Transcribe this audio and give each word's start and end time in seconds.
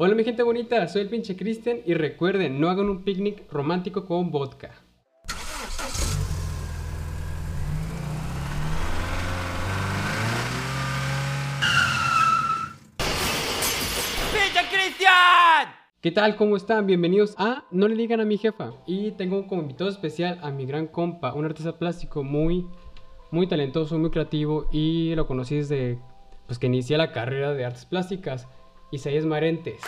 Hola 0.00 0.14
mi 0.14 0.22
gente 0.22 0.44
bonita, 0.44 0.86
soy 0.86 1.02
el 1.02 1.08
pinche 1.08 1.34
Cristian 1.34 1.78
y 1.84 1.92
recuerden, 1.92 2.60
no 2.60 2.70
hagan 2.70 2.88
un 2.88 3.02
picnic 3.02 3.50
romántico 3.50 4.06
con 4.06 4.30
vodka. 4.30 4.70
¡Pinche 14.32 14.60
Cristian! 14.70 15.74
¿Qué 16.00 16.12
tal? 16.12 16.36
¿Cómo 16.36 16.56
están? 16.56 16.86
Bienvenidos 16.86 17.34
a 17.36 17.64
No 17.72 17.88
le 17.88 17.96
digan 17.96 18.20
a 18.20 18.24
mi 18.24 18.38
jefa. 18.38 18.74
Y 18.86 19.10
tengo 19.16 19.48
como 19.48 19.62
invitado 19.62 19.90
especial 19.90 20.38
a 20.42 20.52
mi 20.52 20.64
gran 20.64 20.86
compa, 20.86 21.34
un 21.34 21.44
artista 21.44 21.76
plástico 21.76 22.22
muy, 22.22 22.68
muy 23.32 23.48
talentoso, 23.48 23.98
muy 23.98 24.10
creativo 24.10 24.68
y 24.70 25.16
lo 25.16 25.26
conocí 25.26 25.56
desde 25.56 25.98
pues, 26.46 26.60
que 26.60 26.68
inicié 26.68 26.96
la 26.98 27.10
carrera 27.10 27.52
de 27.52 27.64
artes 27.64 27.84
plásticas, 27.84 28.46
Isaías 28.90 29.24
Marentes. 29.24 29.80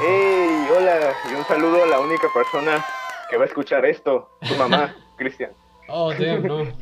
¡Hey! 0.00 0.68
Hola, 0.76 1.12
y 1.30 1.34
un 1.34 1.44
saludo 1.44 1.82
a 1.82 1.86
la 1.86 2.00
única 2.00 2.28
persona 2.32 2.84
que 3.28 3.36
va 3.36 3.42
a 3.44 3.46
escuchar 3.46 3.84
esto, 3.84 4.30
tu 4.46 4.54
mamá, 4.54 4.94
Cristian. 5.16 5.50
Oh, 5.88 6.12
damn, 6.12 6.46
no. 6.46 6.66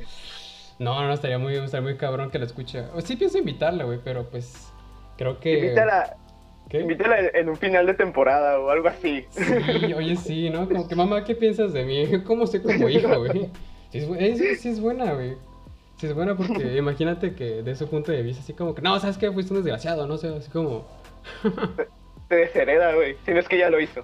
No, 0.79 1.03
no, 1.07 1.15
estaría 1.15 1.39
muy, 1.39 1.55
estaría 1.57 1.81
muy 1.81 1.97
cabrón 1.97 2.31
que 2.31 2.39
la 2.39 2.45
escuche. 2.45 2.81
O 2.95 3.01
sí 3.01 3.17
pienso 3.17 3.39
invitarla, 3.39 3.85
güey, 3.85 3.99
pero 4.05 4.29
pues 4.29 4.71
creo 5.17 5.41
que... 5.41 5.55
Invítala, 5.55 6.19
¿Qué? 6.69 6.81
invítala 6.81 7.17
en 7.33 7.49
un 7.49 7.57
final 7.57 7.87
de 7.87 7.95
temporada 7.95 8.61
o 8.61 8.69
algo 8.69 8.87
así. 8.89 9.25
Sí, 9.31 9.95
oye, 9.95 10.17
sí, 10.17 10.51
¿no? 10.51 10.69
Como 10.69 10.87
que, 10.87 10.95
mamá, 10.95 11.25
¿qué 11.25 11.35
piensas 11.35 11.73
de 11.73 11.83
mí? 11.83 12.07
¿Cómo 12.27 12.47
soy 12.47 12.61
como 12.61 12.91
hijo, 12.91 13.09
güey? 13.21 13.51
Sí 13.91 13.99
es, 14.01 14.39
es- 14.39 14.61
sí 14.61 14.69
es 14.69 14.79
buena, 14.79 15.15
güey. 15.15 15.39
Sí 15.97 16.09
es 16.09 16.15
buena 16.15 16.37
porque 16.37 16.77
imagínate 16.77 17.35
que 17.35 17.63
de 17.63 17.75
su 17.75 17.89
punto 17.89 18.13
de 18.13 18.21
vista, 18.21 18.43
así 18.43 18.53
como 18.53 18.75
que, 18.75 18.83
no, 18.83 19.01
¿sabes 19.01 19.17
qué? 19.17 19.33
Fuiste 19.33 19.55
un 19.55 19.61
desgraciado, 19.61 20.07
no 20.07 20.19
sé, 20.19 20.29
así 20.29 20.51
como... 20.51 20.85
Te 22.29 22.35
deshereda, 22.35 22.95
güey, 22.95 23.17
si 23.25 23.33
no 23.33 23.41
es 23.41 23.49
que 23.49 23.59
ya 23.59 23.71
lo 23.71 23.81
hizo. 23.81 24.03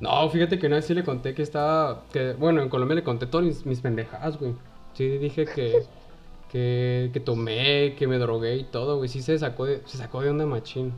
No, 0.00 0.28
fíjate 0.28 0.58
que 0.58 0.66
una 0.66 0.76
vez 0.76 0.86
sí 0.86 0.94
le 0.94 1.04
conté 1.04 1.34
que 1.34 1.42
estaba... 1.42 2.04
Que, 2.12 2.34
bueno, 2.34 2.60
en 2.60 2.68
Colombia 2.68 2.96
le 2.96 3.02
conté 3.02 3.26
todas 3.26 3.46
mis, 3.46 3.64
mis 3.64 3.80
pendejadas, 3.80 4.38
güey. 4.38 4.54
Sí, 4.92 5.18
dije 5.18 5.46
que, 5.46 5.84
que, 6.52 7.10
que 7.12 7.20
tomé, 7.20 7.94
que 7.98 8.06
me 8.06 8.18
drogué 8.18 8.56
y 8.56 8.64
todo, 8.64 8.98
güey. 8.98 9.08
Sí 9.08 9.22
se 9.22 9.38
sacó 9.38 9.64
de, 9.64 9.82
se 9.86 9.96
sacó 9.96 10.20
de 10.20 10.30
onda 10.30 10.46
machín. 10.46 10.92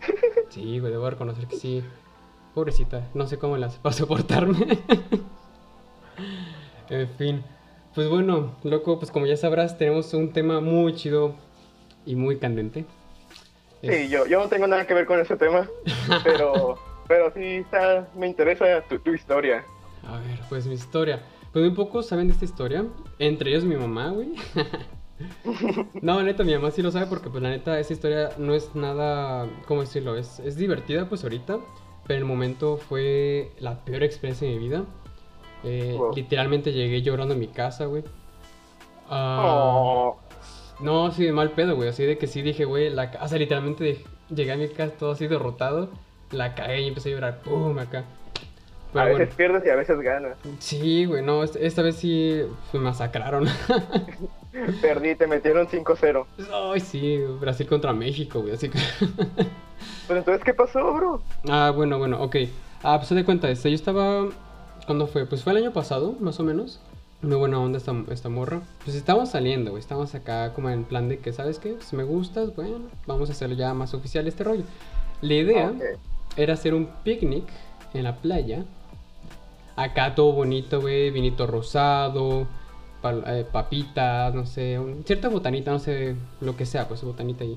Sí, 0.50 0.80
güey, 0.80 0.92
debo 0.92 1.08
reconocer 1.08 1.46
que 1.46 1.56
sí. 1.56 1.82
Pobrecita, 2.54 3.08
no 3.14 3.26
sé 3.26 3.38
cómo 3.38 3.56
le 3.56 3.64
hace 3.64 3.78
para 3.80 3.94
soportarme. 3.94 4.58
en 6.90 7.08
fin. 7.16 7.42
Pues 7.94 8.10
bueno, 8.10 8.54
loco, 8.62 8.98
pues 8.98 9.10
como 9.10 9.24
ya 9.24 9.38
sabrás, 9.38 9.78
tenemos 9.78 10.12
un 10.12 10.32
tema 10.34 10.60
muy 10.60 10.94
chido 10.94 11.34
y 12.04 12.16
muy 12.16 12.36
candente. 12.36 12.84
Sí, 13.82 14.08
yo, 14.08 14.26
yo 14.26 14.40
no 14.40 14.48
tengo 14.48 14.66
nada 14.66 14.86
que 14.86 14.94
ver 14.94 15.06
con 15.06 15.18
ese 15.20 15.36
tema, 15.36 15.68
pero, 16.24 16.78
pero 17.08 17.32
sí 17.34 17.42
está, 17.56 18.08
me 18.14 18.26
interesa 18.28 18.80
tu, 18.88 18.98
tu 19.00 19.12
historia. 19.12 19.64
A 20.06 20.18
ver, 20.18 20.40
pues 20.48 20.66
mi 20.66 20.74
historia. 20.74 21.20
Pues 21.52 21.64
muy 21.64 21.74
pocos 21.74 22.06
saben 22.08 22.28
de 22.28 22.32
esta 22.32 22.44
historia. 22.44 22.84
Entre 23.18 23.50
ellos 23.50 23.64
mi 23.64 23.76
mamá, 23.76 24.08
güey. 24.08 24.34
no, 26.02 26.22
neta, 26.22 26.44
mi 26.44 26.54
mamá 26.54 26.70
sí 26.70 26.82
lo 26.82 26.90
sabe 26.90 27.06
porque 27.06 27.28
pues 27.30 27.42
la 27.42 27.50
neta 27.50 27.78
esa 27.78 27.92
historia 27.92 28.30
no 28.38 28.54
es 28.54 28.74
nada, 28.74 29.46
¿cómo 29.66 29.80
decirlo? 29.82 30.16
Es, 30.16 30.38
es 30.40 30.56
divertida 30.56 31.08
pues 31.08 31.22
ahorita, 31.24 31.58
pero 32.06 32.18
en 32.18 32.22
el 32.22 32.28
momento 32.28 32.76
fue 32.76 33.52
la 33.58 33.84
peor 33.84 34.02
experiencia 34.02 34.48
de 34.48 34.54
mi 34.54 34.60
vida. 34.68 34.84
Eh, 35.64 35.94
Wow. 35.96 36.14
Literalmente 36.14 36.72
llegué 36.72 37.02
llorando 37.02 37.34
a 37.34 37.36
mi 37.36 37.48
casa, 37.48 37.84
güey. 37.86 38.02
Ah, 39.08 39.42
Oh, 39.44 40.18
No, 40.82 41.10
sí, 41.12 41.24
de 41.24 41.32
mal 41.32 41.50
pedo, 41.52 41.76
güey. 41.76 41.88
Así 41.88 42.04
de 42.04 42.18
que 42.18 42.26
sí 42.26 42.42
dije, 42.42 42.64
güey, 42.64 42.90
la... 42.90 43.10
o 43.20 43.28
sea, 43.28 43.38
literalmente 43.38 43.84
de- 43.84 44.04
llegué 44.34 44.52
a 44.52 44.56
mi 44.56 44.68
casa 44.68 44.94
todo 44.98 45.12
así 45.12 45.26
derrotado. 45.26 45.90
La 46.30 46.54
cagué 46.54 46.80
y 46.82 46.88
empecé 46.88 47.10
a 47.10 47.12
llorar, 47.12 47.38
pum, 47.42 47.78
acá. 47.78 48.04
a 48.94 49.04
veces 49.04 49.18
bueno. 49.18 49.32
pierdes 49.36 49.66
y 49.66 49.70
a 49.70 49.76
veces 49.76 50.00
ganas. 50.00 50.38
Sí, 50.58 51.04
güey, 51.04 51.22
no, 51.22 51.44
esta, 51.44 51.58
esta 51.58 51.82
vez 51.82 51.96
sí 51.96 52.42
me 52.72 52.80
masacraron. 52.80 53.46
Perdí, 54.82 55.14
te 55.14 55.26
metieron 55.26 55.66
5-0. 55.66 56.26
Ay, 56.72 56.80
sí, 56.80 57.18
Brasil 57.40 57.66
contra 57.66 57.92
México, 57.92 58.40
güey, 58.40 58.54
así 58.54 58.68
que... 58.68 58.78
Pero 60.08 60.18
entonces, 60.18 60.44
¿qué 60.44 60.54
pasó, 60.54 60.92
bro? 60.94 61.22
ah, 61.48 61.72
bueno, 61.74 61.98
bueno, 61.98 62.22
ok. 62.22 62.36
Ah, 62.82 62.96
pues 62.98 63.08
se 63.08 63.14
de 63.14 63.24
cuenta, 63.24 63.50
este, 63.50 63.70
yo 63.70 63.74
estaba... 63.74 64.26
¿Cuándo 64.86 65.06
fue? 65.06 65.26
Pues 65.26 65.42
fue 65.44 65.52
el 65.52 65.58
año 65.58 65.72
pasado, 65.72 66.16
más 66.20 66.40
o 66.40 66.44
menos. 66.44 66.80
Muy 67.22 67.36
buena 67.36 67.60
onda 67.60 67.78
esta, 67.78 67.92
esta 68.10 68.28
morra. 68.28 68.62
Pues 68.84 68.96
estábamos 68.96 69.30
saliendo, 69.30 69.70
güey, 69.70 69.80
estábamos 69.80 70.14
acá 70.14 70.52
como 70.54 70.70
en 70.70 70.84
plan 70.84 71.08
de 71.08 71.18
que, 71.18 71.32
¿sabes 71.32 71.58
qué? 71.60 71.76
Si 71.80 71.94
me 71.94 72.02
gustas, 72.02 72.54
bueno, 72.56 72.80
vamos 73.06 73.28
a 73.28 73.32
hacerlo 73.32 73.54
ya 73.54 73.72
más 73.74 73.94
oficial 73.94 74.26
este 74.26 74.42
rollo. 74.42 74.64
La 75.20 75.34
idea 75.34 75.72
era 76.36 76.54
hacer 76.54 76.74
un 76.74 76.86
picnic 77.04 77.44
en 77.94 78.02
la 78.04 78.16
playa. 78.16 78.64
Acá 79.76 80.14
todo 80.16 80.32
bonito, 80.32 80.80
güey, 80.80 81.10
vinito 81.12 81.46
rosado, 81.46 82.48
pal- 83.00 83.22
eh, 83.26 83.46
papitas, 83.50 84.34
no 84.34 84.44
sé, 84.44 84.78
un- 84.80 85.04
cierta 85.04 85.28
botanita, 85.28 85.70
no 85.70 85.78
sé, 85.78 86.16
lo 86.40 86.56
que 86.56 86.66
sea, 86.66 86.88
pues 86.88 87.04
botanita 87.04 87.44
ahí. 87.44 87.56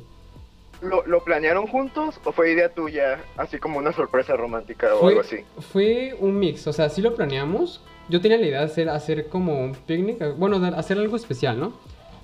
¿Lo, 0.81 1.05
¿Lo 1.07 1.23
planearon 1.23 1.65
juntos 1.67 2.19
o 2.23 2.31
fue 2.31 2.51
idea 2.51 2.69
tuya, 2.69 3.19
así 3.37 3.57
como 3.57 3.79
una 3.79 3.91
sorpresa 3.93 4.35
romántica 4.35 4.93
o 4.93 4.99
Fue, 4.99 5.09
algo 5.09 5.21
así? 5.21 5.37
fue 5.71 6.15
un 6.19 6.37
mix, 6.37 6.67
o 6.67 6.73
sea, 6.73 6.89
sí 6.89 7.01
lo 7.01 7.15
planeamos. 7.15 7.81
Yo 8.09 8.21
tenía 8.21 8.37
la 8.37 8.45
idea 8.45 8.59
de 8.59 8.65
hacer, 8.65 8.89
hacer 8.89 9.27
como 9.27 9.59
un 9.63 9.73
picnic, 9.73 10.17
bueno, 10.37 10.59
de 10.59 10.67
hacer 10.69 10.97
algo 10.97 11.15
especial, 11.15 11.59
¿no? 11.59 11.73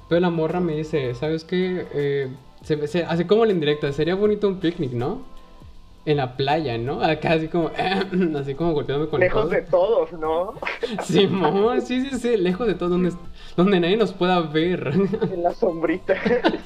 Pero 0.10 0.22
la 0.22 0.30
morra 0.30 0.60
me 0.60 0.76
dice, 0.76 1.16
¿sabes 1.16 1.44
qué? 1.44 1.86
Eh, 1.94 2.28
se, 2.64 2.88
se- 2.88 3.04
hace 3.06 3.26
como 3.26 3.46
la 3.46 3.54
indirecta, 3.54 3.92
sería 3.92 4.14
bonito 4.16 4.48
un 4.48 4.58
picnic, 4.60 4.92
¿no? 4.92 5.22
En 6.06 6.18
la 6.18 6.36
playa, 6.36 6.78
¿no? 6.78 7.02
Acá 7.04 7.34
así 7.34 7.48
como, 7.48 7.72
así 8.40 8.54
como 8.56 8.74
golpeándome 8.74 9.10
con 9.10 9.22
el 9.22 9.28
Lejos 9.28 9.50
de 9.50 9.62
todos, 9.64 10.12
¿no? 10.14 10.54
Simón, 11.04 11.82
sí, 11.82 12.02
sí, 12.10 12.20
sí, 12.20 12.38
lejos 12.38 12.68
de 12.68 12.74
todo, 12.76 12.90
donde, 12.90 13.12
donde 13.56 13.80
nadie 13.80 13.98
nos 13.98 14.12
pueda 14.14 14.40
ver 14.42 14.92
En 15.32 15.44
la 15.44 15.54
sombrita. 15.54 16.16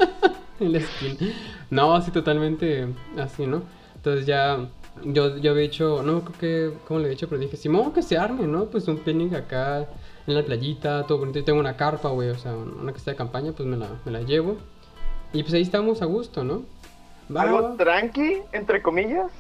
en 0.60 0.72
la 0.72 0.78
esquina. 0.80 1.34
No, 1.70 2.02
sí, 2.02 2.12
totalmente 2.12 2.88
así, 3.18 3.46
¿no? 3.46 3.62
Entonces 3.96 4.26
ya, 4.26 4.58
yo, 5.04 5.38
yo 5.38 5.52
había 5.52 5.64
dicho, 5.64 6.02
no 6.04 6.22
creo 6.22 6.40
que, 6.40 6.78
¿cómo 6.88 7.00
le 7.00 7.08
he 7.08 7.10
dicho? 7.12 7.28
Pero 7.28 7.40
dije, 7.42 7.58
Simón, 7.58 7.92
que 7.92 8.02
se 8.02 8.18
arme, 8.18 8.48
¿no? 8.48 8.66
Pues 8.66 8.88
un 8.88 8.98
picnic 8.98 9.34
acá 9.34 9.88
en 10.28 10.34
la 10.36 10.44
playita, 10.44 11.06
todo 11.06 11.20
bonito. 11.20 11.40
Yo 11.40 11.46
tengo 11.46 11.60
una 11.60 11.76
carpa, 11.78 12.10
güey, 12.10 12.30
o 12.30 12.36
sea, 12.38 12.56
una 12.56 12.92
que 12.92 12.98
está 12.98 13.12
de 13.12 13.18
campaña, 13.18 13.52
pues 13.52 13.68
me 13.68 13.78
la, 13.78 13.88
me 14.06 14.12
la 14.12 14.22
llevo. 14.22 14.58
Y 15.34 15.44
pues 15.44 15.54
ahí 15.54 15.62
estamos 15.62 16.02
a 16.02 16.06
gusto, 16.06 16.44
¿no? 16.44 16.64
Va, 17.36 17.42
Algo 17.42 17.62
va. 17.62 17.76
tranqui, 17.78 18.40
entre 18.52 18.82
comillas. 18.82 19.32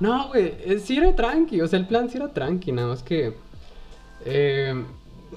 No, 0.00 0.28
güey, 0.28 0.54
eh, 0.64 0.78
sí 0.82 0.96
era 0.96 1.14
tranqui, 1.14 1.60
o 1.60 1.68
sea, 1.68 1.78
el 1.78 1.86
plan 1.86 2.08
sí 2.10 2.16
era 2.16 2.32
tranqui, 2.32 2.72
nada 2.72 2.88
más 2.88 3.02
que... 3.02 3.34
eh, 4.24 4.74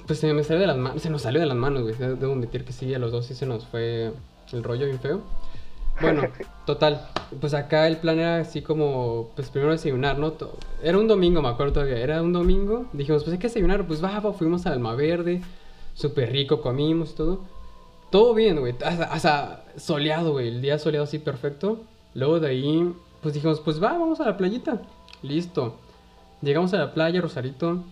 pues 0.06 0.18
se 0.18 0.32
me 0.32 0.42
salió 0.42 0.60
de 0.62 0.66
las 0.66 0.76
manos, 0.76 1.02
se 1.02 1.10
nos 1.10 1.22
salió 1.22 1.40
de 1.40 1.46
las 1.46 1.56
manos, 1.56 1.82
güey, 1.82 1.94
de- 1.94 2.16
debo 2.16 2.32
admitir 2.32 2.64
que 2.64 2.72
sí, 2.72 2.92
a 2.94 2.98
los 2.98 3.12
dos 3.12 3.26
sí 3.26 3.34
se 3.34 3.46
nos 3.46 3.66
fue 3.66 4.12
el 4.52 4.64
rollo 4.64 4.86
bien 4.86 4.98
feo. 4.98 5.20
Bueno, 6.00 6.22
total, 6.66 7.08
pues 7.40 7.54
acá 7.54 7.86
el 7.86 7.98
plan 7.98 8.18
era 8.18 8.38
así 8.38 8.62
como, 8.62 9.30
pues 9.34 9.50
primero 9.50 9.72
desayunar, 9.72 10.18
¿no? 10.18 10.34
Era 10.82 10.98
un 10.98 11.08
domingo, 11.08 11.40
me 11.42 11.48
acuerdo 11.48 11.74
todavía, 11.74 11.98
era 11.98 12.22
un 12.22 12.32
domingo, 12.32 12.86
dijimos, 12.92 13.22
pues 13.22 13.32
hay 13.32 13.38
que 13.38 13.48
desayunar, 13.48 13.86
pues 13.86 14.02
va, 14.02 14.20
va, 14.20 14.32
fuimos 14.32 14.66
al 14.66 14.74
Alma 14.74 14.94
Verde, 14.94 15.42
súper 15.94 16.32
rico, 16.32 16.60
comimos 16.60 17.12
y 17.12 17.14
todo. 17.14 17.40
Todo 18.10 18.34
bien, 18.34 18.60
güey, 18.60 18.74
hasta, 18.84 19.04
hasta 19.04 19.64
soleado, 19.76 20.32
güey, 20.32 20.48
el 20.48 20.62
día 20.62 20.78
soleado 20.78 21.04
así 21.04 21.18
perfecto. 21.18 21.80
Luego 22.14 22.38
de 22.38 22.48
ahí, 22.48 22.94
pues 23.22 23.34
dijimos, 23.34 23.60
pues 23.60 23.82
va, 23.82 23.92
vamos 23.98 24.20
a 24.20 24.26
la 24.26 24.36
playita. 24.36 24.82
Listo. 25.22 25.78
Llegamos 26.42 26.74
a 26.74 26.78
la 26.78 26.92
playa, 26.94 27.20
Rosarito, 27.20 27.82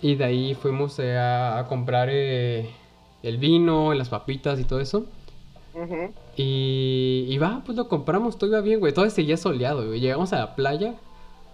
y 0.00 0.14
de 0.14 0.24
ahí 0.24 0.54
fuimos 0.54 0.98
eh, 1.00 1.18
a, 1.18 1.58
a 1.58 1.66
comprar 1.66 2.08
eh, 2.10 2.70
el 3.22 3.38
vino, 3.38 3.92
las 3.94 4.08
papitas 4.08 4.60
y 4.60 4.64
todo 4.64 4.80
eso. 4.80 5.06
Y, 6.36 7.26
y 7.28 7.38
va, 7.38 7.62
pues 7.64 7.76
lo 7.76 7.88
compramos, 7.88 8.38
todo 8.38 8.50
iba 8.50 8.60
bien, 8.60 8.80
güey. 8.80 8.92
Todo 8.92 9.08
seguía 9.10 9.36
soleado, 9.36 9.86
güey. 9.86 10.00
Llegamos 10.00 10.32
a 10.32 10.38
la 10.38 10.54
playa. 10.54 10.94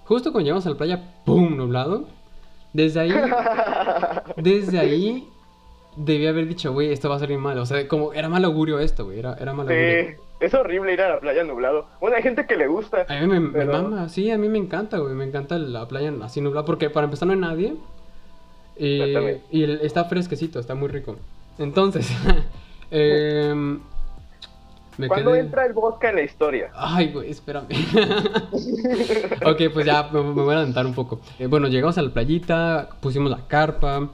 Justo 0.05 0.33
cuando 0.33 0.45
llegamos 0.47 0.67
a 0.67 0.71
la 0.71 0.77
playa, 0.77 1.03
¡pum! 1.25 1.57
nublado. 1.57 2.07
Desde 2.73 3.01
ahí, 3.01 3.15
desde 4.37 4.79
ahí, 4.79 5.29
debí 5.97 6.27
haber 6.27 6.49
dicho, 6.49 6.73
güey, 6.73 6.93
esto 6.93 7.09
va 7.09 7.17
a 7.17 7.21
salir 7.21 7.39
mal. 7.39 7.59
O 7.59 7.67
sea, 7.67 7.87
como 7.89 8.13
era 8.13 8.29
mal 8.29 8.45
augurio 8.45 8.79
esto, 8.79 9.05
güey. 9.05 9.19
Era, 9.19 9.35
era 9.35 9.53
mal 9.53 9.69
augurio. 9.69 10.09
Sí, 10.09 10.15
es 10.41 10.55
horrible 10.55 10.93
ir 10.93 11.01
a 11.01 11.09
la 11.09 11.21
playa 11.21 11.45
nublado. 11.45 11.87
Bueno, 12.01 12.17
hay 12.17 12.23
gente 12.23 12.47
que 12.47 12.57
le 12.57 12.67
gusta. 12.67 13.07
A 13.09 13.21
mí 13.21 13.27
me, 13.27 13.65
mama, 13.65 14.09
sí, 14.09 14.31
a 14.31 14.39
mí 14.39 14.49
me 14.49 14.59
encanta, 14.59 14.99
güey. 14.99 15.15
Me 15.15 15.25
encanta 15.25 15.59
la 15.59 15.87
playa 15.87 16.13
así 16.23 16.41
nublada. 16.41 16.67
Porque 16.67 16.91
para 16.91 17.05
empezar 17.05 17.27
no 17.27 17.35
hay 17.35 17.41
nadie. 17.41 17.75
Y, 18.77 19.13
y 19.51 19.65
está 19.83 20.05
fresquecito, 20.05 20.59
está 20.59 20.75
muy 20.75 20.89
rico. 20.89 21.17
Entonces, 21.59 22.11
em, 22.91 23.81
me 24.99 25.09
¿Cuándo 25.09 25.33
quedé- 25.33 25.41
entra 25.41 25.67
el 25.67 25.73
vodka 25.73 26.11
en 26.11 26.17
la 26.17 26.23
historia? 26.23 26.71
Ay, 26.75 27.13
güey, 27.13 27.31
espérame. 27.31 27.67
ok, 29.47 29.63
pues 29.73 29.87
ya 29.87 30.09
me, 30.13 30.23
me 30.23 30.33
voy 30.43 30.55
a 30.55 30.59
adelantar 30.59 30.87
un 30.87 30.95
poco. 30.95 31.21
Eh, 31.39 31.47
bueno, 31.47 31.69
llegamos 31.69 31.99
a 31.99 32.03
la 32.03 32.11
playita, 32.13 32.89
pusimos 33.01 33.31
la 33.31 33.47
carpa, 33.47 34.09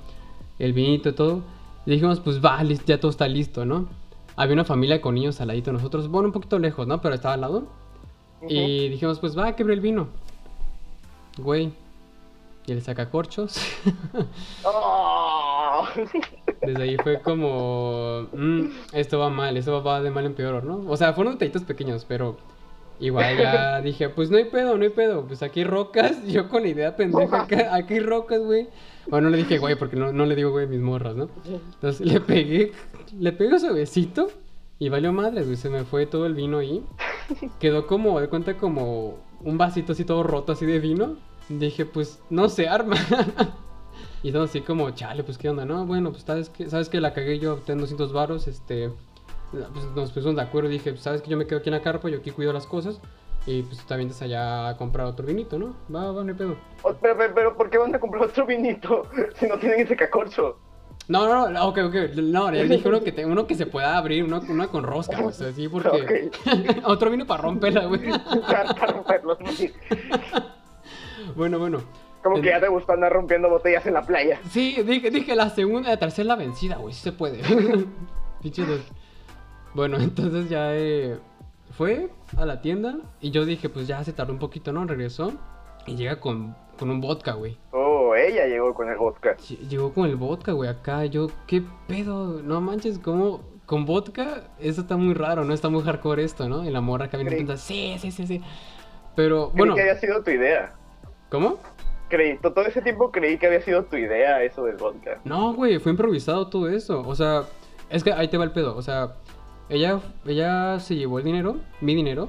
el 0.59 0.73
vinito 0.73 1.11
y 1.11 1.12
todo. 1.12 1.43
Y 1.87 1.91
dijimos, 1.93 2.21
pues 2.21 2.41
va, 2.44 2.62
ya 2.62 3.00
todo 3.00 3.11
está 3.11 3.27
listo, 3.29 3.65
¿no? 3.65 3.88
Había 4.37 4.55
una 4.55 4.65
familia 4.65 5.00
con 5.00 5.15
niños 5.15 5.41
al 5.41 5.49
ladito 5.49 5.71
de 5.71 5.75
nosotros, 5.79 6.09
bueno, 6.09 6.29
un 6.29 6.32
poquito 6.32 6.59
lejos, 6.59 6.87
¿no? 6.87 7.00
Pero 7.00 7.15
estaba 7.15 7.35
al 7.35 7.41
lado. 7.43 7.65
Y 8.49 8.88
dijimos, 8.88 9.19
pues 9.19 9.37
va, 9.37 9.55
quebré 9.55 9.75
el 9.75 9.81
vino. 9.81 10.09
Güey. 11.37 11.73
Y 12.67 12.73
el 12.73 12.82
sacacorchos. 12.82 13.61
¡Oh! 14.65 15.50
Desde 16.62 16.82
ahí 16.82 16.96
fue 17.02 17.20
como, 17.22 18.28
"Mm, 18.32 18.66
esto 18.92 19.19
va 19.19 19.31
mal, 19.31 19.56
esto 19.56 19.82
va 19.82 20.00
de 20.02 20.10
mal 20.10 20.26
en 20.26 20.34
peor, 20.34 20.64
¿no? 20.64 20.82
O 20.90 20.96
sea, 20.96 21.12
fueron 21.14 21.34
detallitos 21.34 21.62
pequeños, 21.64 22.04
pero 22.06 22.37
igual 23.00 23.38
ya 23.38 23.81
dije, 23.82 24.08
pues 24.10 24.31
no 24.31 24.37
hay 24.37 24.44
pedo, 24.44 24.76
no 24.76 24.84
hay 24.84 24.90
pedo, 24.90 25.26
pues 25.26 25.42
aquí 25.42 25.60
hay 25.60 25.66
rocas, 25.66 26.22
yo 26.26 26.48
con 26.48 26.62
la 26.62 26.69
idea 26.69 26.96
pendeja, 26.96 27.42
acá- 27.42 27.75
aquí 27.75 27.94
hay 27.94 28.00
rocas, 28.00 28.40
güey. 28.40 28.69
Bueno, 29.08 29.26
no 29.31 29.31
le 29.37 29.38
dije, 29.38 29.58
güey, 29.58 29.75
porque 29.76 29.96
no, 29.96 30.12
no 30.12 30.26
le 30.26 30.37
digo, 30.37 30.50
güey, 30.50 30.66
mis 30.66 30.81
morras, 30.81 31.16
¿no? 31.16 31.28
Entonces 31.46 32.06
le 32.06 32.20
pegué, 32.20 32.72
le 33.19 33.32
pegué 33.32 33.58
su 33.58 33.72
besito 33.72 34.28
y 34.78 34.88
valió 34.90 35.12
madres, 35.12 35.46
güey, 35.46 35.56
se 35.56 35.70
me 35.70 35.84
fue 35.84 36.06
todo 36.06 36.26
el 36.26 36.34
vino 36.34 36.58
ahí. 36.58 36.84
Quedó 37.58 37.86
como, 37.86 38.20
de 38.20 38.28
cuenta, 38.28 38.56
como 38.58 39.19
un 39.43 39.56
vasito 39.56 39.93
así 39.93 40.04
todo 40.04 40.22
roto, 40.22 40.52
así 40.52 40.66
de 40.66 40.78
vino. 40.78 41.16
Dije, 41.48 41.86
pues 41.86 42.20
no 42.28 42.48
se 42.48 42.69
arma. 42.69 42.96
Y 44.22 44.28
estamos 44.28 44.50
así 44.50 44.61
como, 44.61 44.90
chale, 44.90 45.25
pues 45.25 45.38
qué 45.38 45.49
onda, 45.49 45.64
¿no? 45.64 45.87
Bueno, 45.87 46.11
pues 46.11 46.25
sabes 46.25 46.50
que, 46.50 46.69
sabes 46.69 46.88
que 46.88 47.00
la 47.00 47.14
cagué 47.14 47.38
yo, 47.38 47.56
tengo 47.56 47.81
200 47.81 48.12
varos, 48.12 48.49
este, 48.49 48.90
pues 49.50 49.84
nos 49.96 50.12
pusimos 50.12 50.37
de 50.37 50.43
acuerdo, 50.43 50.69
dije, 50.69 50.90
pues 50.90 51.02
sabes 51.02 51.22
que 51.22 51.31
yo 51.31 51.37
me 51.38 51.46
quedo 51.46 51.61
aquí 51.61 51.70
en 51.70 51.75
la 51.76 51.82
carpa, 51.82 52.08
yo 52.11 52.19
aquí 52.19 52.31
cuido 52.31 52.52
las 52.52 52.67
cosas, 52.67 53.00
y 53.46 53.62
pues 53.62 53.78
también 53.87 54.11
te 54.11 54.25
allá 54.25 54.69
a 54.69 54.76
comprar 54.76 55.06
otro 55.06 55.26
vinito, 55.26 55.58
¿no? 55.58 55.75
Va, 55.94 56.12
va, 56.12 56.22
no 56.22 56.28
hay 56.31 56.37
pedo. 56.37 56.56
Oh, 56.82 56.93
pero, 57.00 57.17
pero, 57.17 57.34
pero, 57.34 57.56
¿por 57.56 57.70
qué 57.70 57.78
van 57.78 57.94
a 57.94 57.99
comprar 57.99 58.25
otro 58.25 58.44
vinito 58.44 59.05
si 59.37 59.46
no 59.46 59.58
tienen 59.58 59.81
ese 59.81 59.96
cacorcho? 59.96 60.58
No, 61.08 61.26
no, 61.26 61.49
no, 61.49 61.69
ok, 61.69 61.78
ok, 61.87 61.94
no, 62.17 62.50
le 62.50 62.69
dije 62.69 62.87
uno 62.87 63.00
que, 63.00 63.11
te- 63.12 63.25
uno 63.25 63.46
que 63.46 63.55
se 63.55 63.67
pueda 63.67 63.96
abrir, 63.96 64.22
uno, 64.22 64.43
uno 64.46 64.69
con 64.69 64.84
rosca, 64.84 65.17
pues 65.22 65.40
así, 65.40 65.67
porque 65.67 66.31
otro 66.84 67.11
vino 67.11 67.26
para 67.26 67.43
romperla, 67.43 67.87
güey. 67.87 68.02
Para, 68.46 68.75
sí. 69.56 69.72
bueno, 71.34 71.58
bueno. 71.58 71.78
Como 72.22 72.40
que 72.43 72.49
ya 72.49 72.61
te 72.61 72.69
gusta 72.69 72.93
andar 72.93 73.12
rompiendo 73.12 73.49
botellas 73.49 73.87
en 73.87 73.94
la 73.94 74.02
playa. 74.02 74.38
Sí, 74.50 74.76
dije, 74.84 75.11
dije 75.11 75.34
la 75.34 75.49
segunda, 75.50 75.88
la 75.90 75.96
tercera 75.99 76.28
la 76.28 76.37
vencida, 76.37 76.76
güey, 76.76 76.93
sí 76.94 77.00
se 77.02 77.12
puede. 77.12 77.40
Bueno, 79.75 79.99
entonces 79.99 80.49
ya 80.49 80.75
eh, 80.75 81.19
fue 81.76 82.08
a 82.37 82.44
la 82.44 82.61
tienda 82.61 82.96
y 83.20 83.31
yo 83.31 83.44
dije, 83.44 83.69
pues 83.69 83.87
ya 83.87 84.02
se 84.02 84.12
tardó 84.12 84.32
un 84.32 84.38
poquito, 84.38 84.72
¿no? 84.72 84.84
Regresó 84.84 85.32
y 85.87 85.94
llega 85.94 86.19
con, 86.20 86.56
con 86.78 86.90
un 86.90 87.00
vodka, 87.00 87.32
güey. 87.34 87.56
Oh, 87.70 88.14
ella 88.17 88.46
llegó 88.46 88.75
con 88.75 88.88
el 88.88 88.96
vodka. 88.96 89.37
Ll- 89.37 89.69
Llegó 89.69 89.93
con 89.93 90.06
el 90.08 90.17
vodka, 90.17 90.52
güey, 90.52 90.69
acá. 90.69 91.05
Yo, 91.06 91.28
¿qué 91.46 91.62
pedo? 91.87 92.43
No 92.43 92.61
manches, 92.61 92.99
¿cómo? 92.99 93.43
Con 93.67 93.87
vodka, 93.87 94.49
eso 94.58 94.81
está 94.81 94.96
muy 94.96 95.14
raro, 95.14 95.44
¿no? 95.44 95.55
Está 95.55 95.69
muy 95.69 95.82
hardcore 95.82 96.25
esto, 96.25 96.49
¿no? 96.49 96.64
Y 96.64 96.70
la 96.70 96.81
morra 96.81 97.05
acá 97.06 97.17
viene 97.19 97.31
pensando, 97.31 97.56
sí, 97.58 97.96
sí, 98.00 98.11
sí, 98.11 98.26
sí. 98.26 98.43
Pero, 99.14 99.50
Creí 99.50 99.58
bueno, 99.58 99.75
que 99.76 99.82
había 99.82 99.96
sido 99.96 100.22
tu 100.25 100.31
idea. 100.31 100.75
¿cómo? 101.28 101.58
Creí, 102.10 102.36
to- 102.38 102.52
todo 102.52 102.66
ese 102.66 102.82
tiempo 102.82 103.10
creí 103.10 103.38
que 103.38 103.46
había 103.46 103.62
sido 103.62 103.84
tu 103.84 103.96
idea 103.96 104.42
eso 104.42 104.64
del 104.64 104.76
vodka. 104.76 105.20
No, 105.24 105.54
güey, 105.54 105.78
fue 105.78 105.92
improvisado 105.92 106.48
todo 106.48 106.68
eso. 106.68 107.00
O 107.06 107.14
sea, 107.14 107.44
es 107.88 108.04
que 108.04 108.12
ahí 108.12 108.28
te 108.28 108.36
va 108.36 108.44
el 108.44 108.52
pedo. 108.52 108.76
O 108.76 108.82
sea, 108.82 109.14
ella, 109.68 110.00
ella 110.26 110.78
se 110.80 110.96
llevó 110.96 111.18
el 111.20 111.24
dinero, 111.24 111.56
mi 111.80 111.94
dinero, 111.94 112.26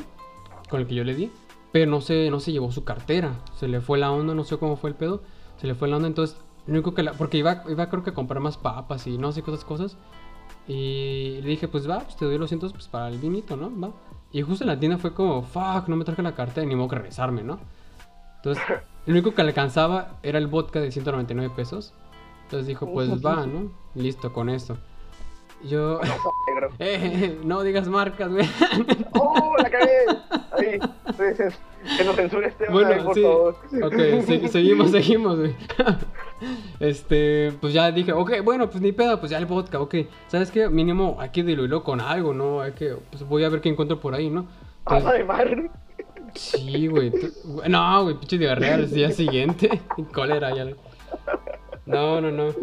con 0.69 0.79
el 0.79 0.87
que 0.87 0.95
yo 0.95 1.03
le 1.03 1.15
di, 1.15 1.31
pero 1.73 1.89
no 1.89 1.99
se, 1.99 2.29
no 2.29 2.39
se 2.39 2.51
llevó 2.53 2.71
su 2.71 2.83
cartera. 2.85 3.33
Se 3.55 3.67
le 3.67 3.81
fue 3.81 3.97
la 3.97 4.11
onda, 4.11 4.33
no 4.35 4.43
sé 4.45 4.57
cómo 4.57 4.77
fue 4.77 4.91
el 4.91 4.95
pedo. 4.95 5.23
Se 5.57 5.67
le 5.67 5.75
fue 5.75 5.87
la 5.87 5.95
onda, 5.97 6.07
entonces, 6.07 6.37
lo 6.67 6.73
único 6.73 6.93
que 6.93 7.03
la. 7.03 7.13
Porque 7.13 7.37
iba, 7.37 7.63
iba 7.67 7.89
creo 7.89 8.03
que 8.03 8.11
a 8.11 8.13
comprar 8.13 8.39
más 8.39 8.57
papas 8.57 9.07
y 9.07 9.17
no 9.17 9.31
sé 9.31 9.41
otras 9.41 9.65
cosas. 9.65 9.97
Y 10.67 11.39
le 11.41 11.49
dije, 11.49 11.67
pues 11.67 11.89
va, 11.89 11.99
pues 12.01 12.15
te 12.15 12.25
doy 12.25 12.37
los 12.37 12.49
cientos 12.49 12.71
pues, 12.71 12.87
para 12.87 13.07
el 13.07 13.17
vinito, 13.17 13.57
¿no? 13.57 13.71
Va. 13.79 13.91
Y 14.31 14.41
justo 14.43 14.63
en 14.63 14.69
la 14.69 14.79
tienda 14.79 14.97
fue 14.97 15.13
como, 15.13 15.41
fuck, 15.41 15.87
no 15.87 15.95
me 15.95 16.05
traje 16.05 16.21
la 16.21 16.35
cartera, 16.35 16.65
ni 16.67 16.75
modo 16.75 16.89
que 16.89 16.95
regresarme, 16.97 17.43
¿no? 17.43 17.59
Entonces, 18.37 18.63
lo 19.05 19.13
único 19.13 19.33
que 19.33 19.41
alcanzaba 19.41 20.17
era 20.23 20.37
el 20.37 20.47
vodka 20.47 20.79
de 20.79 20.91
199 20.91 21.53
pesos. 21.55 21.93
Entonces 22.43 22.67
dijo, 22.67 22.91
pues 22.91 23.09
va, 23.25 23.45
¿no? 23.45 23.71
Listo 23.95 24.31
con 24.33 24.49
esto. 24.49 24.77
Yo, 25.63 25.99
eh, 26.79 27.39
no 27.43 27.61
digas 27.63 27.87
marcas, 27.87 28.29
güey. 28.31 28.47
¡Oh, 29.13 29.55
la 29.57 29.69
cagué! 29.69 29.91
Ahí, 30.51 30.79
que 31.97 32.03
nos 32.03 32.15
censure 32.15 32.47
este 32.47 32.69
Bueno, 32.69 33.03
por 33.05 33.15
sí. 33.15 33.21
favor. 33.23 33.55
Ok, 33.83 33.93
se- 34.25 34.47
seguimos, 34.49 34.91
seguimos, 34.91 35.37
güey. 35.37 35.55
Este, 36.79 37.53
pues 37.61 37.73
ya 37.73 37.91
dije, 37.91 38.11
ok, 38.13 38.41
bueno, 38.43 38.69
pues 38.69 38.81
ni 38.81 38.91
pedo, 38.91 39.19
pues 39.19 39.31
ya 39.31 39.37
el 39.37 39.45
vodka, 39.45 39.79
ok. 39.79 39.95
¿Sabes 40.27 40.51
qué? 40.51 40.67
Mínimo 40.69 41.17
hay 41.19 41.29
que 41.29 41.43
diluirlo 41.43 41.83
con 41.83 42.01
algo, 42.01 42.33
¿no? 42.33 42.61
Hay 42.61 42.73
que, 42.73 42.95
pues 43.09 43.23
voy 43.27 43.43
a 43.43 43.49
ver 43.49 43.61
qué 43.61 43.69
encuentro 43.69 43.99
por 43.99 44.13
ahí, 44.15 44.29
¿no? 44.29 44.47
Entonces- 44.85 45.07
Alma 45.07 45.13
de 45.13 45.23
mar. 45.23 45.71
Sí, 46.33 46.87
güey. 46.87 47.11
No, 47.67 48.03
güey, 48.03 48.15
pinche 48.17 48.37
diarrea 48.37 48.75
al 48.75 48.89
día 48.89 49.11
siguiente. 49.11 49.81
Cólera 50.13 50.55
ya. 50.55 50.65
No, 51.85 52.21
no, 52.21 52.31
no. 52.31 52.53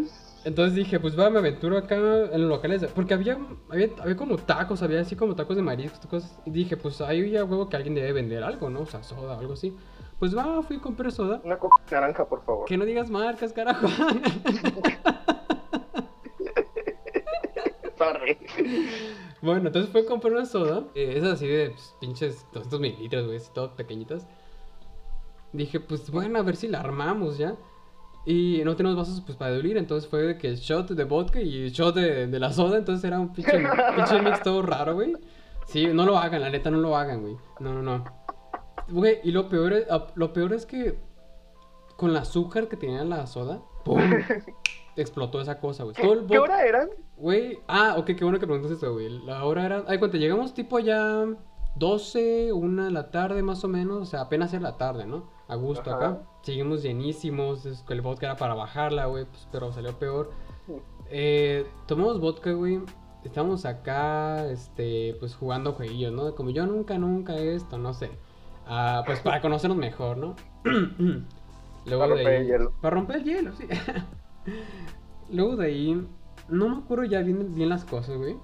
Entonces 0.45 0.73
dije, 0.75 0.99
pues 0.99 1.19
va, 1.19 1.29
me 1.29 1.39
aventuro 1.39 1.77
acá 1.77 1.95
en 1.95 2.41
los 2.41 2.49
locales. 2.49 2.85
Porque 2.95 3.13
había, 3.13 3.37
había, 3.69 3.89
había 3.99 4.15
como 4.15 4.37
tacos, 4.37 4.81
había 4.81 5.01
así 5.01 5.15
como 5.15 5.35
tacos 5.35 5.57
de 5.57 5.61
mariscos, 5.61 6.05
cosas. 6.07 6.39
Y 6.45 6.51
dije, 6.51 6.77
pues 6.77 7.01
ahí 7.01 7.29
ya 7.29 7.43
huevo 7.43 7.67
que 7.69 7.75
alguien 7.75 7.95
debe 7.95 8.13
vender 8.13 8.43
algo, 8.43 8.69
¿no? 8.69 8.81
O 8.81 8.85
sea, 8.85 9.03
soda 9.03 9.35
o 9.35 9.39
algo 9.39 9.53
así. 9.53 9.75
Pues 10.17 10.35
va, 10.35 10.61
fui 10.63 10.77
y 10.77 10.79
compré 10.79 11.11
soda. 11.11 11.41
Una 11.43 11.57
copa 11.57 11.75
naranja, 11.91 12.25
por 12.25 12.43
favor. 12.43 12.65
Que 12.65 12.77
no 12.77 12.85
digas 12.85 13.09
marcas, 13.09 13.53
carajo. 13.53 13.87
Sorry. 17.97 18.37
Bueno, 19.41 19.67
entonces 19.67 19.91
fue 19.91 20.01
a 20.01 20.05
comprar 20.05 20.33
una 20.33 20.45
soda. 20.45 20.85
Eh, 20.95 21.13
esas 21.17 21.33
así 21.33 21.47
de 21.47 21.69
pues, 21.71 21.95
pinches 22.01 22.45
200 22.53 22.79
mililitros, 22.79 23.25
güey, 23.27 23.39
todas 23.53 23.71
pequeñitas. 23.71 24.27
Dije, 25.53 25.79
pues 25.79 26.11
bueno, 26.11 26.39
a 26.39 26.43
ver 26.43 26.55
si 26.55 26.67
la 26.67 26.79
armamos 26.81 27.37
ya. 27.37 27.55
Y 28.25 28.61
no 28.65 28.75
tenemos 28.75 28.97
vasos 28.97 29.21
pues 29.21 29.37
para 29.37 29.51
diluir, 29.55 29.77
entonces 29.77 30.07
fue 30.09 30.21
de 30.21 30.37
que 30.37 30.55
shot 30.55 30.89
de 30.91 31.03
vodka 31.05 31.39
y 31.41 31.69
shot 31.69 31.95
de, 31.95 32.27
de 32.27 32.39
la 32.39 32.51
soda, 32.51 32.77
entonces 32.77 33.03
era 33.05 33.17
un 33.19 33.33
pinche, 33.33 33.51
pinche 33.95 34.21
mix 34.21 34.43
todo 34.43 34.61
raro, 34.61 34.93
güey. 34.93 35.13
Sí, 35.65 35.87
no 35.87 36.05
lo 36.05 36.17
hagan, 36.17 36.41
la 36.41 36.49
neta 36.49 36.69
no 36.69 36.77
lo 36.79 36.95
hagan, 36.97 37.21
güey. 37.21 37.37
No, 37.59 37.73
no, 37.73 37.81
no. 37.81 38.03
Güey, 38.89 39.19
y 39.23 39.31
lo 39.31 39.47
peor, 39.49 39.73
es, 39.73 39.87
lo 40.15 40.33
peor 40.33 40.53
es 40.53 40.65
que 40.65 40.99
con 41.95 42.09
el 42.11 42.17
azúcar 42.17 42.67
que 42.67 42.75
tenía 42.75 43.03
la 43.03 43.25
soda, 43.25 43.61
¡pum! 43.85 43.99
explotó 44.95 45.39
esa 45.41 45.59
cosa, 45.59 45.83
güey. 45.85 45.95
Todo 45.95 46.27
¿Qué 46.27 46.37
vodka- 46.37 46.41
hora 46.41 46.65
eran? 46.65 46.89
Güey, 47.19 47.59
ah, 47.67 47.95
ok, 47.97 48.05
qué 48.17 48.23
bueno 48.23 48.39
que 48.39 48.47
preguntas 48.47 48.71
eso, 48.71 48.93
güey. 48.93 49.09
La 49.25 49.43
hora 49.43 49.65
era. 49.65 49.83
Ay, 49.87 49.99
cuando 49.99 50.17
llegamos, 50.17 50.53
tipo 50.53 50.79
ya 50.79 51.25
12, 51.75 52.53
una 52.53 52.85
de 52.85 52.91
la 52.91 53.11
tarde 53.11 53.43
más 53.43 53.63
o 53.63 53.67
menos. 53.67 53.97
O 54.01 54.05
sea, 54.05 54.21
apenas 54.21 54.53
era 54.53 54.63
la 54.63 54.77
tarde, 54.77 55.05
¿no? 55.05 55.29
A 55.47 55.55
gusto 55.55 55.89
Ajá. 55.91 55.95
acá. 55.97 56.21
Seguimos 56.43 56.81
llenísimos. 56.83 57.65
es 57.65 57.81
que 57.83 57.93
El 57.93 58.01
vodka 58.01 58.27
era 58.27 58.35
para 58.37 58.53
bajarla, 58.53 59.05
güey, 59.07 59.25
pues, 59.25 59.47
pero 59.51 59.71
salió 59.73 59.97
peor. 59.99 60.31
Eh, 61.09 61.65
tomamos 61.87 62.19
vodka, 62.21 62.51
güey. 62.53 62.79
Estamos 63.25 63.65
acá, 63.65 64.45
este, 64.49 65.15
pues 65.19 65.35
jugando 65.35 65.73
jueguillos, 65.73 66.13
¿no? 66.13 66.33
Como 66.35 66.51
yo 66.51 66.65
nunca, 66.65 66.97
nunca 66.97 67.35
esto, 67.35 67.77
no 67.77 67.93
sé. 67.93 68.11
Ah, 68.65 69.03
pues 69.05 69.19
para 69.19 69.41
conocernos 69.41 69.77
mejor, 69.77 70.15
¿no? 70.17 70.35
Luego 70.63 72.01
Para 72.03 72.15
de 72.15 72.15
romper 72.15 72.27
ahí- 72.27 72.41
el 72.41 72.47
hielo. 72.47 72.71
Para 72.81 72.95
romper 72.95 73.15
el 73.17 73.23
hielo, 73.25 73.51
sí. 73.57 73.67
Luego 75.31 75.55
de 75.57 75.65
ahí, 75.65 76.07
no 76.49 76.69
me 76.69 76.77
acuerdo 76.77 77.03
ya 77.05 77.21
bien, 77.21 77.53
bien 77.55 77.69
las 77.69 77.85
cosas, 77.85 78.17
güey. 78.17 78.37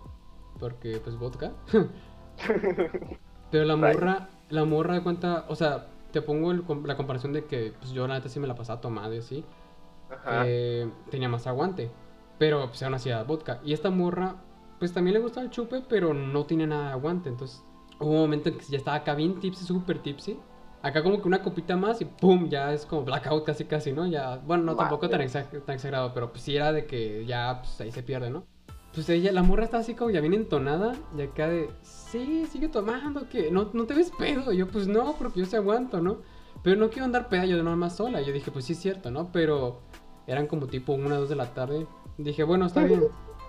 Porque, 0.59 0.99
pues, 1.03 1.17
vodka. 1.17 1.51
Pero 3.51 3.65
la 3.65 3.75
morra, 3.75 4.29
la 4.49 4.65
morra 4.65 4.95
de 4.95 5.03
cuenta, 5.03 5.45
o 5.47 5.55
sea, 5.55 5.87
te 6.11 6.21
pongo 6.21 6.51
el 6.51 6.63
la 6.85 6.95
comparación 6.97 7.33
de 7.33 7.45
que 7.45 7.73
pues, 7.79 7.91
yo 7.91 8.07
la 8.07 8.15
neta 8.15 8.29
sí 8.29 8.39
me 8.39 8.47
la 8.47 8.55
pasaba 8.55 8.81
tomando 8.81 9.13
y 9.15 9.19
así. 9.19 9.45
Ajá. 10.09 10.43
eh, 10.45 10.89
tenía 11.09 11.29
más 11.29 11.47
aguante. 11.47 11.91
Pero 12.37 12.67
pues 12.67 12.81
aún 12.83 12.93
así 12.93 13.09
era 13.09 13.23
vodka. 13.23 13.59
Y 13.63 13.73
esta 13.73 13.89
morra, 13.89 14.35
pues 14.79 14.93
también 14.93 15.13
le 15.13 15.19
gustaba 15.19 15.45
el 15.45 15.51
chupe, 15.51 15.81
pero 15.87 16.13
no 16.13 16.45
tiene 16.45 16.67
nada 16.67 16.87
de 16.87 16.91
aguante. 16.91 17.29
Entonces 17.29 17.63
hubo 17.99 18.11
un 18.11 18.19
momento 18.19 18.49
en 18.49 18.57
que 18.57 18.65
ya 18.65 18.77
estaba 18.77 18.97
acá 18.97 19.15
bien 19.15 19.39
tipsy, 19.39 19.65
súper 19.65 19.99
tipsy. 19.99 20.39
Acá 20.85 21.01
como 21.01 21.19
que 21.19 21.27
una 21.27 21.41
copita 21.41 21.75
más 21.75 21.99
y 22.01 22.05
pum, 22.05 22.47
ya 22.47 22.71
es 22.71 22.85
como 22.85 23.03
blackout 23.05 23.43
casi 23.43 23.65
casi, 23.65 23.91
¿no? 23.91 24.05
Ya, 24.05 24.37
bueno, 24.45 24.63
no 24.65 24.75
tampoco 24.75 25.09
tan, 25.09 25.19
Madre. 25.19 25.31
exa- 25.31 25.65
tan 25.65 25.75
exagerado, 25.75 26.13
pero 26.13 26.29
pues 26.31 26.43
sí 26.43 26.55
era 26.55 26.71
de 26.71 26.85
que 26.85 27.25
ya 27.25 27.61
pues, 27.63 27.81
ahí 27.81 27.91
se 27.91 28.03
pierde, 28.03 28.29
¿no? 28.29 28.45
Pues 28.93 29.09
ella, 29.09 29.31
la 29.31 29.41
morra 29.41 29.63
está 29.63 29.79
así 29.79 29.95
como 29.95 30.11
ya 30.11 30.21
bien 30.21 30.35
entonada 30.35 30.93
y 31.17 31.23
acá 31.23 31.47
de, 31.49 31.71
sí, 31.81 32.45
sigue 32.51 32.67
tomando, 32.69 33.27
que 33.27 33.49
no, 33.49 33.71
no 33.73 33.85
te 33.85 33.95
ves 33.95 34.11
pedo. 34.17 34.53
Y 34.53 34.57
yo, 34.57 34.67
pues 34.67 34.87
no, 34.87 35.15
porque 35.17 35.39
yo 35.39 35.47
se 35.47 35.57
aguanto, 35.57 36.01
¿no? 36.01 36.19
Pero 36.61 36.79
no 36.79 36.89
quiero 36.89 37.05
andar 37.05 37.29
peda 37.29 37.45
yo 37.45 37.57
de 37.57 37.63
nada 37.63 37.75
más 37.75 37.95
sola. 37.95 38.21
Y 38.21 38.25
yo 38.25 38.31
dije, 38.31 38.51
pues 38.51 38.65
sí 38.65 38.73
es 38.73 38.79
cierto, 38.79 39.09
¿no? 39.09 39.31
Pero 39.31 39.81
eran 40.27 40.45
como 40.45 40.67
tipo 40.67 40.93
una, 40.93 41.17
dos 41.17 41.29
de 41.29 41.35
la 41.35 41.53
tarde. 41.55 41.87
Dije, 42.19 42.43
bueno, 42.43 42.67
está 42.67 42.83
bien. 42.83 43.01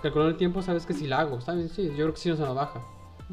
Calculando 0.03 0.31
el 0.31 0.37
tiempo, 0.39 0.63
sabes 0.63 0.87
que 0.87 0.95
si 0.95 1.07
la 1.07 1.21
hago, 1.21 1.37
está 1.39 1.53
bien, 1.53 1.69
sí, 1.69 1.85
yo 1.91 1.95
creo 1.97 2.13
que 2.15 2.19
sí 2.21 2.29
no 2.31 2.37
se 2.37 2.43
nos 2.43 2.55
baja. 2.57 2.81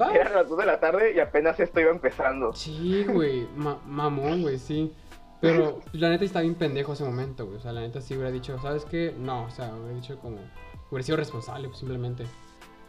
Va. 0.02 0.14
Eran 0.14 0.34
las 0.34 0.50
2 0.50 0.58
de 0.58 0.66
la 0.66 0.80
tarde 0.80 1.14
y 1.14 1.20
apenas 1.20 1.60
esto 1.60 1.80
iba 1.80 1.92
empezando. 1.92 2.54
Sí, 2.54 3.04
güey, 3.08 3.48
ma- 3.56 3.80
mamón, 3.86 4.42
güey, 4.42 4.58
sí. 4.58 4.92
Pero 5.40 5.82
la 5.92 6.10
neta 6.10 6.24
está 6.26 6.42
bien 6.42 6.56
pendejo 6.56 6.94
ese 6.94 7.04
momento, 7.04 7.46
güey. 7.46 7.58
O 7.58 7.60
sea, 7.60 7.74
la 7.74 7.82
neta 7.82 8.00
sí 8.02 8.14
hubiera 8.16 8.32
dicho, 8.32 8.58
¿sabes 8.60 8.86
qué? 8.86 9.14
No, 9.18 9.44
o 9.46 9.50
sea, 9.52 9.74
hubiera 9.76 9.94
dicho 9.96 10.18
como, 10.20 10.38
hubiera 10.90 11.04
sido 11.04 11.18
responsable, 11.18 11.68
pues 11.68 11.80
simplemente. 11.80 12.24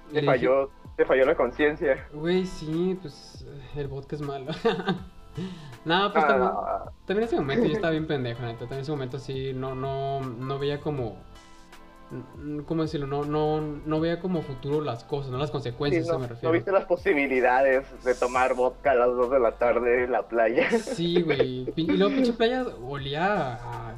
Te 0.09 0.15
le 0.15 0.21
dije, 0.21 0.27
falló, 0.33 0.71
te 0.97 1.05
falló 1.05 1.25
la 1.27 1.35
conciencia. 1.35 2.07
Güey, 2.13 2.47
sí, 2.47 2.97
pues 3.03 3.45
el 3.77 3.89
vodka 3.89 4.17
es 4.17 4.23
malo. 4.23 4.53
No, 5.85 6.13
pues 6.13 6.25
Ah, 6.25 6.29
también, 6.29 6.49
no. 6.53 6.65
también 7.07 7.19
en 7.19 7.25
ese 7.25 7.37
momento 7.37 7.67
yo 7.67 7.73
estaba 7.73 7.91
bien 7.91 8.07
pendejo, 8.07 8.43
neta. 8.43 8.61
También 8.61 8.79
en 8.79 8.83
ese 8.83 8.93
momento 8.93 9.19
sí, 9.19 9.53
no, 9.53 9.75
no, 9.75 10.21
no 10.21 10.59
veía 10.61 10.81
como. 10.81 11.17
Mm, 12.37 12.61
¿Cómo 12.61 12.83
decirlo? 12.83 13.07
No, 13.07 13.25
no, 13.25 13.61
no 13.85 14.01
veía 14.01 14.21
como 14.21 14.43
futuro 14.43 14.81
las 14.81 15.05
cosas, 15.05 15.31
no 15.31 15.39
las 15.39 15.49
Sí, 15.49 15.53
consecuencias, 15.53 16.09
a 16.09 16.13
no, 16.13 16.13
eso 16.13 16.19
me 16.21 16.27
no 16.27 16.33
refiero. 16.35 16.53
viste 16.53 16.73
las 16.73 16.85
posibilidades 16.85 17.87
de 18.05 18.15
tomar 18.15 18.55
vodka 18.55 18.93
a 18.93 18.95
las 18.95 19.09
2 19.09 19.31
de 19.31 19.41
la 19.41 19.53
tarde 19.53 20.05
en 20.05 20.13
la 20.13 20.23
playa. 20.29 20.71
Sí, 20.71 21.23
güey. 21.23 21.73
Y 21.77 21.87
luego 21.97 22.15
pinche 22.15 22.33
playa 22.33 22.65
olía 22.87 23.55
a. 23.55 23.95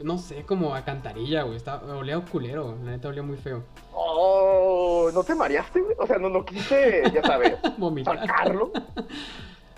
No 0.00 0.16
sé, 0.16 0.44
como 0.44 0.74
a 0.76 0.84
cantarilla, 0.84 1.42
güey. 1.42 1.56
Estaba, 1.56 1.96
olía 1.96 2.16
a 2.16 2.20
culero, 2.20 2.76
la 2.84 2.92
neta 2.92 3.08
olía 3.08 3.22
muy 3.24 3.36
feo. 3.36 3.64
Oh, 3.92 5.10
¿no 5.12 5.24
te 5.24 5.34
mareaste, 5.34 5.80
güey? 5.80 5.96
O 5.98 6.06
sea, 6.06 6.18
no, 6.18 6.28
no 6.28 6.44
quise, 6.44 7.02
ya 7.12 7.20
sabes, 7.22 7.54
Vomitar. 7.78 8.18
sacarlo. 8.26 8.70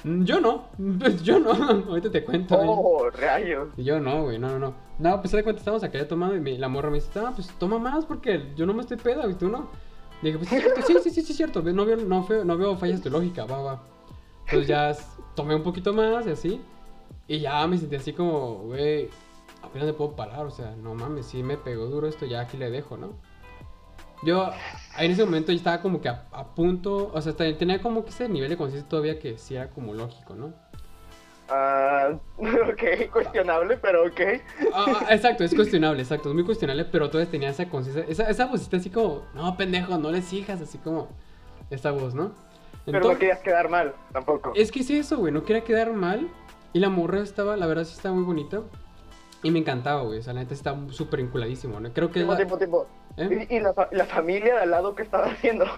Mm, 0.05 0.25
Yo 0.25 0.41
no, 0.41 0.69
pues 0.99 1.23
yo 1.23 1.39
no. 1.39 1.51
Ahorita 1.89 2.11
te 2.11 2.25
cuento. 2.25 2.57
Oh, 2.59 3.11
rayos. 3.11 3.69
Y 3.77 3.85
yo 3.85 4.01
no, 4.01 4.25
güey, 4.25 4.39
no, 4.39 4.49
no, 4.49 4.59
no. 4.59 4.75
No, 4.99 5.21
pues 5.21 5.33
de 5.33 5.43
cuenta, 5.43 5.61
estábamos 5.61 5.83
acá 5.85 5.99
ya 5.99 6.09
tomando 6.09 6.37
y 6.37 6.41
me- 6.41 6.59
la 6.59 6.69
morra 6.69 6.91
me 6.91 6.97
dice, 6.97 7.11
ah, 7.19 7.33
pues 7.35 7.49
toma 7.59 7.79
más 7.79 8.05
porque 8.05 8.53
yo 8.57 8.67
no 8.67 8.75
me 8.75 8.83
estoy 8.83 8.97
peda 8.99 9.29
y 9.29 9.35
tú 9.35 9.49
no. 9.49 9.69
Dije, 10.23 10.39
pues 10.39 10.51
sí, 10.87 10.95
sí, 11.03 11.11
sí, 11.11 11.23
sí, 11.23 11.33
cierto. 11.33 11.63
No 11.63 11.85
veo, 11.87 11.97
no, 11.97 12.27
veo, 12.27 12.45
no 12.45 12.57
veo 12.59 12.77
fallas 12.77 13.03
de 13.03 13.09
lógica, 13.11 13.47
va, 13.47 13.63
va. 13.63 13.83
Entonces 14.47 14.69
ya 14.69 14.95
tomé 15.35 15.55
un 15.55 15.63
poquito 15.63 15.93
más 15.95 16.27
y 16.27 16.31
así. 16.31 16.61
Y 17.27 17.41
ya 17.41 17.67
me 17.67 17.79
sentí 17.79 17.97
así 17.97 18.13
como, 18.13 18.57
güey, 18.57 19.09
apenas 19.63 19.87
me 19.87 19.95
puedo 19.95 20.17
parar, 20.17 20.45
o 20.47 20.51
sea, 20.51 20.75
no 20.77 20.95
mames, 20.95 21.27
sí 21.27 21.43
me 21.43 21.57
pegó 21.57 21.87
duro 21.87 22.07
esto, 22.09 22.27
ya 22.27 22.41
aquí 22.41 22.57
le 22.57 22.71
dejo, 22.71 22.97
¿no? 22.99 23.13
Yo 24.23 24.51
en 24.99 25.11
ese 25.11 25.25
momento 25.25 25.51
ya 25.53 25.57
estaba 25.59 25.81
como 25.81 26.01
que 26.01 26.09
a, 26.09 26.27
a 26.33 26.55
punto, 26.55 27.11
o 27.15 27.21
sea, 27.23 27.33
ten- 27.35 27.57
tenía 27.57 27.81
como 27.81 28.05
que 28.05 28.11
ese 28.11 28.29
nivel 28.29 28.51
de 28.51 28.57
conciencia 28.57 28.89
todavía 28.89 29.19
que 29.19 29.39
sí 29.39 29.55
era 29.57 29.71
como 29.71 29.95
lógico, 29.95 30.35
¿no? 30.35 30.53
Ah, 31.49 32.11
ok, 32.39 33.11
cuestionable, 33.13 33.77
pero 33.79 34.05
ok. 34.07 34.21
Ah, 34.73 35.01
ah, 35.09 35.15
exacto, 35.15 35.43
es 35.43 35.55
cuestionable, 35.55 36.03
exacto, 36.03 36.29
es 36.29 36.35
muy 36.35 36.45
cuestionable, 36.45 36.85
pero 36.85 37.09
todavía 37.11 37.31
tenía 37.31 37.49
esa 37.49 37.69
conciencia, 37.69 38.05
esa, 38.09 38.29
esa 38.29 38.47
vocita 38.47 38.77
así 38.77 38.91
como, 38.91 39.23
no, 39.35 39.57
pendejo, 39.57 39.99
no 39.99 40.11
les 40.13 40.33
hijas, 40.33 40.61
así 40.61 40.79
como, 40.79 41.09
esta 41.71 41.91
voz, 41.91 42.15
¿no? 42.15 42.33
Pero 42.85 42.93
no 42.93 42.99
Entonces- 42.99 43.19
querías 43.19 43.39
quedar 43.41 43.69
mal, 43.69 43.95
tampoco. 44.13 44.53
es 44.55 44.71
que 44.71 44.83
sí, 44.85 44.99
eso, 44.99 45.17
güey, 45.19 45.33
no 45.33 45.43
quería 45.45 45.65
quedar 45.65 45.93
mal, 45.93 46.29
y 46.73 46.79
la 46.79 46.89
morra 46.89 47.21
estaba, 47.21 47.57
la 47.57 47.67
verdad 47.67 47.85
sí 47.85 47.95
estaba 47.97 48.15
muy 48.15 48.25
bonita, 48.25 48.61
y 49.43 49.51
me 49.51 49.59
encantaba, 49.59 50.03
güey, 50.03 50.19
o 50.21 50.23
sea, 50.23 50.35
la 50.35 50.41
neta 50.41 50.55
estaba 50.55 50.79
súper 50.91 51.19
enculadísimo, 51.21 51.81
¿no? 51.81 51.93
Creo 51.93 52.09
que... 52.09 52.15
Tiempo, 52.15 52.33
la- 52.33 52.37
tiempo, 52.37 52.59
tiempo. 52.59 52.87
¿Eh? 53.17 53.47
¿Y, 53.51 53.57
y 53.57 53.61
la, 53.61 53.75
la 53.91 54.05
familia 54.07 54.55
de 54.55 54.61
al 54.63 54.71
lado 54.71 54.95
qué 54.95 55.03
estaba 55.03 55.27
haciendo? 55.27 55.65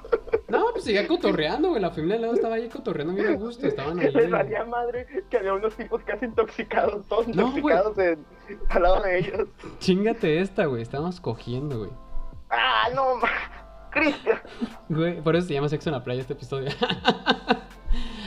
No, 0.49 0.67
pues 0.73 0.85
seguía 0.85 1.09
cotorreando, 1.09 1.71
güey, 1.71 1.81
la 1.81 1.91
familia 1.91 2.17
al 2.17 2.23
lado 2.23 2.35
estaba 2.35 2.57
ahí 2.57 2.69
cotorreando 2.69 3.15
bien 3.15 3.27
a 3.29 3.37
gusto, 3.37 3.67
estaban 3.67 3.99
ahí. 3.99 4.13
Les 4.13 4.31
valía 4.31 4.67
madre 4.67 5.07
que 5.31 5.39
había 5.39 5.55
unos 5.55 5.75
tipos 5.75 6.03
casi 6.05 6.27
intoxicados, 6.27 7.07
todos 7.09 7.27
No, 7.29 7.49
intoxicados 7.57 7.97
en- 7.97 8.27
al 8.69 8.83
lado 8.83 9.01
de 9.01 9.19
ellos. 9.19 9.49
Chingate 9.79 10.41
esta, 10.43 10.67
güey, 10.67 10.83
estábamos 10.83 11.23
cogiendo, 11.23 11.79
güey. 11.79 11.91
¡Ah, 12.51 12.89
no! 12.95 13.15
¡Cristian! 13.93 14.41
Güey, 14.91 15.23
por 15.23 15.37
eso 15.37 15.49
se 15.49 15.55
llama 15.55 15.71
Sexo 15.71 15.89
en 15.89 15.95
la 15.95 16.05
Playa 16.05 16.21
este 16.21 16.35
episodio. 16.35 16.69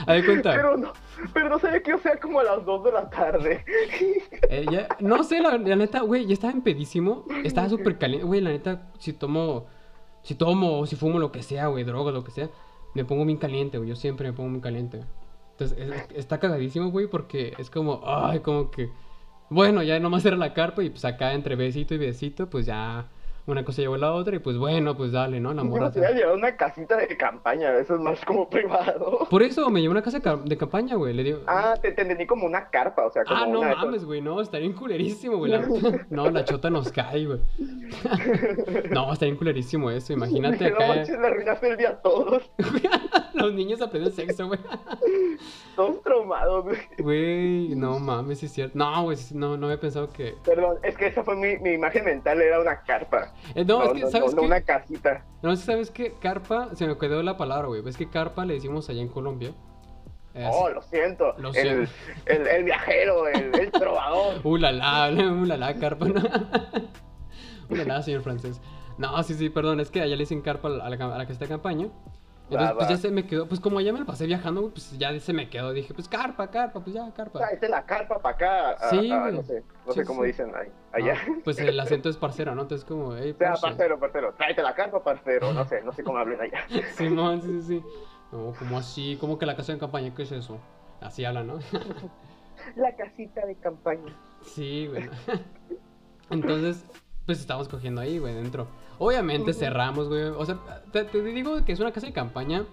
A 0.06 0.12
ver, 0.12 0.24
cuenta. 0.24 0.52
Pero 0.52 0.76
no, 0.76 0.92
pero 1.32 1.48
no 1.48 1.58
sabía 1.58 1.82
que 1.82 1.90
iba 1.90 1.98
a 1.98 2.02
ser 2.02 2.20
como 2.20 2.40
a 2.40 2.44
las 2.44 2.64
2 2.64 2.84
de 2.84 2.92
la 2.92 3.10
tarde. 3.10 3.64
Eh, 4.48 4.64
ya- 4.70 4.86
no 5.00 5.24
sé, 5.24 5.40
la, 5.40 5.58
la 5.58 5.76
neta, 5.76 6.00
güey, 6.00 6.26
ya 6.26 6.32
estaba 6.34 6.52
empedísimo. 6.52 7.24
Estaba 7.42 7.68
súper 7.68 7.98
caliente. 7.98 8.24
Güey, 8.26 8.40
la 8.40 8.50
neta, 8.50 8.90
si 8.98 9.12
tomo, 9.12 9.66
si 10.22 10.34
tomo, 10.36 10.78
o 10.80 10.86
si 10.86 10.94
fumo 10.96 11.18
lo 11.18 11.32
que 11.32 11.42
sea, 11.42 11.66
güey, 11.66 11.82
droga, 11.84 12.12
lo 12.12 12.22
que 12.22 12.30
sea, 12.30 12.48
me 12.94 13.04
pongo 13.04 13.24
bien 13.24 13.38
caliente, 13.38 13.78
güey. 13.78 13.90
Yo 13.90 13.96
siempre 13.96 14.28
me 14.30 14.36
pongo 14.36 14.50
muy 14.50 14.60
caliente. 14.60 15.00
Entonces, 15.52 15.78
es- 15.78 16.06
está 16.16 16.38
cagadísimo, 16.38 16.90
güey, 16.90 17.06
porque 17.08 17.54
es 17.58 17.70
como, 17.70 18.02
ay, 18.06 18.40
como 18.40 18.70
que, 18.70 18.88
bueno, 19.50 19.82
ya 19.82 19.98
nomás 19.98 20.24
era 20.24 20.36
la 20.36 20.52
carpa 20.54 20.82
y 20.84 20.90
pues 20.90 21.04
acá 21.04 21.32
entre 21.32 21.56
besito 21.56 21.94
y 21.94 21.98
besito, 21.98 22.48
pues 22.50 22.66
ya 22.66 23.08
una 23.46 23.64
cosa 23.64 23.82
llevó 23.82 23.94
a 23.94 23.98
la 23.98 24.12
otra 24.12 24.36
y 24.36 24.38
pues 24.40 24.56
bueno, 24.58 24.96
pues 24.96 25.12
dale, 25.12 25.38
¿no? 25.40 25.54
La 25.54 25.62
Yo 25.62 25.68
morra 25.68 25.90
me 25.94 26.12
llevado 26.14 26.34
una 26.36 26.56
casita 26.56 26.96
de 26.96 27.16
campaña, 27.16 27.72
eso 27.78 27.94
es 27.94 28.00
más 28.00 28.24
como 28.24 28.48
privado. 28.50 29.26
Por 29.30 29.42
eso 29.42 29.68
me 29.70 29.80
llevó 29.80 29.92
una 29.92 30.02
casa 30.02 30.18
de 30.18 30.22
ca- 30.22 30.40
de 30.44 30.56
campaña, 30.56 30.96
güey. 30.96 31.14
Le 31.14 31.22
digo, 31.22 31.38
Ah, 31.46 31.74
te, 31.80 31.92
te 31.92 32.02
entendí 32.02 32.26
como 32.26 32.46
una 32.46 32.68
carpa, 32.70 33.06
o 33.06 33.10
sea, 33.10 33.24
como 33.24 33.40
Ah, 33.40 33.46
no 33.46 33.60
una 33.60 33.74
mames, 33.76 34.04
güey, 34.04 34.20
no, 34.20 34.40
estaría 34.40 34.66
bien 34.66 34.76
culerísimo, 34.78 35.36
güey. 35.38 35.52
la- 35.52 35.66
No, 36.10 36.30
la 36.30 36.44
chota 36.44 36.70
nos 36.70 36.90
cae, 36.90 37.26
güey. 37.26 37.40
No, 38.90 39.12
estaría 39.12 39.32
bien 39.32 39.36
culerísimo 39.38 39.90
eso, 39.90 40.12
imagínate 40.12 40.70
No 40.70 40.76
acá. 40.76 40.88
manches, 40.88 41.18
le 41.18 41.26
arruinaste 41.26 41.68
el 41.68 41.76
día 41.76 41.90
a 41.90 42.00
todos, 42.02 42.50
Los 43.34 43.52
niños 43.52 43.80
aprenden 43.82 44.12
sexo, 44.12 44.46
güey. 44.48 44.58
todos 45.74 46.02
traumados, 46.02 46.64
güey. 46.64 46.78
Güey, 46.98 47.74
no 47.76 47.98
mames, 47.98 48.42
es 48.42 48.52
cierto. 48.52 48.78
No, 48.78 49.02
güey, 49.04 49.18
no, 49.32 49.56
no 49.56 49.66
había 49.66 49.78
pensado 49.80 50.08
que. 50.10 50.34
Perdón, 50.44 50.78
es 50.82 50.96
que 50.96 51.06
esa 51.08 51.22
fue 51.22 51.36
mi, 51.36 51.56
mi 51.58 51.72
imagen 51.74 52.04
mental, 52.04 52.40
era 52.40 52.60
una 52.60 52.80
carpa. 52.82 53.32
Eh, 53.54 53.64
no, 53.64 53.82
es 53.82 53.92
que, 53.92 54.10
¿sabes 54.10 54.34
no, 54.34 54.40
qué? 54.40 54.46
una 54.46 54.60
casita. 54.60 55.24
No, 55.42 55.52
es 55.52 55.60
que, 55.60 55.66
¿sabes 55.66 55.90
qué? 55.90 56.14
Carpa, 56.20 56.74
se 56.74 56.86
me 56.86 56.98
quedó 56.98 57.22
la 57.22 57.36
palabra, 57.36 57.68
güey. 57.68 57.80
¿Ves 57.82 57.96
que 57.96 58.08
carpa 58.08 58.44
le 58.44 58.54
decimos 58.54 58.88
allá 58.88 59.00
en 59.00 59.08
Colombia? 59.08 59.52
Eh, 60.34 60.48
Oh, 60.52 60.68
lo 60.68 60.82
siento. 60.82 61.34
Lo 61.38 61.48
el, 61.48 61.54
siento. 61.54 61.92
El, 62.26 62.46
el 62.46 62.64
viajero, 62.64 63.26
el, 63.28 63.54
el 63.58 63.70
trovador. 63.70 64.40
Uh, 64.44 64.56
la 64.56 64.72
la, 64.72 65.10
uh, 65.32 65.44
la 65.44 65.56
la, 65.56 65.74
carpa, 65.76 66.06
¿no? 66.06 66.22
Uh, 67.68 68.02
señor 68.02 68.22
francés. 68.22 68.60
No, 68.98 69.20
sí, 69.22 69.34
sí, 69.34 69.50
perdón, 69.50 69.80
es 69.80 69.90
que 69.90 70.00
allá 70.00 70.14
le 70.14 70.22
dicen 70.22 70.40
carpa 70.40 70.68
a 70.68 70.70
la, 70.70 70.84
a 70.84 70.90
la, 71.18 71.26
caseta 71.26 71.46
de 71.46 71.48
campaña. 71.48 71.88
Entonces, 72.48 72.70
Va, 72.70 72.74
pues 72.76 72.86
va. 72.86 72.90
ya 72.92 72.96
se 72.96 73.10
me 73.10 73.26
quedó, 73.26 73.48
pues 73.48 73.58
como 73.60 73.80
ya 73.80 73.92
me 73.92 73.98
lo 73.98 74.06
pasé 74.06 74.24
viajando, 74.26 74.70
pues 74.70 74.96
ya 74.98 75.18
se 75.18 75.32
me 75.32 75.50
quedó. 75.50 75.72
Dije, 75.72 75.92
pues 75.94 76.06
carpa, 76.08 76.48
carpa, 76.48 76.78
pues 76.78 76.94
ya, 76.94 77.12
carpa. 77.12 77.40
Tráete 77.40 77.68
la 77.68 77.84
carpa 77.84 78.20
para 78.20 78.34
acá. 78.36 78.70
a- 78.86 78.90
Sí, 78.90 79.10
a- 79.10 79.20
güey. 79.22 79.34
no 79.34 79.42
sé, 79.42 79.64
no 79.84 79.92
Sí, 79.92 79.98
sé 80.00 80.06
cómo 80.06 80.20
sí. 80.22 80.28
dicen 80.28 80.52
ahí, 80.54 80.68
allá. 80.92 81.16
Ah, 81.28 81.32
pues 81.42 81.58
el 81.58 81.78
acento 81.80 82.08
es 82.08 82.16
parcero, 82.16 82.54
¿no? 82.54 82.62
Entonces, 82.62 82.84
como, 82.86 83.16
hey, 83.16 83.32
O 83.34 83.38
sea, 83.38 83.48
parce. 83.50 83.66
parcero, 83.66 83.98
parcero. 83.98 84.32
Tráete 84.34 84.62
la 84.62 84.74
carpa, 84.76 85.02
parcero. 85.02 85.52
No 85.52 85.64
sé, 85.64 85.82
no 85.82 85.92
sé 85.92 86.04
cómo 86.04 86.18
hablen 86.18 86.40
allá. 86.40 86.60
Simón, 86.96 87.42
sí, 87.42 87.48
sí, 87.62 87.62
sí. 87.80 87.82
No, 88.30 88.52
como 88.56 88.78
así, 88.78 89.16
como 89.20 89.38
que 89.40 89.46
la 89.46 89.56
casa 89.56 89.72
de 89.72 89.78
campaña, 89.80 90.14
¿qué 90.14 90.22
es 90.22 90.30
eso? 90.32 90.58
Así 91.00 91.24
hablan, 91.24 91.48
¿no? 91.48 91.58
La 92.76 92.94
casita 92.96 93.44
de 93.44 93.54
campaña. 93.56 94.14
Sí, 94.42 94.86
güey. 94.86 95.08
Entonces, 96.30 96.84
pues 97.26 97.40
estamos 97.40 97.68
cogiendo 97.68 98.00
ahí, 98.00 98.18
güey, 98.18 98.34
dentro. 98.34 98.66
Obviamente 98.98 99.52
cerramos, 99.52 100.08
güey. 100.08 100.22
O 100.24 100.44
sea, 100.44 100.58
te, 100.92 101.04
te 101.04 101.22
digo 101.22 101.64
que 101.64 101.72
es 101.72 101.80
una 101.80 101.92
casa 101.92 102.06
de 102.06 102.12
campaña 102.12 102.64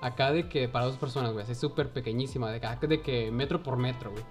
acá 0.00 0.32
de 0.32 0.48
que 0.48 0.68
para 0.68 0.86
dos 0.86 0.96
personas, 0.96 1.32
güey. 1.32 1.44
Así 1.44 1.54
súper 1.54 1.90
pequeñísima, 1.90 2.50
de, 2.50 2.56
acá 2.56 2.86
de 2.86 3.00
que 3.00 3.30
metro 3.30 3.62
por 3.62 3.76
metro, 3.76 4.10
güey. 4.12 4.24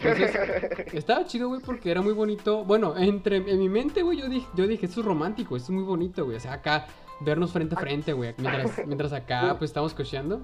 Entonces, 0.00 0.94
estaba 0.94 1.24
chido, 1.26 1.48
güey, 1.48 1.60
porque 1.60 1.90
era 1.90 2.00
muy 2.02 2.12
bonito. 2.12 2.64
Bueno, 2.64 2.96
entre 2.96 3.36
en 3.36 3.58
mi 3.58 3.68
mente, 3.68 4.02
güey, 4.02 4.18
yo 4.18 4.28
dije, 4.28 4.46
yo 4.54 4.66
dije, 4.66 4.86
esto 4.86 5.00
es 5.00 5.06
romántico, 5.06 5.56
esto 5.56 5.72
es 5.72 5.76
muy 5.76 5.84
bonito, 5.84 6.24
güey. 6.24 6.36
O 6.36 6.40
sea, 6.40 6.54
acá 6.54 6.86
vernos 7.20 7.52
frente 7.52 7.74
a 7.74 7.78
frente, 7.78 8.12
güey. 8.12 8.34
Mientras, 8.38 8.78
mientras 8.86 9.12
acá, 9.12 9.56
pues 9.58 9.70
estamos 9.70 9.94
cocheando. 9.94 10.40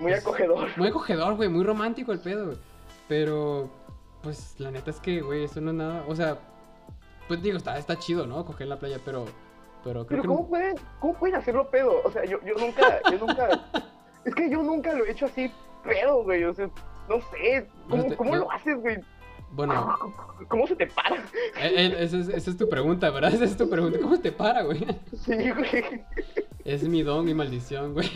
Muy 0.00 0.12
acogedor. 0.12 0.68
Muy 0.76 0.88
acogedor, 0.88 1.34
güey, 1.34 1.48
muy 1.48 1.64
romántico 1.64 2.12
el 2.12 2.20
pedo, 2.20 2.46
güey. 2.46 2.58
Pero, 3.08 3.70
pues, 4.22 4.54
la 4.58 4.70
neta 4.70 4.90
es 4.90 5.00
que, 5.00 5.20
güey, 5.20 5.44
eso 5.44 5.60
no 5.60 5.70
es 5.70 5.76
nada. 5.76 6.04
O 6.08 6.14
sea, 6.14 6.38
pues 7.26 7.42
digo, 7.42 7.58
está, 7.58 7.76
está 7.78 7.98
chido, 7.98 8.26
¿no? 8.26 8.44
Coger 8.44 8.62
en 8.62 8.70
la 8.70 8.78
playa, 8.78 8.98
pero. 9.04 9.26
Pero 9.84 10.06
creo 10.06 10.06
Pero 10.06 10.22
que. 10.22 10.28
¿cómo 10.28 10.48
pueden, 10.48 10.76
¿cómo 11.00 11.14
pueden 11.14 11.36
hacerlo 11.36 11.68
pedo? 11.70 12.02
O 12.04 12.10
sea, 12.10 12.24
yo, 12.24 12.38
yo 12.44 12.54
nunca, 12.54 13.00
yo 13.10 13.18
nunca... 13.18 13.48
Es 14.24 14.34
que 14.34 14.50
yo 14.50 14.62
nunca 14.62 14.92
lo 14.92 15.06
he 15.06 15.12
hecho 15.12 15.26
así 15.26 15.50
pedo, 15.84 16.22
güey. 16.24 16.44
O 16.44 16.52
sea, 16.52 16.68
no 17.08 17.16
sé. 17.30 17.66
¿Cómo, 17.88 18.02
No 18.02 18.08
te- 18.10 18.16
cómo 18.16 18.30
no- 18.34 18.40
lo 18.40 18.50
haces, 18.52 18.76
güey? 18.80 18.98
Bueno, 19.52 19.96
¿Cómo 20.48 20.66
se 20.66 20.76
te 20.76 20.86
para? 20.88 21.16
eh, 21.16 21.22
eh, 21.62 21.96
esa 22.00 22.18
es, 22.18 22.28
esa 22.28 22.50
es 22.50 22.56
tu 22.58 22.68
pregunta, 22.68 23.08
¿verdad? 23.10 23.32
Esa 23.32 23.44
es 23.44 23.56
tu 23.56 23.70
pregunta. 23.70 23.98
¿Cómo 24.02 24.20
te 24.20 24.30
para, 24.30 24.62
güey? 24.64 24.84
Sí, 25.24 25.50
güey. 25.52 26.04
Es 26.66 26.82
mi 26.86 27.02
don, 27.02 27.24
mi 27.24 27.32
maldición, 27.32 27.94
güey. 27.94 28.10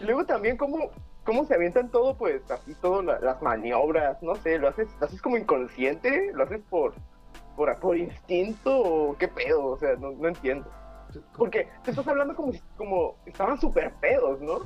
Y 0.00 0.04
luego 0.04 0.24
también 0.24 0.56
cómo, 0.56 0.90
cómo 1.24 1.44
se 1.44 1.54
avientan 1.54 1.90
todo, 1.90 2.16
pues, 2.16 2.48
así 2.50 2.74
todas 2.80 3.04
la- 3.04 3.20
las 3.20 3.42
maniobras, 3.42 4.20
no 4.22 4.34
sé, 4.36 4.58
lo 4.58 4.68
haces, 4.68 4.88
lo 5.00 5.06
haces 5.06 5.20
como 5.22 5.36
inconsciente, 5.36 6.32
lo 6.34 6.44
haces 6.44 6.60
por, 6.70 6.94
por, 7.56 7.74
por 7.80 7.96
instinto 7.96 8.78
o 8.78 9.16
qué 9.18 9.28
pedo, 9.28 9.64
o 9.66 9.76
sea, 9.78 9.96
no, 9.96 10.12
no 10.12 10.28
entiendo. 10.28 10.66
Porque 11.36 11.68
te 11.82 11.90
estás 11.90 12.06
hablando 12.06 12.34
como, 12.36 12.52
como 12.76 13.16
estaban 13.26 13.58
súper 13.60 13.94
pedos, 13.94 14.40
¿no? 14.40 14.58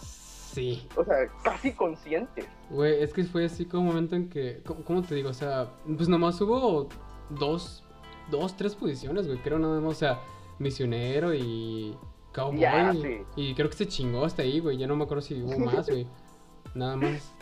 Sí. 0.00 0.86
O 0.96 1.04
sea, 1.04 1.16
casi 1.42 1.72
conscientes. 1.72 2.46
Güey, 2.68 3.02
es 3.02 3.12
que 3.12 3.24
fue 3.24 3.46
así 3.46 3.64
como 3.64 3.82
un 3.84 3.88
momento 3.88 4.16
en 4.16 4.28
que. 4.28 4.62
¿Cómo, 4.66 4.84
cómo 4.84 5.02
te 5.02 5.14
digo? 5.14 5.30
O 5.30 5.34
sea, 5.34 5.70
pues 5.96 6.08
nomás 6.08 6.38
hubo 6.42 6.88
dos, 7.30 7.84
dos, 8.30 8.54
tres 8.56 8.74
posiciones, 8.74 9.26
güey. 9.26 9.38
Creo 9.38 9.58
nada 9.58 9.80
más, 9.80 9.92
o 9.92 9.94
sea, 9.94 10.20
misionero 10.58 11.32
y. 11.34 11.96
Cowboy. 12.34 12.58
Ya, 12.60 12.92
y- 12.92 13.02
sí. 13.02 13.18
Y 13.36 13.54
creo 13.54 13.70
que 13.70 13.76
se 13.76 13.86
chingó 13.88 14.24
hasta 14.24 14.42
ahí, 14.42 14.60
güey. 14.60 14.76
Ya 14.76 14.86
no 14.86 14.96
me 14.96 15.04
acuerdo 15.04 15.22
si 15.22 15.42
hubo 15.42 15.58
más, 15.58 15.86
güey. 15.88 16.06
Nada 16.74 16.96
más. 16.96 17.32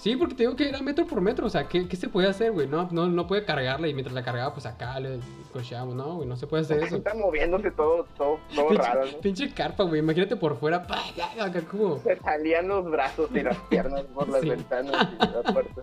Sí, 0.00 0.16
porque 0.16 0.34
te 0.34 0.44
digo 0.44 0.56
que 0.56 0.66
era 0.66 0.80
metro 0.80 1.06
por 1.06 1.20
metro, 1.20 1.46
o 1.46 1.50
sea, 1.50 1.68
¿qué, 1.68 1.86
qué 1.86 1.94
se 1.94 2.08
puede 2.08 2.26
hacer, 2.26 2.52
güey? 2.52 2.66
No, 2.66 2.88
no, 2.90 3.06
no 3.06 3.26
puede 3.26 3.44
cargarla 3.44 3.86
y 3.86 3.92
mientras 3.92 4.14
la 4.14 4.22
cargaba, 4.24 4.54
pues 4.54 4.64
acá 4.64 4.98
le 4.98 5.20
cocheamos, 5.52 5.94
¿no, 5.94 6.14
güey? 6.14 6.26
No 6.26 6.36
se 6.36 6.46
puede 6.46 6.62
hacer 6.62 6.82
eso. 6.82 6.96
Está 6.96 7.12
moviéndose 7.12 7.70
todo, 7.72 8.04
todo, 8.16 8.38
todo 8.54 8.68
Pinche, 8.68 8.82
raro, 8.82 9.04
¿no? 9.04 9.18
pinche 9.20 9.52
carpa, 9.52 9.84
güey, 9.84 10.00
imagínate 10.00 10.36
por 10.36 10.56
fuera, 10.58 10.86
pa, 10.86 11.00
acá 11.38 11.60
como... 11.70 11.98
Se 11.98 12.16
salían 12.16 12.68
los 12.68 12.90
brazos 12.90 13.28
y 13.34 13.42
las 13.42 13.58
piernas 13.68 14.00
por 14.14 14.26
las 14.30 14.40
Sí. 14.40 14.48
ventanas 14.48 15.08
y 15.12 15.18
la 15.18 15.42
puerta. 15.52 15.82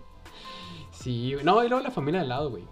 Sí, 0.90 1.34
güey. 1.34 1.46
no, 1.46 1.64
y 1.64 1.70
luego 1.70 1.84
la 1.84 1.92
familia 1.92 2.22
de 2.22 2.28
lado, 2.28 2.50
güey. 2.50 2.64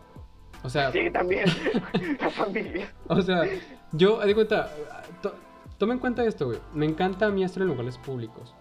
O 0.63 0.69
sea, 0.69 0.91
Sí, 0.91 1.11
también. 1.11 1.45
La 2.19 2.29
familia. 2.31 2.91
o 3.07 3.21
sea, 3.21 3.43
yo, 3.91 4.17
de 4.17 4.33
cuenta, 4.33 4.71
to- 5.21 5.35
toma 5.77 5.93
en 5.93 5.99
cuenta 5.99 6.25
esto, 6.25 6.47
güey. 6.47 6.57
Me 6.73 6.87
encanta 6.87 7.27
a 7.27 7.29
mí 7.29 7.43
estar 7.43 7.61
en 7.61 7.67
lugares 7.69 7.99
públicos. 7.99 8.55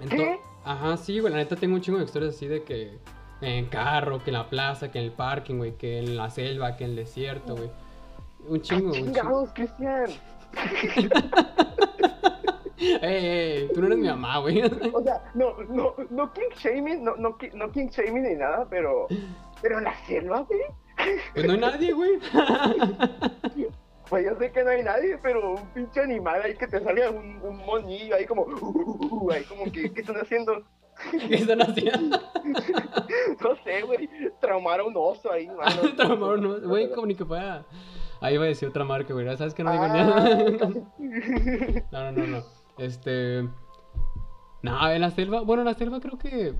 Ento- 0.00 0.10
¿Qué? 0.10 0.38
Ajá, 0.64 0.96
sí, 0.96 1.18
güey, 1.20 1.32
la 1.32 1.38
neta 1.38 1.56
tengo 1.56 1.74
un 1.74 1.80
chingo 1.80 1.98
de 1.98 2.04
historias 2.04 2.34
así 2.34 2.46
de 2.46 2.62
que 2.62 2.98
en 3.40 3.66
carro, 3.66 4.22
que 4.22 4.30
en 4.30 4.34
la 4.34 4.48
plaza, 4.48 4.90
que 4.90 4.98
en 4.98 5.04
el 5.04 5.12
parking, 5.12 5.56
güey, 5.56 5.76
que 5.76 5.98
en 5.98 6.16
la 6.16 6.30
selva, 6.30 6.76
que 6.76 6.84
en 6.84 6.90
el 6.90 6.96
desierto, 6.96 7.56
güey. 7.56 7.70
Un 8.48 8.60
chingo, 8.60 8.88
un 8.88 8.92
chingo. 8.92 9.06
Chingados, 9.06 9.50
Cristian. 9.52 10.06
Ey, 12.80 13.00
ey, 13.02 13.68
tú 13.74 13.80
no 13.80 13.86
eres 13.88 13.98
mi 13.98 14.06
mamá, 14.06 14.38
güey. 14.38 14.62
O 14.94 15.02
sea, 15.02 15.20
no, 15.34 15.56
no, 15.68 15.94
no 16.10 16.32
king 16.32 16.50
shaming, 16.56 17.02
no, 17.02 17.16
no, 17.16 17.36
no 17.54 17.72
king 17.72 17.88
shaming 17.88 18.22
ni 18.22 18.34
nada, 18.36 18.66
pero, 18.70 19.08
pero 19.60 19.78
en 19.78 19.84
la 19.84 19.94
selva, 20.06 20.40
güey. 20.42 20.60
Pues 21.34 21.46
no 21.46 21.52
hay 21.54 21.60
nadie, 21.60 21.92
güey. 21.92 22.18
Pues 24.08 24.24
yo 24.24 24.34
sé 24.38 24.50
que 24.52 24.64
no 24.64 24.70
hay 24.70 24.82
nadie, 24.82 25.18
pero 25.22 25.54
un 25.54 25.66
pinche 25.74 26.00
animal 26.00 26.40
ahí 26.42 26.54
que 26.54 26.66
te 26.66 26.80
sale 26.82 27.08
un, 27.10 27.40
un 27.42 27.56
monillo 27.66 28.14
ahí 28.14 28.24
como, 28.26 28.42
uh, 28.42 29.30
ahí 29.32 29.44
como 29.44 29.64
que, 29.70 29.92
¿qué 29.92 30.00
están 30.00 30.16
haciendo? 30.16 30.62
¿Qué 31.28 31.34
están 31.36 31.62
haciendo? 31.62 32.18
No 33.40 33.54
sé, 33.62 33.82
güey, 33.82 34.08
traumar 34.40 34.80
a 34.80 34.84
un 34.84 34.94
oso 34.96 35.30
ahí, 35.30 35.46
mano. 35.48 35.94
Traumaron, 35.96 36.42
¿no? 36.42 36.68
Güey, 36.68 36.90
como 36.90 37.06
ni 37.06 37.14
que 37.14 37.24
fuera. 37.24 37.64
Ahí 38.20 38.34
iba 38.34 38.44
a 38.44 38.48
decir 38.48 38.68
otra 38.68 38.84
marca, 38.84 39.12
güey. 39.12 39.36
¿Sabes 39.36 39.54
que 39.54 39.62
no 39.62 39.70
digo 39.70 39.84
Ah, 39.84 39.88
nada? 39.88 40.68
No, 41.92 42.10
no, 42.10 42.12
no, 42.12 42.26
no. 42.26 42.42
Este. 42.78 43.42
No, 44.62 44.90
en 44.90 45.00
la 45.00 45.10
selva. 45.10 45.42
Bueno, 45.42 45.62
en 45.62 45.66
la 45.66 45.74
selva 45.74 46.00
creo 46.00 46.18
que. 46.18 46.54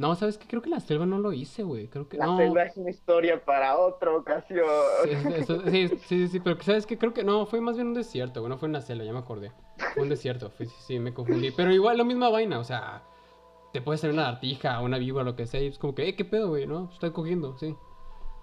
No, 0.00 0.14
¿sabes 0.14 0.38
qué? 0.38 0.46
Creo 0.48 0.62
que 0.62 0.70
la 0.70 0.80
selva 0.80 1.04
no 1.04 1.18
lo 1.18 1.32
hice, 1.32 1.62
güey. 1.62 1.88
Creo 1.88 2.08
que. 2.08 2.16
La 2.16 2.24
no. 2.24 2.38
selva 2.38 2.62
es 2.62 2.76
una 2.78 2.88
historia 2.88 3.44
para 3.44 3.76
otra 3.76 4.14
ocasión. 4.16 4.64
Sí, 5.04 5.10
eso- 5.36 5.62
sí, 5.70 5.88
sí, 6.06 6.28
sí, 6.28 6.40
pero 6.40 6.58
¿sabes 6.62 6.86
qué? 6.86 6.96
Creo 6.96 7.12
que 7.12 7.22
no, 7.22 7.44
fue 7.44 7.60
más 7.60 7.76
bien 7.76 7.88
un 7.88 7.94
desierto, 7.94 8.40
güey. 8.40 8.48
No 8.48 8.56
fue 8.56 8.68
en 8.68 8.72
la 8.72 8.80
selva, 8.80 9.04
ya 9.04 9.12
me 9.12 9.18
acordé. 9.18 9.52
Fue 9.94 10.02
un 10.02 10.08
desierto, 10.08 10.48
fue- 10.50 10.64
sí, 10.66 10.74
sí, 10.86 10.98
me 10.98 11.12
confundí. 11.12 11.50
Pero 11.50 11.70
igual, 11.72 11.98
la 11.98 12.04
misma 12.04 12.30
vaina, 12.30 12.58
o 12.58 12.64
sea. 12.64 13.02
Te 13.72 13.80
puede 13.82 13.98
ser 13.98 14.10
una 14.10 14.22
lagartija, 14.22 14.80
una 14.80 14.98
víbora, 14.98 15.24
lo 15.24 15.36
que 15.36 15.46
sea. 15.46 15.60
Y 15.60 15.66
es 15.66 15.78
como 15.78 15.94
que, 15.94 16.08
eh, 16.08 16.16
¿qué 16.16 16.24
pedo, 16.24 16.48
güey? 16.48 16.66
¿No? 16.66 16.88
Estoy 16.92 17.12
cogiendo, 17.12 17.56
sí. 17.58 17.76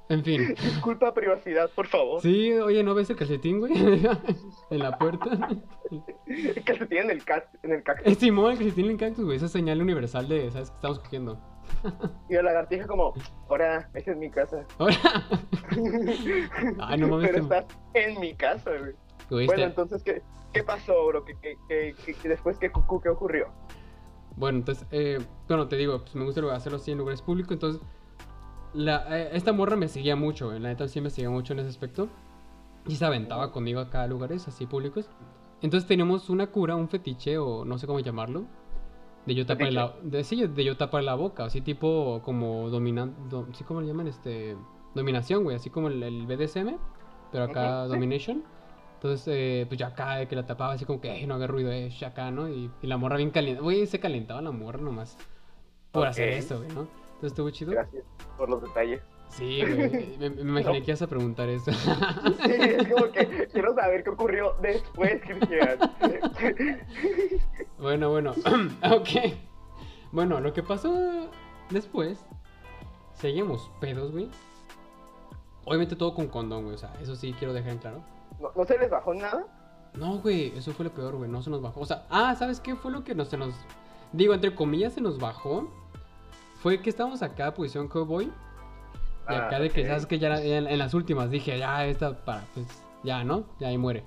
En 0.09 0.23
fin. 0.23 0.55
Disculpa 0.63 1.13
privacidad, 1.13 1.69
por 1.75 1.87
favor. 1.87 2.21
Sí, 2.21 2.51
oye, 2.53 2.83
¿no 2.83 2.93
ves 2.95 3.09
el 3.09 3.15
calcetín, 3.15 3.59
güey? 3.59 3.73
en 4.69 4.79
la 4.79 4.97
puerta. 4.97 5.49
Se 6.27 6.85
tiene 6.87 7.05
en 7.05 7.11
el, 7.11 7.23
cat, 7.25 7.45
en 7.63 7.73
el 7.73 7.83
cactus. 7.83 8.11
Es 8.11 8.17
Simón, 8.19 8.51
el 8.53 8.57
calcetín 8.57 8.89
en 8.89 8.97
cactus, 8.97 9.25
güey. 9.25 9.37
Esa 9.37 9.47
señal 9.47 9.81
universal 9.81 10.27
de, 10.27 10.49
¿sabes? 10.51 10.69
Que 10.71 10.75
estamos 10.75 10.99
cogiendo. 10.99 11.39
Y 12.29 12.33
la 12.33 12.43
lagartija 12.43 12.85
como, 12.87 13.13
ahora, 13.49 13.89
esa 13.93 14.11
es 14.11 14.17
mi 14.17 14.29
casa. 14.29 14.65
Ahora. 14.77 14.95
Ay, 16.79 16.99
no 16.99 17.07
mames. 17.07 17.29
Pero 17.31 17.47
te- 17.47 17.57
estás 17.57 17.65
en 17.93 18.19
mi 18.19 18.33
casa, 18.35 18.71
güey. 18.77 18.93
Bueno, 19.29 19.51
este- 19.53 19.63
entonces, 19.63 20.03
¿qué, 20.03 20.21
qué 20.53 20.63
pasó, 20.63 21.05
bro? 21.07 21.23
¿Qué, 21.23 21.33
qué, 21.41 21.55
qué, 21.67 21.95
qué- 22.05 22.13
qué- 22.15 22.29
después 22.29 22.57
qué, 22.57 22.71
qué 23.03 23.09
ocurrió? 23.09 23.47
Bueno, 24.35 24.59
entonces, 24.59 24.85
eh, 24.91 25.19
bueno, 25.47 25.67
te 25.67 25.75
digo, 25.77 25.99
pues 26.01 26.15
me 26.15 26.23
gusta 26.25 26.41
hacerlo 26.53 26.77
así 26.77 26.91
en 26.91 26.97
lugares 26.97 27.21
públicos. 27.21 27.51
Entonces, 27.53 27.81
la, 28.73 29.05
eh, 29.19 29.29
esta 29.33 29.53
morra 29.53 29.75
me 29.75 29.87
seguía 29.87 30.15
mucho, 30.15 30.47
güey, 30.47 30.59
la 30.59 30.69
neta 30.69 30.87
sí 30.87 31.01
me 31.01 31.09
seguía 31.09 31.29
mucho 31.29 31.53
en 31.53 31.59
ese 31.59 31.69
aspecto. 31.69 32.09
Y 32.87 32.95
se 32.95 33.05
aventaba 33.05 33.51
conmigo 33.51 33.79
acá 33.79 34.03
a 34.03 34.07
lugares 34.07 34.47
así 34.47 34.65
públicos. 34.65 35.07
Entonces 35.61 35.87
teníamos 35.87 36.29
una 36.29 36.47
cura, 36.47 36.75
un 36.75 36.89
fetiche, 36.89 37.37
o 37.37 37.63
no 37.63 37.77
sé 37.77 37.85
cómo 37.85 37.99
llamarlo. 37.99 38.45
De 39.25 39.35
yo 39.35 39.45
tapar 39.45 39.71
la, 39.71 39.93
de, 40.01 40.23
sí, 40.23 40.47
de 40.47 40.63
yo 40.63 40.77
tapar 40.77 41.03
la 41.03 41.13
boca, 41.13 41.45
así 41.45 41.61
tipo 41.61 42.21
como 42.25 42.69
dominante, 42.69 43.15
sí, 43.53 43.63
¿cómo 43.63 43.81
le 43.81 43.87
llaman? 43.87 44.07
Este, 44.07 44.57
dominación, 44.95 45.43
güey, 45.43 45.55
así 45.55 45.69
como 45.69 45.89
el, 45.89 46.01
el 46.01 46.25
BDSM, 46.25 46.75
pero 47.31 47.43
acá 47.43 47.83
sí. 47.83 47.89
domination. 47.91 48.43
Entonces, 48.95 49.27
eh, 49.31 49.65
pues 49.67 49.79
yo 49.79 49.85
acá 49.85 50.25
que 50.25 50.35
la 50.35 50.45
tapaba 50.47 50.73
así 50.73 50.85
como 50.85 51.01
que 51.01 51.11
"Ey, 51.11 51.27
no 51.27 51.35
haga 51.35 51.45
ruido, 51.45 51.71
eh, 51.71 51.89
sh", 51.91 52.03
acá, 52.03 52.31
¿no? 52.31 52.49
Y, 52.49 52.71
y 52.81 52.87
la 52.87 52.97
morra 52.97 53.17
bien 53.17 53.29
caliente, 53.29 53.61
güey, 53.61 53.85
se 53.85 53.99
calentaba 53.99 54.41
la 54.41 54.51
morra 54.51 54.79
nomás 54.81 55.17
por 55.91 56.07
hacer 56.07 56.29
Ok. 56.29 56.35
eso, 56.37 56.57
güey, 56.57 56.69
¿no? 56.73 56.87
Entonces 57.21 57.33
estuvo 57.33 57.49
chido. 57.51 57.71
Gracias 57.73 58.03
por 58.35 58.49
los 58.49 58.61
detalles. 58.63 58.99
Sí, 59.29 59.61
güey, 59.61 60.17
me, 60.17 60.29
me 60.31 60.41
imaginé 60.41 60.79
No. 60.79 60.85
que 60.85 60.91
ibas 60.91 61.01
a 61.03 61.07
preguntar 61.07 61.47
eso. 61.49 61.71
Sí, 61.71 62.51
es 62.51 62.87
como 62.89 63.11
que 63.11 63.47
quiero 63.53 63.75
saber 63.75 64.03
qué 64.03 64.09
ocurrió 64.09 64.55
después, 64.61 65.21
Cristian. 65.21 65.77
Bueno, 67.77 68.09
bueno, 68.09 68.31
ok. 68.91 69.33
Bueno, 70.11 70.39
lo 70.39 70.51
que 70.53 70.63
pasó 70.63 71.29
después, 71.69 72.25
seguimos 73.13 73.71
pedos, 73.79 74.11
güey. 74.11 74.29
Obviamente 75.65 75.95
todo 75.95 76.13
con 76.15 76.27
condón, 76.27 76.63
güey, 76.63 76.75
o 76.75 76.77
sea, 76.79 76.93
eso 77.01 77.15
sí 77.15 77.33
quiero 77.37 77.53
dejar 77.53 77.71
en 77.73 77.77
claro. 77.77 78.03
¿No, 78.39 78.51
¿No 78.55 78.65
se 78.65 78.77
les 78.77 78.89
bajó 78.89 79.13
nada? 79.13 79.45
No, 79.93 80.17
güey, 80.19 80.57
eso 80.57 80.71
fue 80.73 80.85
lo 80.85 80.91
peor, 80.93 81.15
güey, 81.15 81.29
no 81.29 81.41
se 81.41 81.49
nos 81.49 81.61
bajó. 81.61 81.81
O 81.81 81.85
sea, 81.85 82.05
ah, 82.09 82.35
¿sabes 82.35 82.59
qué 82.59 82.75
fue 82.75 82.91
lo 82.91 83.03
que 83.03 83.13
no 83.15 83.25
se 83.25 83.37
nos... 83.37 83.53
Digo, 84.11 84.33
entre 84.33 84.53
comillas 84.55 84.93
se 84.93 85.01
nos 85.01 85.19
bajó? 85.19 85.69
Fue 86.61 86.81
que 86.81 86.89
estábamos 86.89 87.21
acá, 87.21 87.53
posición 87.53 87.87
cowboy. 87.87 88.25
Y 88.25 88.31
Ah, 89.33 89.47
acá 89.47 89.59
de 89.59 89.69
que, 89.69 89.81
ok. 89.81 89.87
¿sabes 89.87 90.05
que 90.05 90.19
Ya 90.19 90.41
en, 90.41 90.67
en 90.67 90.77
las 90.79 90.93
últimas 90.93 91.29
dije, 91.29 91.57
ya, 91.57 91.85
esta 91.85 92.23
para, 92.25 92.43
pues, 92.53 92.65
ya, 93.03 93.23
¿no? 93.23 93.45
Ya 93.59 93.67
ahí 93.67 93.77
muere. 93.77 94.03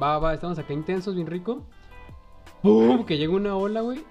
Va, 0.00 0.18
va, 0.18 0.34
estamos 0.34 0.58
acá 0.58 0.72
intensos, 0.72 1.14
bien 1.14 1.26
rico. 1.26 1.62
¡Pum! 2.62 3.04
Que 3.04 3.16
llega 3.16 3.32
una 3.32 3.56
ola, 3.56 3.80
güey. 3.80 4.04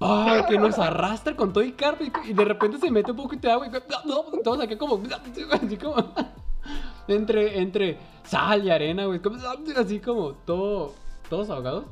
¡Ah! 0.00 0.44
Que 0.48 0.58
nos 0.58 0.78
arrastra 0.78 1.34
con 1.36 1.52
todo 1.52 1.64
y 1.64 1.72
carpa 1.72 2.04
y, 2.04 2.12
y 2.30 2.32
de 2.34 2.44
repente 2.44 2.78
se 2.78 2.90
mete 2.90 3.12
un 3.12 3.16
poquito 3.16 3.48
de 3.48 3.54
agua 3.54 3.66
y 3.66 3.70
no, 4.08 4.24
todos 4.42 4.60
acá 4.60 4.76
como, 4.76 5.00
así 5.52 5.76
como, 5.76 5.96
entre, 7.08 7.58
entre 7.60 7.98
sal 8.24 8.64
y 8.64 8.70
arena, 8.70 9.06
güey, 9.06 9.20
así 9.76 10.00
como 10.00 10.32
todo, 10.32 10.92
todos 11.30 11.48
ahogados. 11.48 11.84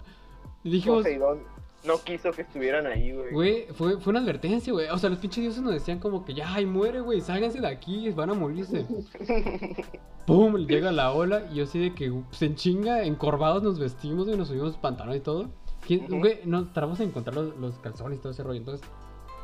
Y 0.64 0.70
dijimos, 0.70 0.98
Poseidón 0.98 1.53
no 1.84 1.98
quiso 2.02 2.30
que 2.32 2.42
estuvieran 2.42 2.86
ahí, 2.86 3.12
güey. 3.12 3.32
güey, 3.32 3.66
fue, 3.74 3.98
fue 4.00 4.10
una 4.12 4.20
advertencia, 4.20 4.72
güey. 4.72 4.88
O 4.88 4.98
sea, 4.98 5.10
los 5.10 5.18
pinches 5.18 5.42
dioses 5.42 5.62
nos 5.62 5.72
decían 5.74 5.98
como 5.98 6.24
que 6.24 6.34
ya, 6.34 6.52
ay, 6.54 6.66
muere, 6.66 7.00
güey, 7.00 7.20
sálganse 7.20 7.60
de 7.60 7.66
aquí, 7.68 8.10
van 8.10 8.30
a 8.30 8.34
morirse. 8.34 8.86
¡Pum! 10.26 10.56
Llega 10.66 10.90
la 10.92 11.12
ola 11.12 11.46
y 11.52 11.56
yo 11.56 11.64
así 11.64 11.78
de 11.78 11.94
que 11.94 12.12
se 12.30 12.46
enchinga, 12.46 13.04
encorvados 13.04 13.62
nos 13.62 13.78
vestimos, 13.78 14.26
güey, 14.26 14.38
nos 14.38 14.48
subimos 14.48 14.76
pantalones 14.78 15.18
y 15.18 15.22
todo. 15.22 15.50
¿Quién- 15.86 16.04
Ujú. 16.04 16.18
Güey, 16.20 16.40
nos 16.46 16.72
tratamos 16.72 16.98
de 16.98 17.04
encontrar 17.04 17.34
los, 17.36 17.56
los 17.58 17.78
calzones 17.78 18.18
y 18.18 18.22
todo 18.22 18.32
ese 18.32 18.42
rollo. 18.42 18.58
Entonces, 18.58 18.86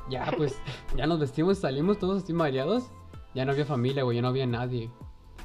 ya, 0.09 0.33
pues, 0.37 0.59
ya 0.97 1.07
nos 1.07 1.21
vestimos, 1.21 1.59
salimos 1.59 1.99
todos 1.99 2.23
así 2.23 2.33
mareados. 2.33 2.85
Ya 3.35 3.45
no 3.45 3.53
había 3.53 3.67
familia, 3.67 4.03
güey, 4.05 4.17
ya 4.17 4.23
no 4.23 4.29
había 4.29 4.47
nadie. 4.47 4.91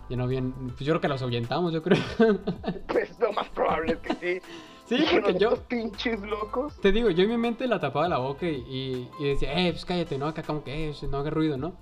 Ya 0.09 0.15
no 0.17 0.23
había. 0.23 0.41
Pues 0.41 0.79
yo 0.79 0.93
creo 0.93 1.01
que 1.01 1.07
los 1.07 1.21
ahuyentamos, 1.21 1.73
yo 1.73 1.83
creo. 1.83 1.97
Pues 2.87 3.19
lo 3.19 3.33
más 3.33 3.49
probable 3.49 3.93
es 3.93 3.99
que 3.99 4.39
sí. 4.41 4.45
Sí, 4.85 5.03
porque 5.11 5.33
yo. 5.37 5.49
"Estos 5.49 5.59
pinches 5.67 6.21
locos. 6.21 6.79
Te 6.81 6.91
digo, 6.91 7.09
yo 7.09 7.23
en 7.23 7.29
mi 7.29 7.37
mente 7.37 7.67
la 7.67 7.79
tapaba 7.79 8.07
la 8.07 8.17
boca 8.19 8.45
y, 8.47 8.55
y, 8.67 9.09
y 9.19 9.27
decía, 9.29 9.53
eh, 9.59 9.71
pues 9.71 9.85
cállate, 9.85 10.17
¿no? 10.17 10.27
Acá 10.27 10.43
como 10.43 10.63
que, 10.63 10.89
eh, 10.89 10.93
no 11.09 11.17
haga 11.17 11.29
ruido, 11.29 11.57
¿no? 11.57 11.73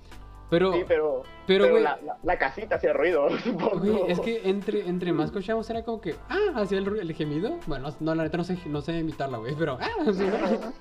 Pero, 0.50 0.72
Sí, 0.74 0.84
pero, 0.88 1.24
pero, 1.48 1.63
pero, 1.63 1.70
güey, 1.72 1.84
la, 1.84 1.98
la, 2.06 2.18
la 2.22 2.38
casita 2.38 2.76
hacía 2.76 2.94
ruido, 2.94 3.28
supongo. 3.44 3.80
güey, 3.80 4.12
es 4.12 4.20
que 4.20 4.48
entre, 4.48 4.88
entre 4.88 5.12
más 5.12 5.32
cocheamos 5.32 5.68
era 5.70 5.84
como 5.84 6.00
que, 6.00 6.16
ah, 6.30 6.54
hacía 6.56 6.78
el, 6.78 6.88
el 7.00 7.13
gemido. 7.13 7.58
Bueno, 7.66 7.89
no, 8.00 8.13
la 8.16 8.24
neta 8.24 8.38
no 8.38 8.44
sé, 8.44 8.58
no 8.68 8.82
sé 8.82 9.00
imitarla, 9.00 9.38
güey, 9.39 9.56
pero, 9.56 9.78
ah, 9.82 9.88
así, 10.08 10.24
¿no? 10.24 10.74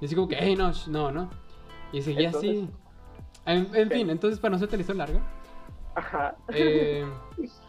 Y 0.00 0.04
así 0.06 0.14
como 0.14 0.26
que, 0.28 0.36
hey, 0.40 0.56
no, 0.56 0.72
no, 0.88 1.10
no. 1.12 1.30
Y 1.92 2.02
seguía 2.02 2.30
así. 2.30 2.68
En, 3.46 3.70
en 3.74 3.90
fin, 3.90 4.10
entonces 4.10 4.38
para 4.40 4.52
no 4.52 4.58
ser 4.58 4.70
la 4.72 4.78
historia 4.78 5.06
larga, 5.06 5.20
Ajá. 5.94 6.36
eh, 6.52 7.06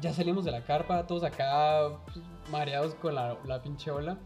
ya 0.00 0.12
salimos 0.12 0.44
de 0.44 0.50
la 0.50 0.62
carpa, 0.64 1.06
todos 1.06 1.24
acá 1.24 1.90
pues, 2.04 2.18
mareados 2.50 2.94
con 2.96 3.14
la, 3.14 3.36
la 3.44 3.62
pinche 3.62 3.90
ola. 3.90 4.18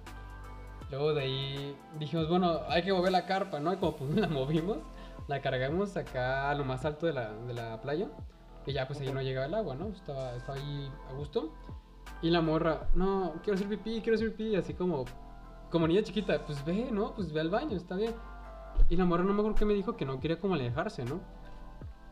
Luego 0.91 1.13
de 1.15 1.23
ahí 1.23 1.77
dijimos, 1.99 2.29
bueno, 2.29 2.61
hay 2.69 2.83
que 2.83 2.93
mover 2.93 3.13
la 3.13 3.27
carpa, 3.27 3.61
¿no? 3.61 3.73
Y 3.73 3.77
como 3.77 3.97
pues 3.97 4.11
la 4.17 4.29
movimos, 4.29 4.79
la 5.27 5.41
cargamos 5.41 5.97
acá 5.97 6.51
a 6.51 6.55
lo 6.55 6.65
más 6.65 6.85
alto 6.85 7.07
de 7.07 7.13
la, 7.13 7.33
de 7.33 7.55
la 7.55 7.81
playa. 7.81 8.09
Y 8.67 8.73
ya 8.73 8.87
pues 8.87 9.01
ahí 9.01 9.13
no 9.13 9.23
llegaba 9.23 9.47
el 9.47 9.55
agua, 9.55 9.75
¿no? 9.75 9.89
Estaba, 9.89 10.35
estaba 10.35 10.59
ahí 10.59 10.91
a 11.11 11.15
gusto. 11.15 11.53
Y 12.23 12.31
la 12.31 12.41
morra, 12.41 12.89
no, 12.95 13.35
quiero 13.43 13.55
hacer 13.55 13.69
pipí, 13.69 14.01
quiero 14.01 14.17
hacer 14.17 14.35
pipí, 14.35 14.57
así 14.57 14.75
como, 14.75 15.05
como 15.71 15.87
niña 15.87 16.03
chiquita, 16.03 16.45
pues 16.45 16.65
ve, 16.65 16.89
¿no? 16.91 17.15
Pues 17.15 17.33
ve 17.33 17.41
al 17.41 17.51
baño, 17.51 17.77
está 17.77 17.95
bien. 17.97 18.15
Y 18.89 18.97
la 18.97 19.05
morra 19.05 19.25
no 19.25 19.33
me 19.33 19.41
acuerdo 19.41 19.59
que 19.59 19.65
me 19.65 19.75
dijo 19.75 19.97
que 19.97 20.05
no 20.05 20.19
quería 20.21 20.39
como 20.39 20.55
alejarse, 20.55 21.05
¿no? 21.05 21.21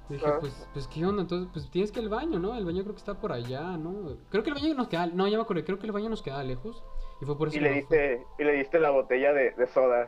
Dije, 0.09 0.25
Ah. 0.27 0.37
pues, 0.41 0.69
pues, 0.73 0.87
¿qué 0.89 1.05
onda? 1.05 1.23
Entonces, 1.23 1.49
pues 1.53 1.69
tienes 1.71 1.91
que 1.91 1.99
ir 2.01 2.05
al 2.05 2.11
baño, 2.11 2.39
¿no? 2.39 2.55
El 2.57 2.65
baño 2.65 2.83
creo 2.83 2.95
que 2.95 2.99
está 3.01 3.15
por 3.21 3.33
allá, 3.33 3.77
¿no? 3.77 4.17
Creo 4.31 4.43
que 4.45 4.51
el 4.51 4.55
baño 4.55 4.75
nos 4.75 4.89
queda, 4.89 5.07
no, 5.07 5.27
ya 5.27 5.37
me 5.37 5.43
acordé, 5.43 5.65
creo 5.65 5.79
que 5.79 5.87
el 5.87 5.93
baño 5.93 6.09
nos 6.09 6.23
queda 6.23 6.43
lejos. 6.45 6.85
Y 7.21 7.25
fue 7.25 7.37
por 7.37 7.49
eso 7.49 7.57
Y 7.57 7.61
le 7.61 7.73
diste, 7.73 8.25
y 8.39 8.45
le 8.45 8.53
diste 8.53 8.79
la 8.79 8.91
botella 8.91 9.33
de, 9.33 9.51
de 9.53 9.67
soda. 9.67 10.07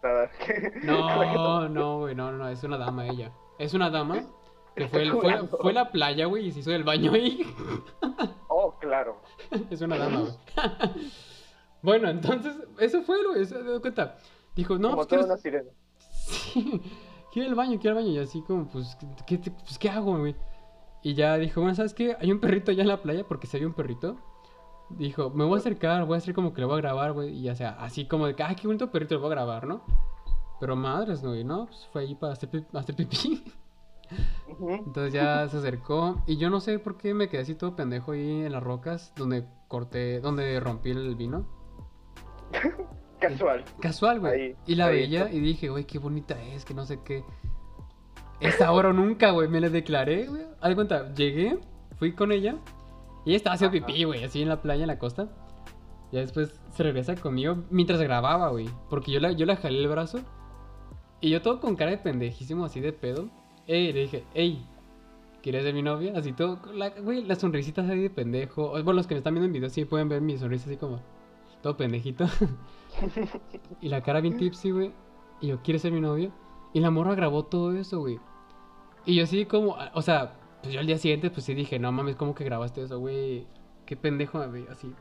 No, 0.84 1.68
no, 1.68 1.98
güey, 1.98 2.14
no, 2.14 2.30
no, 2.32 2.48
es 2.48 2.62
una 2.62 2.78
dama 2.78 3.06
ella. 3.08 3.32
Es 3.58 3.74
una 3.74 3.90
dama 3.90 4.22
que 4.76 4.86
fue, 4.86 5.02
el- 5.02 5.12
fue, 5.12 5.48
fue 5.48 5.70
a 5.72 5.74
la 5.74 5.90
playa, 5.90 6.26
güey, 6.26 6.46
y 6.46 6.52
se 6.52 6.60
hizo 6.60 6.70
del 6.70 6.84
baño 6.84 7.12
ahí. 7.12 7.44
Oh, 8.50 8.74
claro. 8.80 9.20
Es 9.70 9.80
una 9.82 9.96
dama, 9.98 10.20
güey. 10.20 10.32
Bueno, 11.82 12.08
entonces, 12.08 12.56
eso 12.78 13.02
fue, 13.02 13.24
güey, 13.24 13.42
eso, 13.42 13.56
¿te 13.56 13.62
das 13.70 13.80
cuenta? 13.80 14.18
Dijo, 14.56 14.74
no, 14.78 14.90
Como 14.90 14.96
pues 14.96 15.08
toda 15.08 15.20
quiero, 15.20 15.32
una 15.32 15.36
sirena. 15.36 15.70
sí, 16.10 16.82
quiero 17.32 17.46
ir 17.46 17.50
al 17.50 17.54
baño, 17.56 17.78
quiero 17.80 17.94
ir 17.94 17.98
al 17.98 18.04
baño. 18.04 18.08
Y 18.14 18.18
así 18.18 18.42
como, 18.42 18.66
pues, 18.68 18.96
¿qué, 19.26 19.38
te- 19.38 19.50
pues, 19.50 19.78
¿qué 19.78 19.88
hago, 19.90 20.18
güey? 20.18 20.36
Y 21.02 21.14
ya 21.14 21.36
dijo, 21.36 21.60
bueno, 21.60 21.74
¿sabes 21.74 21.94
qué? 21.94 22.16
Hay 22.20 22.32
un 22.32 22.40
perrito 22.40 22.70
allá 22.70 22.82
en 22.82 22.88
la 22.88 23.02
playa, 23.02 23.24
porque 23.26 23.46
se 23.46 23.56
había 23.56 23.68
un 23.68 23.74
perrito. 23.74 24.16
Dijo, 24.90 25.30
me 25.30 25.44
voy 25.44 25.54
a 25.54 25.58
acercar, 25.58 26.04
voy 26.06 26.14
a 26.14 26.18
hacer 26.18 26.34
como 26.34 26.52
que 26.54 26.60
lo 26.60 26.66
voy 26.68 26.78
a 26.78 26.80
grabar, 26.80 27.12
güey. 27.12 27.30
Y 27.36 27.42
ya 27.42 27.54
sea, 27.54 27.70
así 27.78 28.06
como 28.06 28.26
de 28.26 28.34
que, 28.34 28.42
ay, 28.42 28.56
qué 28.56 28.66
bonito 28.66 28.90
perrito, 28.90 29.14
lo 29.14 29.20
voy 29.20 29.28
a 29.28 29.34
grabar, 29.34 29.66
¿no? 29.66 29.82
Pero 30.60 30.74
madres, 30.76 31.22
güey, 31.22 31.44
¿no? 31.44 31.66
Pues 31.66 31.86
fue 31.92 32.02
ahí 32.02 32.14
para 32.14 32.32
hacer, 32.32 32.48
pi- 32.50 32.64
hacer 32.72 32.96
pipí. 32.96 33.44
Entonces 34.58 35.12
ya 35.12 35.46
se 35.48 35.58
acercó 35.58 36.22
y 36.26 36.38
yo 36.38 36.48
no 36.48 36.60
sé 36.60 36.78
por 36.78 36.96
qué 36.96 37.12
me 37.12 37.28
quedé 37.28 37.42
así 37.42 37.54
todo 37.54 37.76
pendejo 37.76 38.12
ahí 38.12 38.44
en 38.46 38.52
las 38.52 38.62
rocas 38.62 39.12
donde 39.16 39.44
corté, 39.68 40.20
donde 40.20 40.58
rompí 40.60 40.90
el 40.90 41.14
vino. 41.14 41.46
Casual. 43.20 43.64
Casual, 43.80 44.20
güey. 44.20 44.56
Y 44.66 44.74
la 44.74 44.86
ahí 44.86 45.00
veía 45.00 45.30
y 45.32 45.40
dije, 45.40 45.68
güey, 45.68 45.84
qué 45.84 45.98
bonita 45.98 46.40
es, 46.42 46.64
que 46.64 46.74
no 46.74 46.86
sé 46.86 47.00
qué. 47.04 47.24
Es 48.40 48.60
ahora 48.60 48.90
o 48.90 48.92
nunca, 48.92 49.30
güey. 49.32 49.48
Me 49.48 49.60
la 49.60 49.68
declaré, 49.68 50.26
güey. 50.26 50.42
Haz 50.60 50.74
cuenta, 50.74 51.12
llegué, 51.14 51.58
fui 51.98 52.12
con 52.12 52.30
ella 52.30 52.56
y 53.24 53.30
ella 53.30 53.36
estaba 53.36 53.54
haciendo 53.54 53.76
Ajá. 53.76 53.86
pipí, 53.86 54.04
güey, 54.04 54.24
así 54.24 54.40
en 54.42 54.48
la 54.48 54.62
playa, 54.62 54.82
en 54.82 54.88
la 54.88 54.98
costa. 54.98 55.28
Ya 56.12 56.20
después 56.20 56.60
se 56.72 56.82
regresa 56.82 57.16
conmigo 57.16 57.64
mientras 57.70 58.00
grababa, 58.00 58.48
güey. 58.48 58.68
Porque 58.88 59.12
yo 59.12 59.20
la, 59.20 59.32
yo 59.32 59.44
la 59.46 59.56
jalé 59.56 59.80
el 59.80 59.88
brazo 59.88 60.20
y 61.20 61.30
yo 61.30 61.42
todo 61.42 61.60
con 61.60 61.76
cara 61.76 61.90
de 61.90 61.98
pendejísimo, 61.98 62.64
así 62.64 62.80
de 62.80 62.92
pedo. 62.92 63.28
Ey, 63.66 63.92
le 63.92 64.00
dije, 64.02 64.24
ey, 64.34 64.64
¿quieres 65.42 65.64
ser 65.64 65.74
mi 65.74 65.82
novia? 65.82 66.12
Así 66.16 66.32
todo, 66.32 66.60
la, 66.72 66.90
güey, 66.90 67.24
las 67.24 67.38
sonrisitas 67.38 67.90
ahí 67.90 68.00
de 68.00 68.10
pendejo. 68.10 68.70
Bueno, 68.70 68.92
los 68.94 69.06
que 69.06 69.14
me 69.14 69.18
están 69.18 69.34
viendo 69.34 69.46
en 69.46 69.52
video 69.52 69.68
sí 69.68 69.84
pueden 69.84 70.08
ver 70.08 70.22
mi 70.22 70.38
sonrisa 70.38 70.66
así 70.66 70.76
como 70.76 71.00
todo 71.62 71.76
pendejito. 71.76 72.26
y 73.80 73.88
la 73.88 74.02
cara 74.02 74.20
bien 74.20 74.36
tipsy, 74.36 74.70
güey. 74.70 74.92
Y 75.40 75.48
yo, 75.48 75.62
¿quieres 75.62 75.82
ser 75.82 75.92
mi 75.92 76.00
novio? 76.00 76.32
Y 76.72 76.80
la 76.80 76.90
morra 76.90 77.14
grabó 77.14 77.44
todo 77.44 77.72
eso, 77.72 78.00
güey. 78.00 78.18
Y 79.04 79.14
yo 79.16 79.24
así 79.24 79.46
como, 79.46 79.76
o 79.94 80.02
sea, 80.02 80.34
pues 80.62 80.74
yo 80.74 80.80
al 80.80 80.86
día 80.86 80.98
siguiente 80.98 81.30
pues 81.30 81.44
sí 81.46 81.54
dije, 81.54 81.78
no 81.78 81.92
mames, 81.92 82.16
¿cómo 82.16 82.34
que 82.34 82.44
grabaste 82.44 82.82
eso, 82.82 82.98
güey? 82.98 83.46
Qué 83.86 83.96
pendejo 83.96 84.38
veía 84.50 84.72
así. 84.72 84.92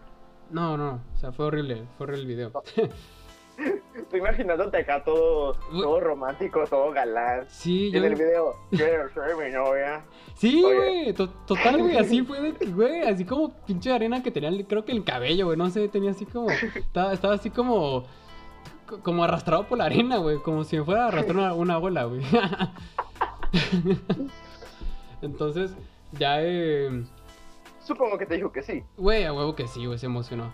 No, 0.49 0.77
no, 0.77 1.01
o 1.13 1.17
sea, 1.17 1.31
fue 1.31 1.45
horrible, 1.45 1.85
fue 1.97 2.05
horrible 2.05 2.21
el 2.21 2.27
video. 2.27 2.63
Estoy 3.95 4.19
imaginándote 4.19 4.77
acá 4.77 5.03
todo, 5.03 5.53
todo 5.71 5.99
romántico, 5.99 6.63
todo 6.69 6.91
galán. 6.91 7.45
Sí, 7.49 7.91
yo... 7.91 7.97
en 7.99 8.05
el 8.05 8.15
video, 8.15 8.55
quiero 8.71 9.09
ser 9.13 9.35
mi 9.35 9.51
novia. 9.53 10.05
Sí, 10.35 10.61
güey, 10.61 11.13
to- 11.13 11.29
total, 11.45 11.81
güey, 11.81 11.97
así 11.99 12.21
fue 12.23 12.39
de 12.51 12.65
güey, 12.67 13.01
así 13.01 13.25
como 13.25 13.51
pinche 13.65 13.91
arena 13.91 14.21
que 14.21 14.31
tenía, 14.31 14.51
creo 14.67 14.85
que 14.85 14.91
el 14.91 15.03
cabello, 15.03 15.45
güey, 15.47 15.57
no 15.57 15.69
sé, 15.69 15.87
tenía 15.87 16.11
así 16.11 16.25
como, 16.25 16.49
estaba, 16.51 17.11
estaba 17.13 17.33
así 17.33 17.49
como, 17.49 18.05
co- 18.85 18.99
como 19.01 19.23
arrastrado 19.23 19.67
por 19.67 19.77
la 19.79 19.85
arena, 19.85 20.17
güey, 20.17 20.37
como 20.37 20.63
si 20.63 20.77
me 20.77 20.83
fuera 20.85 21.05
a 21.05 21.07
arrastrar 21.07 21.37
una, 21.37 21.53
una 21.53 21.77
bola, 21.77 22.03
güey. 22.05 22.21
Entonces, 25.21 25.71
ya, 26.13 26.37
eh, 26.43 27.03
Supongo 27.83 28.17
que 28.17 28.25
te 28.25 28.35
dijo 28.35 28.51
que 28.51 28.61
sí. 28.61 28.83
güey, 28.97 29.23
a 29.23 29.33
huevo 29.33 29.55
que 29.55 29.67
sí, 29.67 29.85
güey, 29.85 29.97
se 29.97 30.05
emocionó. 30.05 30.51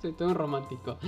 Soy 0.00 0.12
todo 0.14 0.28
un 0.28 0.34
romántico. 0.34 0.98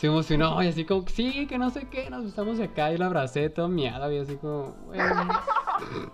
Se 0.00 0.06
emocionó 0.06 0.62
y 0.62 0.68
así 0.68 0.86
como, 0.86 1.06
sí, 1.08 1.46
que 1.46 1.58
no 1.58 1.68
sé 1.68 1.86
qué, 1.90 2.08
nos 2.08 2.24
besamos 2.24 2.56
de 2.56 2.64
acá 2.64 2.90
y 2.90 2.96
la 2.96 3.04
abracé 3.04 3.50
todo 3.50 3.68
miada, 3.68 4.10
y 4.10 4.16
así 4.18 4.36
como, 4.36 4.74
güey. 4.86 4.98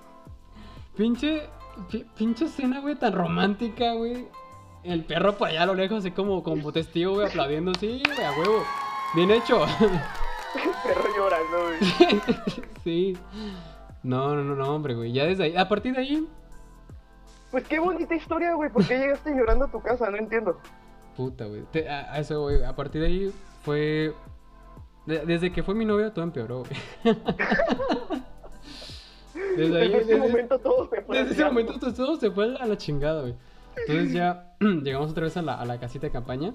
pinche, 0.97 1.43
pi- 1.91 2.07
pinche 2.17 2.47
escena, 2.47 2.81
güey, 2.81 2.97
tan 2.97 3.13
romántica, 3.13 3.93
güey. 3.95 4.29
El 4.83 5.05
perro 5.05 5.37
por 5.37 5.49
allá 5.49 5.63
a 5.63 5.67
lo 5.67 5.75
lejos, 5.75 5.99
así 5.99 6.11
como, 6.11 6.43
como 6.43 6.73
testigo, 6.73 7.15
güey, 7.15 7.27
aplaudiendo, 7.29 7.73
sí, 7.79 8.03
güey, 8.05 8.25
a 8.27 8.31
huevo. 8.33 8.63
Bien 9.15 9.31
hecho. 9.31 9.65
Perro 10.83 11.05
llorando, 11.17 11.57
güey. 11.65 12.23
sí. 12.85 13.19
No, 14.03 14.35
no, 14.35 14.43
no, 14.45 14.55
no, 14.55 14.75
hombre, 14.75 14.95
güey. 14.95 15.13
Ya 15.13 15.25
desde 15.27 15.45
ahí, 15.45 15.57
a 15.57 15.69
partir 15.69 15.95
de 15.95 16.01
ahí, 16.01 16.29
Pues 17.51 17.65
qué 17.69 17.79
bonita 17.81 18.15
historia, 18.15 18.55
güey. 18.55 18.71
¿Por 18.71 18.87
qué 18.87 18.99
llegaste 18.99 19.31
llorando 19.35 19.65
a 19.67 19.71
tu 19.71 19.81
casa? 19.81 20.09
No 20.11 20.17
entiendo. 20.17 20.61
Puta, 21.17 21.47
güey. 21.47 21.63
Te- 21.73 21.89
A, 21.89 22.13
a 22.13 22.19
eso, 22.21 22.41
güey. 22.43 22.63
A 22.63 22.77
partir 22.77 23.01
de 23.01 23.07
ahí 23.09 23.33
fue. 23.67 24.15
de- 25.07 25.27
desde 25.27 25.53
que 25.53 25.63
fue 25.63 25.75
mi 25.75 25.85
novio, 25.85 26.13
todo 26.13 26.25
empeoró, 26.25 26.61
güey. 26.65 26.73
desde 29.57 29.81
ahí. 29.81 29.89
Desde 29.89 29.99
ese 29.99 30.13
desde- 30.15 30.29
momento 30.29 30.59
todo 30.59 30.89
se 30.89 31.03
fue. 31.03 31.17
desde 31.17 31.21
al 31.21 31.27
ese 31.27 31.35
diablo. 31.37 31.53
momento 31.53 31.79
todo, 31.79 31.93
todo 31.95 32.17
se 32.17 32.31
fue 32.31 32.57
a 32.57 32.67
la 32.67 32.77
chingada, 32.77 33.21
güey. 33.23 33.35
Entonces 33.77 34.13
ya 34.13 34.55
llegamos 34.61 35.11
otra 35.11 35.25
vez 35.25 35.37
a 35.37 35.43
la, 35.43 35.55
a 35.61 35.65
la 35.65 35.79
casita 35.79 36.07
de 36.07 36.13
campaña. 36.13 36.55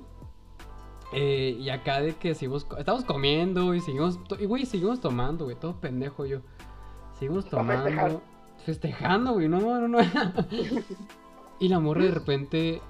Eh, 1.14 1.58
y 1.60 1.70
acá 1.70 2.02
de 2.02 2.14
que 2.16 2.34
seguimos. 2.36 2.66
Estamos 2.78 3.04
comiendo 3.04 3.74
y 3.76 3.82
seguimos. 3.82 4.18
Y 4.40 4.46
güey, 4.46 4.66
seguimos 4.66 5.00
tomando, 5.02 5.46
güey. 5.46 5.58
Todo 5.58 5.80
pendejo 5.80 6.26
yo. 6.26 6.40
Seguimos 7.20 7.46
tomando. 7.46 8.22
Festejando, 8.66 9.34
güey. 9.34 9.48
No, 9.50 9.60
no, 9.60 9.88
no. 9.88 10.00
y 11.60 11.68
la 11.68 11.80
morra 11.80 12.06
de 12.06 12.12
repente 12.12 12.82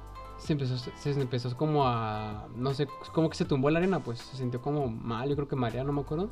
se 0.41 0.53
empezó, 0.53 0.77
se 0.77 1.11
empezó 1.21 1.55
como 1.55 1.87
a. 1.87 2.47
No 2.55 2.73
sé, 2.73 2.87
como 3.13 3.29
que 3.29 3.35
se 3.37 3.45
tumbó 3.45 3.69
la 3.69 3.79
arena, 3.79 3.99
pues. 3.99 4.19
Se 4.19 4.37
sintió 4.37 4.61
como 4.61 4.87
mal. 4.87 5.29
Yo 5.29 5.35
creo 5.35 5.47
que 5.47 5.55
María, 5.55 5.83
no 5.83 5.93
me 5.93 6.01
acuerdo. 6.01 6.29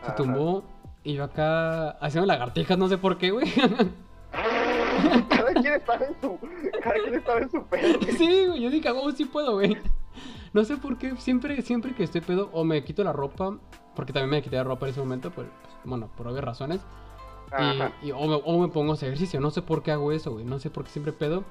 Se 0.00 0.06
Ajá. 0.08 0.14
tumbó. 0.16 0.64
Y 1.02 1.14
yo 1.14 1.24
acá 1.24 1.90
haciendo 2.00 2.26
lagartijas, 2.26 2.78
no 2.78 2.88
sé 2.88 2.96
por 2.98 3.18
qué, 3.18 3.30
güey. 3.30 3.46
Cada 5.28 5.52
quien 5.54 5.74
estaba 5.74 6.04
en 6.06 6.14
su. 6.20 6.38
Cada 6.82 6.94
quien 6.94 7.14
estaba 7.14 7.40
en 7.40 7.50
su 7.50 7.62
pedo. 7.66 7.98
güey. 8.00 8.12
Sí, 8.16 8.46
güey, 8.46 8.60
yo 8.62 8.70
dije, 8.70 8.90
oh, 8.90 9.10
sí 9.12 9.24
puedo, 9.24 9.52
güey. 9.54 9.76
No 10.52 10.64
sé 10.64 10.76
por 10.76 10.96
qué, 10.98 11.16
siempre, 11.16 11.60
siempre 11.62 11.94
que 11.94 12.04
estoy 12.04 12.20
pedo, 12.20 12.48
o 12.52 12.64
me 12.64 12.84
quito 12.84 13.02
la 13.02 13.12
ropa, 13.12 13.58
porque 13.96 14.12
también 14.12 14.30
me 14.30 14.42
quité 14.42 14.56
la 14.56 14.64
ropa 14.64 14.86
en 14.86 14.92
ese 14.92 15.00
momento, 15.00 15.30
pues, 15.32 15.48
bueno, 15.84 16.08
por 16.16 16.28
obvias 16.28 16.44
razones, 16.44 16.80
y, 18.02 18.06
y- 18.08 18.12
o, 18.12 18.26
me, 18.28 18.40
o 18.44 18.58
me 18.60 18.68
pongo 18.68 18.92
a 18.92 18.94
hacer 18.94 19.08
ejercicio, 19.08 19.40
no 19.40 19.50
sé 19.50 19.62
por 19.62 19.82
qué 19.82 19.90
hago 19.90 20.12
eso, 20.12 20.30
güey, 20.32 20.44
no 20.44 20.60
sé 20.60 20.70
por 20.70 20.84
qué 20.84 20.90
siempre 20.90 21.12
pedo, 21.12 21.42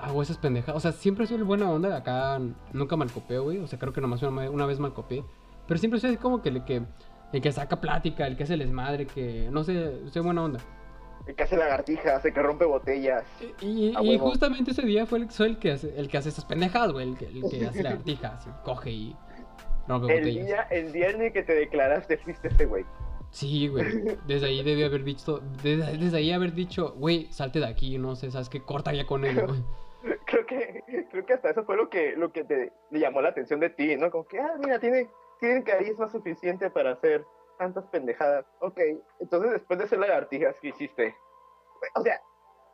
hago 0.00 0.22
esas 0.22 0.38
pendejas, 0.38 0.74
o 0.74 0.80
sea, 0.80 0.92
siempre 0.92 1.26
soy 1.26 1.36
el 1.36 1.44
buena 1.44 1.70
onda, 1.70 1.96
acá 1.96 2.40
nunca 2.72 2.96
malcopeo, 2.96 3.44
güey, 3.44 3.58
o 3.58 3.66
sea, 3.66 3.78
creo 3.78 3.92
que 3.92 4.00
nomás 4.00 4.22
una, 4.22 4.50
una 4.50 4.66
vez 4.66 4.78
malcopié, 4.78 5.24
pero 5.66 5.78
siempre 5.78 6.00
soy 6.00 6.10
así 6.10 6.16
como 6.16 6.42
que 6.42 6.48
el 6.48 6.64
que, 6.64 6.82
el 7.32 7.40
que 7.40 7.52
saca 7.52 7.80
plática, 7.80 8.26
el 8.26 8.36
que 8.36 8.44
hace 8.44 8.54
el 8.54 8.60
desmadre, 8.60 9.06
que, 9.06 9.48
no 9.50 9.62
sé, 9.64 10.08
soy 10.10 10.22
buena 10.22 10.44
onda. 10.44 10.60
El 11.26 11.34
que 11.34 11.42
hace 11.42 11.56
lagartijas, 11.56 12.24
el 12.24 12.32
que 12.32 12.42
rompe 12.42 12.64
botellas. 12.64 13.24
Y, 13.60 13.92
justamente 14.18 14.70
ese 14.70 14.82
día 14.82 15.06
fue 15.06 15.18
el, 15.20 15.30
soy 15.30 15.50
el 15.50 15.58
que 15.58 15.72
hace, 15.72 15.92
el 15.96 16.08
que 16.08 16.18
hace 16.18 16.30
esas 16.30 16.44
pendejadas, 16.44 16.92
güey. 16.92 17.10
El 17.10 17.16
que, 17.16 17.26
el 17.26 17.42
que 17.48 17.66
hace 17.68 17.82
lagartijas, 17.82 18.48
coge 18.64 18.90
y 18.90 19.16
rompe 19.86 20.12
El 20.12 20.20
botellas. 20.20 20.46
día, 20.46 20.62
el 20.70 20.92
día 20.92 21.10
en 21.10 21.20
el 21.22 21.32
que 21.32 21.42
te 21.42 21.54
declaraste 21.54 22.16
fuiste 22.18 22.48
ese 22.48 22.64
güey. 22.64 22.84
Sí, 23.30 23.68
güey. 23.68 23.84
Desde 24.26 24.46
ahí 24.46 24.62
debí 24.62 24.82
haber 24.82 25.04
dicho, 25.04 25.40
desde, 25.62 25.96
desde 25.98 26.16
ahí 26.16 26.32
haber 26.32 26.52
dicho, 26.52 26.94
güey, 26.96 27.28
salte 27.30 27.60
de 27.60 27.66
aquí, 27.66 27.96
no 27.96 28.16
sé, 28.16 28.30
sabes 28.30 28.48
qué, 28.48 28.62
corta 28.62 28.92
ya 28.92 29.06
con 29.06 29.24
él, 29.24 29.40
güey. 29.46 29.62
Creo 30.26 30.46
que, 30.46 30.84
creo 31.10 31.26
que 31.26 31.32
hasta 31.34 31.50
eso 31.50 31.64
fue 31.64 31.76
lo 31.76 31.90
que, 31.90 32.16
lo 32.16 32.32
que 32.32 32.44
te 32.44 32.72
llamó 32.90 33.20
la 33.20 33.30
atención 33.30 33.60
de 33.60 33.70
ti, 33.70 33.96
¿no? 33.96 34.10
Como 34.10 34.26
que, 34.26 34.38
ah, 34.38 34.54
mira, 34.58 34.78
tiene, 34.78 35.10
tiene 35.40 35.62
carisma 35.62 36.08
suficiente 36.08 36.70
para 36.70 36.92
hacer 36.92 37.24
tantas 37.58 37.84
pendejadas. 37.88 38.46
Ok, 38.60 38.80
entonces 39.18 39.52
después 39.52 39.78
de 39.78 39.84
hacer 39.84 39.98
lagartijas, 39.98 40.56
¿qué 40.60 40.68
hiciste? 40.68 41.14
O 41.94 42.02
sea, 42.02 42.20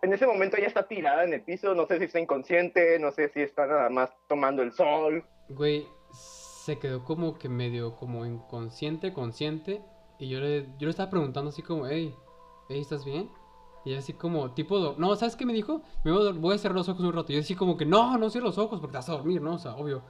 en 0.02 0.12
ese 0.12 0.26
momento 0.26 0.56
ya 0.56 0.66
está 0.66 0.86
tirada 0.86 1.24
en 1.24 1.32
el 1.32 1.42
piso, 1.42 1.74
no 1.74 1.86
sé 1.86 1.98
si 1.98 2.04
está 2.04 2.20
inconsciente, 2.20 2.98
no 2.98 3.10
sé 3.10 3.28
si 3.30 3.42
está 3.42 3.66
nada 3.66 3.88
más 3.90 4.10
tomando 4.28 4.62
el 4.62 4.72
sol. 4.72 5.24
Güey, 5.48 5.88
se 6.12 6.78
quedó 6.78 7.04
como 7.04 7.38
que 7.38 7.48
medio 7.48 7.96
como 7.96 8.24
inconsciente, 8.26 9.12
consciente. 9.12 9.82
Y 10.18 10.30
yo 10.30 10.40
le, 10.40 10.66
yo 10.78 10.86
le 10.86 10.90
estaba 10.90 11.10
preguntando 11.10 11.50
así 11.50 11.62
como, 11.62 11.86
hey, 11.86 12.14
hey, 12.68 12.80
¿estás 12.80 13.04
bien? 13.04 13.30
Y 13.86 13.94
así 13.94 14.12
como, 14.12 14.50
tipo, 14.50 14.94
no, 14.98 15.14
¿sabes 15.16 15.36
qué 15.36 15.46
me 15.46 15.52
dijo? 15.54 15.80
Me 16.04 16.10
voy 16.12 16.28
a, 16.28 16.32
voy 16.32 16.54
a 16.56 16.58
cerrar 16.58 16.76
los 16.76 16.88
ojos 16.88 17.02
un 17.04 17.12
rato. 17.12 17.32
Y 17.32 17.36
yo 17.36 17.40
así 17.40 17.54
como 17.54 17.76
que, 17.76 17.86
no, 17.86 18.18
no 18.18 18.28
cierro 18.28 18.48
los 18.48 18.58
ojos 18.58 18.80
porque 18.80 18.92
te 18.92 18.98
vas 18.98 19.08
a 19.08 19.12
dormir, 19.12 19.40
¿no? 19.40 19.54
O 19.54 19.58
sea, 19.58 19.76
obvio. 19.76 20.02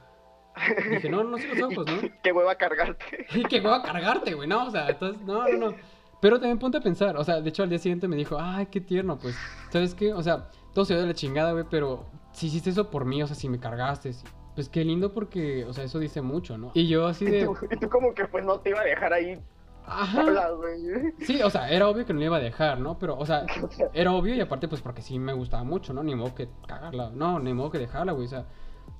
Dije, 0.89 1.09
no, 1.09 1.23
no 1.23 1.37
cierro 1.37 1.55
los 1.69 1.71
ojos, 1.73 1.85
¿no? 1.85 2.09
Qué 2.23 2.31
hueva 2.31 2.55
cargarte. 2.55 3.27
Y 3.33 3.43
que 3.43 3.61
voy 3.61 3.71
a 3.73 3.83
cargarte, 3.83 4.33
güey, 4.33 4.49
no, 4.49 4.65
o 4.65 4.71
sea, 4.71 4.89
entonces, 4.89 5.21
no, 5.23 5.47
no, 5.47 5.69
no. 5.71 5.75
Pero 6.19 6.39
también 6.39 6.57
ponte 6.57 6.79
a 6.79 6.81
pensar, 6.81 7.15
o 7.15 7.23
sea, 7.23 7.39
de 7.39 7.49
hecho 7.49 7.61
al 7.61 7.69
día 7.69 7.77
siguiente 7.77 8.07
me 8.07 8.15
dijo, 8.15 8.37
ay, 8.39 8.65
qué 8.65 8.81
tierno, 8.81 9.19
pues, 9.19 9.37
¿sabes 9.69 9.93
qué? 9.93 10.11
O 10.13 10.23
sea, 10.23 10.49
todo 10.73 10.83
se 10.83 10.93
dio 10.95 11.01
de 11.03 11.07
la 11.09 11.13
chingada, 11.13 11.51
güey, 11.51 11.65
pero 11.69 12.07
si 12.31 12.47
hiciste 12.47 12.71
eso 12.71 12.89
por 12.89 13.05
mí, 13.05 13.21
o 13.21 13.27
sea, 13.27 13.35
si 13.35 13.47
me 13.47 13.59
cargaste, 13.59 14.13
si- 14.13 14.25
pues 14.55 14.67
qué 14.69 14.83
lindo 14.83 15.13
porque, 15.13 15.63
o 15.65 15.73
sea, 15.73 15.83
eso 15.83 15.99
dice 15.99 16.23
mucho, 16.23 16.57
¿no? 16.57 16.71
Y 16.73 16.87
yo 16.87 17.05
así 17.05 17.25
Y 17.25 17.29
de, 17.29 17.45
tú, 17.45 17.55
y 17.69 17.77
tú 17.77 17.87
como 17.89 18.15
que 18.15 18.25
pues 18.25 18.43
no 18.43 18.59
te 18.59 18.71
iba 18.71 18.81
a 18.81 18.83
dejar 18.85 19.13
ahí 19.13 19.39
Ajá. 19.87 20.25
Hola, 20.25 20.51
güey. 20.51 21.13
Sí, 21.19 21.41
o 21.41 21.49
sea, 21.49 21.69
era 21.69 21.87
obvio 21.87 22.05
que 22.05 22.13
no 22.13 22.19
le 22.19 22.25
iba 22.25 22.37
a 22.37 22.41
dejar, 22.41 22.79
¿no? 22.79 22.99
Pero, 22.99 23.17
o 23.19 23.25
sea, 23.25 23.45
era 23.93 24.11
obvio 24.11 24.35
y 24.35 24.41
aparte, 24.41 24.67
pues 24.67 24.81
porque 24.81 25.01
sí 25.01 25.17
me 25.17 25.33
gustaba 25.33 25.63
mucho, 25.63 25.93
¿no? 25.93 26.03
Ni 26.03 26.13
modo 26.13 26.35
que 26.35 26.49
cagarla. 26.67 27.09
No, 27.13 27.39
ni 27.39 27.53
modo 27.53 27.71
que 27.71 27.79
dejarla, 27.79 28.11
güey. 28.11 28.25
O 28.27 28.29
sea, 28.29 28.45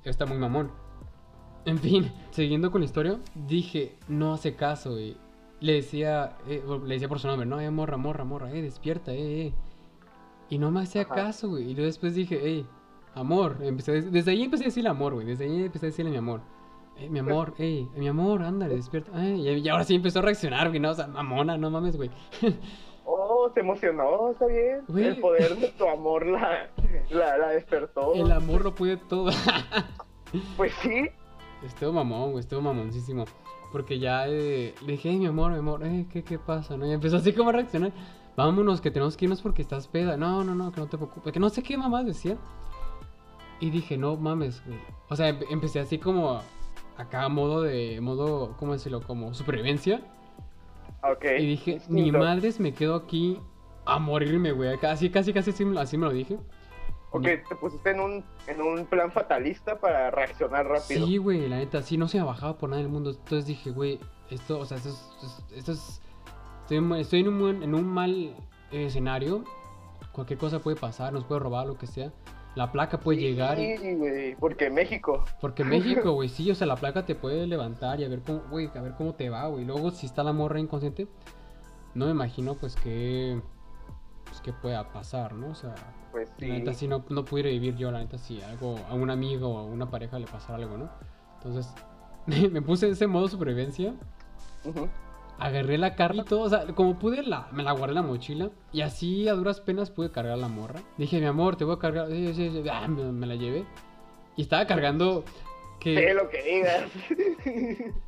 está 0.04 0.26
muy 0.26 0.38
mamón. 0.38 0.70
En 1.66 1.78
fin, 1.78 2.10
siguiendo 2.30 2.70
con 2.70 2.80
la 2.80 2.86
historia, 2.86 3.18
dije, 3.34 3.96
no 4.08 4.32
hace 4.32 4.56
caso, 4.56 4.92
güey. 4.92 5.16
Le 5.60 5.74
decía, 5.74 6.36
eh, 6.46 6.62
le 6.84 6.94
decía 6.94 7.08
por 7.08 7.18
su 7.18 7.26
nombre, 7.26 7.46
no, 7.46 7.60
eh, 7.60 7.70
morra, 7.70 7.96
morra, 7.96 8.24
morra, 8.24 8.50
eh, 8.52 8.62
despierta, 8.62 9.12
eh, 9.12 9.46
eh. 9.48 9.54
Y 10.48 10.58
no 10.58 10.70
me 10.70 10.80
hacía 10.80 11.02
Ajá. 11.02 11.14
caso, 11.14 11.50
güey. 11.50 11.64
Y 11.64 11.74
luego 11.74 11.86
después 11.86 12.14
dije, 12.14 12.40
hey, 12.42 12.66
amor. 13.14 13.58
Empecé 13.60 14.00
desde 14.02 14.30
ahí 14.30 14.44
empecé 14.44 14.64
a 14.64 14.66
decirle 14.66 14.88
amor, 14.88 15.14
güey. 15.14 15.26
Desde 15.26 15.44
ahí 15.44 15.64
empecé 15.64 15.86
a 15.86 15.90
decirle 15.90 16.10
mi 16.10 16.16
amor. 16.16 16.40
Eh, 16.98 17.08
mi 17.08 17.18
amor, 17.20 17.54
hey, 17.58 17.88
mi 17.96 18.08
amor, 18.08 18.42
ándale, 18.42 18.76
despierta. 18.76 19.10
Ay, 19.14 19.48
y, 19.48 19.68
ahora 19.68 19.84
sí 19.84 19.94
empezó 19.94 20.18
a 20.18 20.22
reaccionar, 20.22 20.68
güey. 20.68 20.80
No, 20.80 20.90
o 20.90 20.94
sea, 20.94 21.06
mamona, 21.06 21.56
no 21.56 21.70
mames, 21.70 21.96
güey. 21.96 22.10
Oh, 23.04 23.50
se 23.54 23.60
emocionó, 23.60 24.30
está 24.32 24.46
bien. 24.46 24.82
Güey. 24.88 25.06
El 25.06 25.20
poder 25.20 25.56
de 25.56 25.68
tu 25.68 25.88
amor 25.88 26.26
la, 26.26 26.68
la, 27.10 27.38
la 27.38 27.48
despertó. 27.48 28.12
El 28.14 28.30
amor 28.32 28.62
lo 28.64 28.74
puede 28.74 28.96
todo. 28.96 29.30
Pues 30.58 30.72
sí. 30.82 31.08
Estuvo 31.64 31.90
mamón, 31.90 32.32
güey, 32.32 32.40
estuvo 32.40 32.60
mamoncísimo. 32.60 33.24
Porque 33.72 33.98
ya 33.98 34.28
eh, 34.28 34.74
le 34.84 34.92
dije, 34.92 35.08
"Ey, 35.08 35.18
mi 35.18 35.26
amor, 35.26 35.52
mi 35.52 35.58
amor, 35.58 35.82
eh, 35.86 36.06
¿qué, 36.12 36.22
¿qué 36.22 36.38
pasa? 36.38 36.76
¿no? 36.76 36.86
Y 36.86 36.92
empezó 36.92 37.16
así 37.16 37.32
como 37.32 37.48
a 37.48 37.52
reaccionar. 37.52 37.92
Vámonos, 38.36 38.82
que 38.82 38.90
tenemos 38.90 39.16
que 39.16 39.24
irnos 39.24 39.40
porque 39.40 39.62
estás 39.62 39.88
peda. 39.88 40.18
No, 40.18 40.44
no, 40.44 40.54
no, 40.54 40.70
que 40.70 40.80
no 40.80 40.86
te 40.86 40.98
preocupes. 40.98 41.32
Que 41.32 41.40
no 41.40 41.48
sé 41.48 41.62
qué 41.62 41.78
mamás 41.78 42.04
decía. 42.04 42.36
Y 43.58 43.70
dije, 43.70 43.96
no 43.96 44.16
mames, 44.16 44.62
güey. 44.66 44.78
O 45.08 45.16
sea, 45.16 45.30
empe- 45.30 45.46
empecé 45.50 45.80
así 45.80 45.98
como 45.98 46.40
acá 46.98 47.28
modo 47.28 47.62
de, 47.62 48.00
modo, 48.02 48.54
¿cómo 48.58 48.74
decirlo? 48.74 49.00
Como 49.00 49.32
supervivencia. 49.34 50.02
Ok. 51.02 51.24
Y 51.38 51.46
dije, 51.46 51.80
ni 51.88 52.12
madres 52.12 52.60
me 52.60 52.74
quedo 52.74 52.94
aquí 52.96 53.40
a 53.86 53.98
morirme, 53.98 54.52
güey. 54.52 54.76
Casi, 54.78 55.08
casi, 55.08 55.32
casi 55.32 55.50
así, 55.50 55.64
me- 55.64 55.80
así 55.80 55.96
me 55.96 56.06
lo 56.06 56.12
dije. 56.12 56.38
Ok, 57.10 57.22
te 57.22 57.56
pusiste 57.58 57.92
en 57.92 58.00
un, 58.00 58.24
en 58.46 58.60
un 58.60 58.84
plan 58.84 59.10
fatalista 59.10 59.80
para 59.80 60.10
reaccionar 60.10 60.66
rápido. 60.66 61.06
Sí, 61.06 61.16
güey, 61.16 61.48
la 61.48 61.56
neta, 61.56 61.80
sí, 61.82 61.96
no 61.96 62.06
se 62.06 62.18
me 62.18 62.24
bajaba 62.24 62.58
por 62.58 62.68
nada 62.68 62.82
del 62.82 62.90
mundo. 62.90 63.10
Entonces 63.10 63.46
dije, 63.46 63.70
güey, 63.70 63.98
esto, 64.28 64.58
o 64.58 64.66
sea, 64.66 64.76
esto 64.76 64.90
es. 64.90 64.94
esto 65.22 65.26
es- 65.26 65.58
esto 65.58 65.72
es- 65.72 66.02
estoy, 66.62 67.00
estoy 67.00 67.20
en, 67.20 67.28
un, 67.28 67.62
en 67.62 67.74
un 67.74 67.86
mal 67.86 68.12
eh, 68.72 68.86
escenario. 68.86 69.44
Cualquier 70.12 70.38
cosa 70.38 70.58
puede 70.58 70.76
pasar, 70.76 71.12
nos 71.14 71.24
puede 71.24 71.40
robar, 71.40 71.66
lo 71.66 71.78
que 71.78 71.86
sea. 71.86 72.12
La 72.54 72.72
placa 72.72 72.98
puede 72.98 73.20
llegar. 73.20 73.56
Sí, 73.56 73.94
güey, 73.94 74.34
porque 74.36 74.68
México. 74.70 75.24
porque 75.40 75.64
México, 75.64 76.12
güey, 76.12 76.28
sí, 76.28 76.50
o 76.50 76.54
sea, 76.54 76.66
la 76.66 76.76
placa 76.76 77.04
te 77.06 77.14
puede 77.14 77.46
levantar 77.46 78.00
y 78.00 78.04
a 78.04 78.08
ver 78.08 78.22
cómo, 78.22 78.42
güey, 78.50 78.68
a 78.74 78.80
ver 78.80 78.94
cómo 78.94 79.14
te 79.14 79.30
va, 79.30 79.46
güey. 79.46 79.64
Luego, 79.64 79.90
si 79.90 80.06
está 80.06 80.24
la 80.24 80.32
morra 80.32 80.58
inconsciente, 80.58 81.06
no 81.94 82.06
me 82.06 82.10
imagino, 82.12 82.54
pues, 82.54 82.74
que. 82.76 83.40
Pues, 84.24 84.40
que 84.42 84.52
pueda 84.52 84.92
pasar, 84.92 85.34
¿no? 85.34 85.48
O 85.48 85.54
sea, 85.54 85.74
Pues 86.12 86.28
sí. 86.38 86.46
la 86.46 86.54
neta, 86.54 86.74
sí 86.74 86.86
no, 86.88 87.04
no 87.08 87.24
pudiera 87.24 87.48
vivir 87.50 87.76
yo, 87.76 87.90
la 87.90 88.00
neta, 88.00 88.18
si 88.18 88.42
algo, 88.42 88.76
a 88.90 88.94
un 88.94 89.08
amigo 89.10 89.48
o 89.48 89.58
a 89.58 89.64
una 89.64 89.90
pareja 89.90 90.18
le 90.18 90.26
pasara 90.26 90.56
algo, 90.56 90.76
¿no? 90.76 90.90
Entonces, 91.36 91.72
me 92.52 92.60
puse 92.60 92.86
en 92.86 92.92
ese 92.92 93.06
modo 93.06 93.28
supervivencia, 93.28 93.94
Ujú. 94.64 94.88
Agarré 95.38 95.78
la 95.78 95.94
carga 95.94 96.22
y 96.22 96.24
todo, 96.24 96.40
o 96.40 96.48
sea, 96.48 96.66
como 96.74 96.98
pude, 96.98 97.22
la, 97.22 97.48
me 97.52 97.62
la 97.62 97.72
guardé 97.72 97.90
en 97.90 98.02
la 98.02 98.02
mochila 98.02 98.50
y 98.72 98.80
así 98.80 99.28
a 99.28 99.34
duras 99.34 99.60
penas 99.60 99.90
pude 99.90 100.10
cargar 100.10 100.38
la 100.38 100.48
morra. 100.48 100.80
Dije, 100.96 101.20
mi 101.20 101.26
amor, 101.26 101.56
te 101.56 101.64
voy 101.64 101.76
a 101.76 101.78
cargar, 101.78 102.08
sí, 102.08 102.34
sí, 102.34 102.50
sí, 102.50 102.62
ah, 102.70 102.88
me, 102.88 103.04
me 103.12 103.26
la 103.26 103.36
llevé. 103.36 103.64
Y 104.36 104.42
estaba 104.42 104.66
cargando 104.66 105.24
que... 105.80 105.94
Sé 105.94 106.14
lo 106.14 106.28
que 106.28 106.42
digas. 106.42 106.90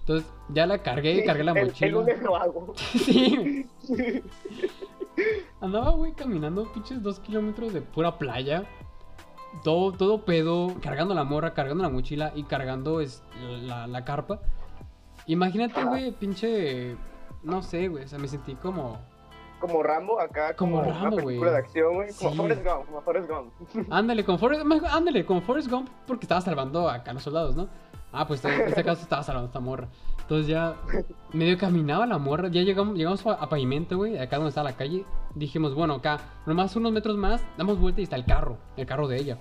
Entonces, 0.01 0.31
ya 0.49 0.67
la 0.67 0.83
cargué, 0.83 1.25
cargué 1.25 1.45
la 1.45 1.53
El- 1.53 1.59
El, 1.59 1.67
mochila. 1.67 1.91
lunes 1.93 2.23
lo 2.23 2.37
hago. 2.37 2.75
sí. 2.77 3.67
Andaba, 5.61 5.91
güey, 5.91 6.13
caminando 6.13 6.65
pinches 6.73 7.03
dos 7.03 7.21
kilómetros 7.21 7.73
de 7.73 7.83
pura 7.83 8.19
playa. 8.19 8.65
Todo, 9.65 9.93
todo 9.93 10.25
pedo, 10.25 10.75
cargando 10.81 11.15
la 11.15 11.25
morra, 11.25 11.55
cargando 11.55 11.83
la 11.83 11.91
mochila 11.91 12.33
y 12.35 12.45
cargando 12.45 13.01
es, 13.01 13.23
la, 13.63 13.87
la 13.87 14.05
carpa. 14.05 14.41
Imagínate, 15.27 15.85
güey, 15.85 16.13
pinche. 16.13 16.97
No 17.43 17.63
sé, 17.63 17.89
güey, 17.89 18.05
o 18.05 18.09
sea, 18.09 18.19
me 18.19 18.29
sentí 18.29 18.55
como. 18.55 18.99
Como 19.61 19.83
Rambo 19.83 20.19
acá, 20.19 20.57
Como 20.57 20.81
como, 20.81 20.91
Rambo, 20.91 21.17
una 21.17 21.25
película 21.25 21.51
güey. 21.51 21.51
de 21.51 21.59
acción, 21.59 21.95
güey. 21.95 22.09
Como 22.15 22.31
Sí. 22.31 22.37
Forrest 22.37 22.65
Gump, 22.65 22.87
como 22.87 23.03
Forrest 23.03 23.29
Gump. 23.31 23.53
Ándale, 23.91 24.25
con 24.25 24.39
Forrest, 24.39 24.65
ándale, 24.91 25.27
con 25.27 25.43
Forrest 25.43 25.71
Gump, 25.71 25.89
porque 26.07 26.25
estaba 26.25 26.41
salvando 26.41 26.89
acá 26.89 27.11
a 27.11 27.15
los 27.15 27.23
soldados, 27.23 27.57
¿no? 27.57 27.69
Ah, 28.13 28.27
pues 28.27 28.45
en 28.45 28.53
este 28.63 28.83
caso 28.83 29.03
estaba 29.03 29.23
salvando 29.23 29.47
a 29.47 29.51
esta 29.51 29.61
morra. 29.61 29.89
Entonces 30.23 30.47
ya 30.49 30.77
medio 31.33 31.59
caminaba 31.59 32.07
la 32.07 32.19
morra, 32.19 32.49
ya 32.49 32.63
llegamos, 32.63 32.97
llegamos 32.97 33.25
a, 33.27 33.49
pavimento, 33.49 33.97
güey, 33.97 34.19
acá 34.19 34.37
donde 34.37 34.49
está 34.49 34.63
la 34.63 34.77
calle. 34.77 35.05
Dijimos, 35.35 35.75
bueno, 35.75 35.95
acá, 35.95 36.19
nomás 36.47 36.75
unos 36.77 36.93
metros 36.93 37.17
más, 37.17 37.45
damos 37.59 37.79
vuelta 37.79 38.01
y 38.01 38.05
está 38.05 38.17
el 38.17 38.25
carro, 38.25 38.57
el 38.77 38.87
carro 38.87 39.09
de 39.09 39.17
ella. 39.17 39.39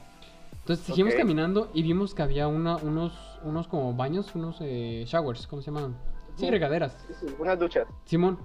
Entonces 0.51 0.85
seguimos 0.85 1.15
caminando 1.15 1.69
y 1.73 1.81
vimos 1.81 2.13
que 2.13 2.21
había 2.21 2.47
una, 2.47 2.75
unos, 2.75 3.39
unos 3.43 3.67
como 3.67 3.93
baños, 3.93 4.35
unos 4.35 4.57
eh, 4.61 5.03
showers, 5.07 5.47
¿cómo 5.47 5.61
se 5.61 5.71
llaman? 5.71 5.95
Sí, 6.39 6.49
regaderas. 6.49 6.97
Unas 7.39 7.59
duchas. 7.59 7.87
Simón. 8.05 8.37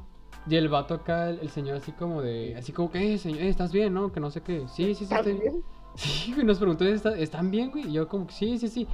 Y 0.46 0.56
el 0.56 0.68
vato 0.68 0.94
acá, 0.94 1.30
el, 1.30 1.38
el 1.40 1.48
señor 1.50 1.76
así 1.76 1.92
como 1.92 2.20
de, 2.20 2.54
así 2.56 2.72
como 2.72 2.90
que, 2.90 3.14
eh, 3.14 3.18
señor, 3.18 3.40
eh, 3.42 3.48
¿estás 3.48 3.72
bien, 3.72 3.94
no? 3.94 4.12
Que 4.12 4.20
no 4.20 4.30
sé 4.30 4.42
qué. 4.42 4.66
Sí, 4.68 4.94
sí, 4.94 4.94
sí, 4.94 5.04
¿Estás 5.04 5.20
estoy 5.26 5.34
bien? 5.40 5.62
Sí, 5.96 6.32
güey, 6.34 6.44
nos 6.44 6.58
preguntó, 6.58 6.84
¿está- 6.84 7.16
¿están 7.16 7.50
bien, 7.52 7.70
güey? 7.70 7.86
Y 7.88 7.92
yo 7.92 8.08
como 8.08 8.26
que 8.26 8.32
sí, 8.34 8.58
sí, 8.58 8.68
sí. 8.68 8.88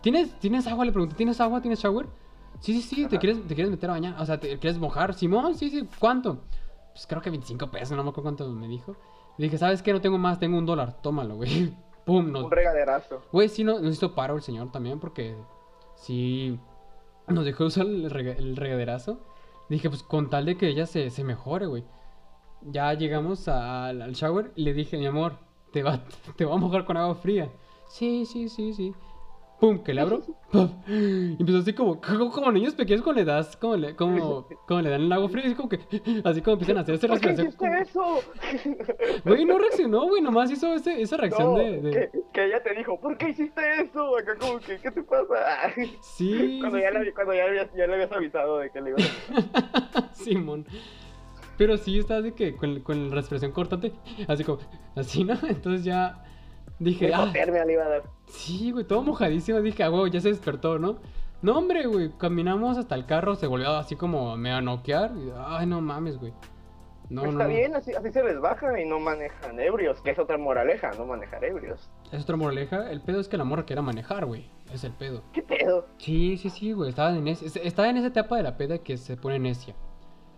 ¿Tienes, 0.00 0.38
¿Tienes 0.38 0.66
agua? 0.68 0.84
Le 0.84 0.92
pregunté, 0.92 1.16
¿tienes 1.16 1.40
agua? 1.40 1.60
¿Tienes 1.60 1.80
shower? 1.80 2.06
Sí, 2.60 2.80
sí, 2.80 2.94
sí, 2.94 3.06
¿te 3.06 3.18
quieres, 3.18 3.42
¿te 3.46 3.54
quieres 3.54 3.70
meter 3.72 3.90
a 3.90 3.94
bañar? 3.94 4.14
O 4.20 4.24
sea, 4.24 4.38
¿te 4.38 4.56
quieres 4.60 4.78
mojar? 4.78 5.14
Simón, 5.14 5.56
sí, 5.56 5.68
sí, 5.68 5.86
¿cuánto? 5.98 6.42
Pues 6.92 7.06
creo 7.08 7.20
que 7.20 7.30
25 7.30 7.70
pesos, 7.72 7.96
no 7.96 8.04
me 8.04 8.10
acuerdo 8.10 8.22
cuánto 8.30 8.48
me 8.50 8.68
dijo. 8.68 8.94
Le 9.36 9.46
dije, 9.46 9.58
¿sabes 9.58 9.82
qué? 9.82 9.92
No 9.92 10.00
tengo 10.00 10.16
más, 10.16 10.38
tengo 10.38 10.56
un 10.56 10.64
dólar, 10.64 11.02
tómalo, 11.02 11.34
güey. 11.36 11.74
Pum, 12.06 12.30
nos... 12.30 12.44
Un 12.44 12.50
regaderazo. 12.52 13.20
Güey, 13.32 13.48
sí, 13.48 13.64
no, 13.64 13.80
nos 13.80 13.94
hizo 13.94 14.14
paro 14.14 14.36
el 14.36 14.42
señor 14.42 14.70
también 14.70 15.00
porque 15.00 15.34
sí 15.96 16.58
nos 17.28 17.44
dejó 17.44 17.64
usar 17.64 17.86
el, 17.86 18.10
rega- 18.10 18.36
el 18.36 18.56
regaderazo. 18.56 19.18
Dije, 19.68 19.88
pues 19.88 20.02
con 20.02 20.28
tal 20.30 20.44
de 20.46 20.56
que 20.56 20.68
ella 20.68 20.86
se, 20.86 21.10
se 21.10 21.24
mejore, 21.24 21.66
güey. 21.66 21.84
Ya 22.62 22.92
llegamos 22.94 23.48
al, 23.48 24.12
shower 24.12 24.52
y 24.56 24.64
le 24.64 24.72
dije, 24.74 24.96
mi 24.98 25.06
amor, 25.06 25.36
te 25.72 25.82
va, 25.82 26.04
te 26.36 26.44
voy 26.44 26.54
a 26.54 26.58
mojar 26.58 26.84
con 26.84 26.96
agua 26.96 27.14
fría. 27.14 27.50
Sí, 27.88 28.24
sí, 28.26 28.48
sí, 28.48 28.72
sí. 28.74 28.94
Pum, 29.60 29.82
que 29.82 29.94
le 29.94 30.00
abro. 30.02 30.20
¡puf! 30.50 30.70
Y 30.88 31.36
empezó 31.38 31.58
así 31.58 31.72
como, 31.72 32.00
como, 32.00 32.30
como 32.30 32.52
niños 32.52 32.74
pequeños 32.74 33.02
cuando 33.02 33.22
le 33.22 33.24
das, 33.24 33.56
como 33.56 33.76
le, 33.76 33.94
como, 33.96 34.46
como 34.66 34.80
le 34.82 34.90
dan 34.90 35.02
el 35.02 35.12
agua 35.12 35.28
fría, 35.28 35.44
así 35.46 35.54
como 35.54 35.68
que, 35.68 35.78
así 36.24 36.42
como 36.42 36.54
empiezan 36.54 36.76
a 36.78 36.80
hacer 36.80 36.96
esa 36.96 37.06
¿Por 37.08 37.20
qué 37.20 37.50
como- 37.56 37.74
eso? 37.74 38.20
Güey, 39.24 39.44
no 39.44 39.58
reaccionó, 39.58 40.06
güey, 40.08 40.20
nomás 40.22 40.50
hizo 40.50 40.74
ese- 40.74 41.00
esa 41.00 41.16
reacción 41.16 41.52
No, 41.52 41.58
de... 41.58 41.80
de- 41.80 41.90
que, 41.90 42.10
que 42.32 42.44
ella 42.46 42.62
te 42.62 42.74
dijo, 42.74 43.00
¿por 43.00 43.16
qué 43.16 43.30
hiciste 43.30 43.62
eso? 43.80 44.18
Acá 44.18 44.36
como 44.38 44.58
que, 44.58 44.78
¿qué 44.78 44.90
te 44.90 45.02
pasa? 45.02 45.72
Sí. 46.02 46.58
cuando 46.60 46.78
ya, 46.78 46.90
le, 46.90 46.98
había- 46.98 47.14
cuando 47.14 47.32
ya, 47.34 47.46
le 47.46 47.70
ya 47.76 47.86
le 47.86 47.94
habías 47.94 48.12
avisado 48.12 48.58
de 48.58 48.70
que 48.70 48.80
le 48.80 48.90
ibas 48.90 49.02
a... 49.94 50.08
Simón. 50.14 50.66
Pero 51.56 51.76
sí 51.76 51.98
está 51.98 52.20
de 52.20 52.34
que 52.34 52.56
con, 52.56 52.80
con 52.80 53.08
la 53.10 53.14
respiración 53.14 53.52
cortante, 53.52 53.92
así 54.26 54.42
como, 54.42 54.58
así, 54.96 55.22
¿no? 55.24 55.34
Entonces 55.48 55.84
ya 55.84 56.22
dije, 56.84 57.12
ah, 57.14 57.26
le 57.32 57.72
iba 57.72 57.84
a 57.84 57.88
dar. 57.88 58.02
sí, 58.26 58.70
güey, 58.70 58.84
todo 58.84 59.02
mojadísimo. 59.02 59.60
Dije, 59.60 59.82
ah, 59.82 59.88
güey, 59.88 60.10
ya 60.12 60.20
se 60.20 60.28
despertó, 60.28 60.78
¿no? 60.78 60.96
No, 61.42 61.58
hombre, 61.58 61.86
güey, 61.86 62.10
caminamos 62.16 62.78
hasta 62.78 62.94
el 62.94 63.04
carro, 63.06 63.34
se 63.34 63.46
volvió 63.46 63.70
así 63.72 63.96
como 63.96 64.30
a 64.32 64.36
medio 64.36 64.60
noquear. 64.62 65.12
Y, 65.16 65.30
ay, 65.46 65.66
no 65.66 65.80
mames, 65.80 66.18
güey. 66.18 66.32
No, 67.10 67.20
Pues 67.22 67.34
no. 67.34 67.40
está 67.40 67.44
no. 67.44 67.50
bien, 67.50 67.74
así, 67.76 67.92
así 67.94 68.10
se 68.12 68.24
les 68.24 68.40
baja 68.40 68.80
y 68.80 68.86
no 68.88 68.98
manejan 68.98 69.60
ebrios, 69.60 70.00
que 70.00 70.10
es 70.12 70.18
otra 70.18 70.38
moraleja, 70.38 70.90
no 70.96 71.04
manejar 71.04 71.44
ebrios. 71.44 71.90
Es 72.12 72.22
otra 72.22 72.36
moraleja. 72.36 72.90
El 72.90 73.02
pedo 73.02 73.20
es 73.20 73.28
que 73.28 73.36
la 73.36 73.44
morra 73.44 73.64
quiera 73.66 73.82
manejar, 73.82 74.24
güey. 74.24 74.48
Es 74.72 74.84
el 74.84 74.92
pedo. 74.92 75.22
¿Qué 75.34 75.42
pedo? 75.42 75.86
Sí, 75.98 76.38
sí, 76.38 76.48
sí, 76.48 76.72
güey. 76.72 76.88
Estaba 76.88 77.14
en, 77.14 77.28
ese- 77.28 77.66
estaba 77.66 77.90
en 77.90 77.98
esa 77.98 78.06
etapa 78.06 78.38
de 78.38 78.42
la 78.42 78.56
peda 78.56 78.78
que 78.78 78.96
se 78.96 79.18
pone 79.18 79.38
necia. 79.38 79.74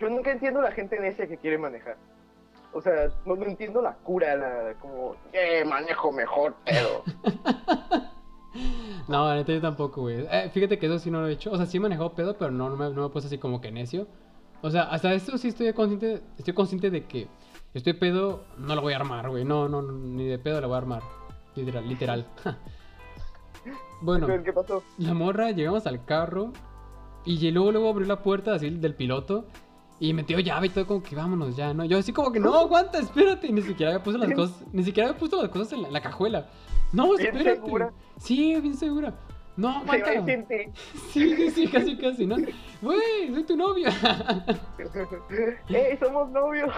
Yo 0.01 0.09
nunca 0.11 0.33
entiendo 0.33 0.61
la 0.61 0.73
gente 0.73 0.99
necia 0.99 1.29
que 1.29 1.37
quiere 1.39 1.57
manejar. 1.57 1.97
O 2.77 2.83
sea, 2.83 3.09
no, 3.25 3.37
no 3.37 3.47
entiendo 3.47 3.81
la 3.81 3.95
cura, 3.95 4.37
la, 4.37 4.75
como, 4.75 5.17
eh, 5.33 5.65
manejo 5.65 6.13
mejor, 6.13 6.55
pedo. 6.65 7.03
No, 9.09 9.29
la 9.29 9.35
neta 9.37 9.53
yo 9.53 9.61
tampoco, 9.61 10.01
güey. 10.01 10.27
Eh, 10.31 10.51
fíjate 10.53 10.79
que 10.79 10.87
eso 10.87 10.99
sí 10.99 11.11
no 11.11 11.21
lo 11.21 11.29
he 11.29 11.33
hecho. 11.33 11.53
O 11.53 11.57
sea, 11.57 11.67
sí 11.67 11.77
he 11.77 11.81
manejado 11.81 12.15
pedo, 12.15 12.37
pero 12.39 12.51
no, 12.51 12.71
no, 12.71 12.77
me, 12.77 12.87
no 12.87 13.03
me 13.03 13.07
he 13.07 13.11
puesto 13.11 13.29
así 13.29 13.39
como 13.39 13.61
que 13.61 13.71
necio. 13.71 14.09
O 14.63 14.71
sea, 14.71 14.85
hasta 14.85 15.13
esto 15.13 15.37
sí 15.39 15.49
estoy 15.49 15.73
consciente, 15.75 16.23
estoy 16.39 16.55
consciente 16.55 16.91
de 16.91 17.05
que 17.05 17.29
estoy 17.75 17.93
pedo, 17.93 18.45
no 18.57 18.75
lo 18.75 18.81
voy 18.81 18.95
a 18.95 18.97
armar, 18.97 19.29
güey. 19.29 19.45
No, 19.45 19.69
no, 19.69 19.83
no, 19.83 19.93
ni 19.93 20.25
de 20.25 20.39
pedo 20.39 20.61
lo 20.61 20.69
voy 20.69 20.75
a 20.75 20.79
armar. 20.79 21.03
Literal, 21.55 21.87
literal. 21.87 22.27
bueno, 24.01 24.27
¿qué 24.43 24.53
pasó? 24.53 24.83
la 24.99 25.15
morra, 25.15 25.51
llegamos 25.51 25.87
al 25.87 26.05
carro 26.05 26.53
y 27.25 27.51
luego, 27.51 27.73
luego 27.73 27.91
abrió 27.91 28.07
la 28.09 28.23
puerta 28.23 28.55
así 28.55 28.71
del 28.71 28.95
piloto 28.95 29.45
y 29.99 30.13
metió 30.13 30.39
llave 30.41 30.67
y 30.67 30.71
todo 30.71 30.87
como 30.87 31.03
que 31.03 31.17
vámonos 31.17 31.57
ya, 31.57 31.73
¿no? 31.73 31.85
Yo 31.85 31.99
así 31.99 32.13
como 32.13 32.31
que 32.31 32.41
no, 32.41 32.55
aguanta, 32.55 32.99
espérate. 32.99 33.51
Ni 33.51 33.63
siquiera 33.63 33.93
había 33.93 34.03
puesto 34.03 34.23
las 34.23 34.35
cosas, 34.35 34.65
ni 34.73 34.83
siquiera 34.83 35.09
había 35.09 35.19
puesto 35.19 35.41
las 35.41 35.51
cosas 35.51 35.73
en 35.73 35.83
la, 35.83 35.89
en 35.89 35.95
la 35.95 36.03
cajuela. 36.03 36.49
No, 36.93 37.17
Bien 37.17 37.35
espérate. 37.35 37.63
segura. 37.63 37.93
Sí, 38.19 38.61
bien 38.61 38.75
segura. 38.75 39.15
No, 39.57 39.71
aguanta. 39.71 40.11
Sí, 41.13 41.35
sí, 41.37 41.51
sí, 41.51 41.69
casi, 41.69 41.97
casi, 41.97 42.27
¿no? 42.27 42.37
Güey, 42.83 43.33
soy 43.33 43.45
tu 43.45 43.57
novia. 43.57 43.89
¡Ey, 45.69 45.97
somos 45.99 46.31
novios! 46.31 46.71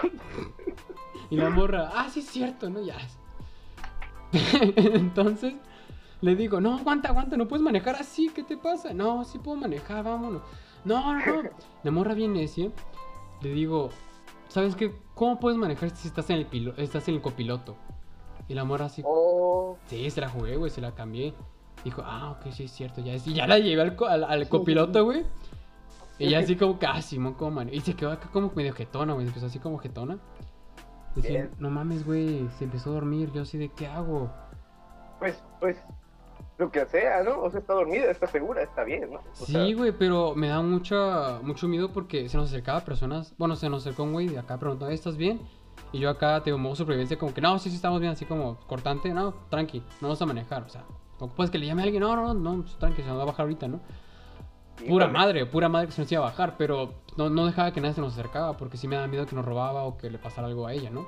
Y 1.29 1.35
la 1.35 1.49
morra, 1.49 1.91
ah, 1.93 2.07
sí 2.09 2.21
es 2.21 2.27
cierto, 2.27 2.69
¿no? 2.69 2.81
Ya. 2.81 2.95
Entonces 4.75 5.55
le 6.21 6.35
digo, 6.35 6.61
no, 6.61 6.77
aguanta, 6.77 7.09
aguanta, 7.09 7.35
no 7.37 7.47
puedes 7.47 7.63
manejar 7.63 7.95
así, 7.95 8.29
¿qué 8.29 8.43
te 8.43 8.57
pasa? 8.57 8.93
No, 8.93 9.23
sí 9.25 9.39
puedo 9.39 9.57
manejar, 9.57 10.03
vámonos. 10.03 10.41
No, 10.85 11.13
no, 11.13 11.43
no. 11.43 11.49
La 11.83 11.91
morra 11.91 12.13
bien 12.13 12.33
necia. 12.33 12.71
Le 13.41 13.49
digo, 13.49 13.89
¿sabes 14.47 14.75
qué? 14.75 14.93
¿Cómo 15.15 15.39
puedes 15.39 15.57
manejar 15.57 15.89
si 15.91 16.07
estás 16.07 16.29
en 16.29 16.37
el 16.37 16.45
pilo 16.45 16.73
estás 16.77 17.07
en 17.07 17.15
el 17.15 17.21
copiloto? 17.21 17.75
Y 18.47 18.53
la 18.53 18.63
morra 18.63 18.85
así, 18.85 19.01
Oh, 19.05 19.77
sí, 19.87 20.09
se 20.09 20.21
la 20.21 20.29
jugué, 20.29 20.55
güey, 20.55 20.71
se 20.71 20.81
la 20.81 20.93
cambié. 20.93 21.33
Dijo, 21.83 22.01
ah, 22.05 22.31
ok, 22.31 22.51
sí 22.51 22.63
es 22.63 22.71
cierto, 22.71 23.01
ya, 23.01 23.13
es- 23.13 23.27
y 23.27 23.33
ya 23.33 23.47
la 23.47 23.57
llevé 23.59 23.81
al, 23.81 23.95
co- 23.95 24.07
al, 24.07 24.23
al 24.23 24.49
copiloto, 24.49 25.05
güey. 25.05 25.25
Y 26.17 26.29
ya 26.29 26.39
así 26.39 26.57
como 26.57 26.77
que, 26.79 26.85
ah, 26.85 27.01
Simón, 27.01 27.35
¿cómo 27.35 27.51
mane-?" 27.51 27.73
Y 27.73 27.79
se 27.79 27.93
quedó 27.95 28.11
acá 28.11 28.29
como 28.33 28.51
medio 28.55 28.73
jetona, 28.73 29.13
güey, 29.13 29.27
empezó 29.27 29.45
así 29.45 29.59
como 29.59 29.77
jetona. 29.77 30.17
Decía, 31.15 31.49
no 31.59 31.69
mames, 31.69 32.05
güey, 32.05 32.47
se 32.57 32.65
empezó 32.65 32.89
a 32.91 32.93
dormir, 32.95 33.31
yo 33.31 33.43
así 33.43 33.57
de, 33.57 33.69
¿qué 33.69 33.87
hago? 33.87 34.29
pues, 35.19 35.41
pues, 35.59 35.77
lo 36.59 36.69
que 36.71 36.85
sea, 36.85 37.23
¿no? 37.23 37.41
O 37.41 37.49
sea, 37.49 37.61
está 37.61 37.73
dormida, 37.73 38.11
está 38.11 38.27
segura, 38.27 38.61
está 38.61 38.83
bien, 38.83 39.09
¿no? 39.11 39.19
O 39.39 39.45
Sí, 39.45 39.73
güey, 39.73 39.93
pero 39.93 40.35
me 40.35 40.49
da 40.49 40.61
mucha, 40.61 41.39
mucho 41.41 41.67
miedo 41.69 41.91
porque 41.93 42.27
se 42.27 42.37
nos 42.37 42.49
acercaba 42.49 42.81
personas. 42.81 43.33
Bueno, 43.37 43.55
se 43.55 43.69
nos 43.69 43.83
acercó 43.83 44.03
un 44.03 44.11
güey 44.11 44.27
de 44.27 44.39
acá 44.39 44.59
preguntando, 44.59 44.93
¿estás 44.93 45.15
bien? 45.15 45.39
Y 45.93 45.99
yo 45.99 46.09
acá, 46.09 46.43
te 46.43 46.53
modo 46.53 46.75
supervivencia, 46.75 47.17
como 47.17 47.33
que 47.33 47.41
no, 47.41 47.57
sí, 47.57 47.69
sí, 47.69 47.77
estamos 47.77 48.01
bien, 48.01 48.11
así 48.11 48.25
como 48.25 48.59
cortante, 48.67 49.13
no, 49.13 49.33
tranqui, 49.49 49.79
no 49.79 50.09
vamos 50.09 50.21
a 50.21 50.25
manejar, 50.25 50.63
o 50.63 50.69
sea, 50.69 50.83
¿cómo 51.17 51.33
puedes 51.33 51.49
que 51.49 51.57
le 51.57 51.65
llame 51.65 51.81
a 51.81 51.85
alguien? 51.85 52.03
No, 52.03 52.15
no, 52.15 52.33
no, 52.33 52.57
no, 52.57 52.65
tranqui, 52.77 53.01
se 53.01 53.07
nos 53.07 53.17
va 53.17 53.23
a 53.23 53.27
bajar 53.27 53.43
ahorita, 53.43 53.67
¿no? 53.69 53.79
Pura 54.87 55.05
híjole. 55.05 55.07
madre, 55.07 55.45
pura 55.45 55.69
madre 55.69 55.87
que 55.87 55.93
se 55.93 56.01
nos 56.01 56.11
iba 56.11 56.21
a 56.21 56.25
bajar, 56.25 56.57
pero 56.57 56.93
no, 57.17 57.29
no 57.29 57.45
dejaba 57.45 57.71
que 57.71 57.79
nadie 57.79 57.95
se 57.95 58.01
nos 58.01 58.13
acercaba 58.13 58.57
porque 58.57 58.77
sí 58.77 58.87
me 58.87 58.97
da 58.97 59.07
miedo 59.07 59.25
que 59.25 59.35
nos 59.35 59.45
robaba 59.45 59.83
o 59.83 59.97
que 59.97 60.09
le 60.09 60.19
pasara 60.19 60.47
algo 60.47 60.67
a 60.67 60.73
ella, 60.73 60.89
¿no? 60.89 61.07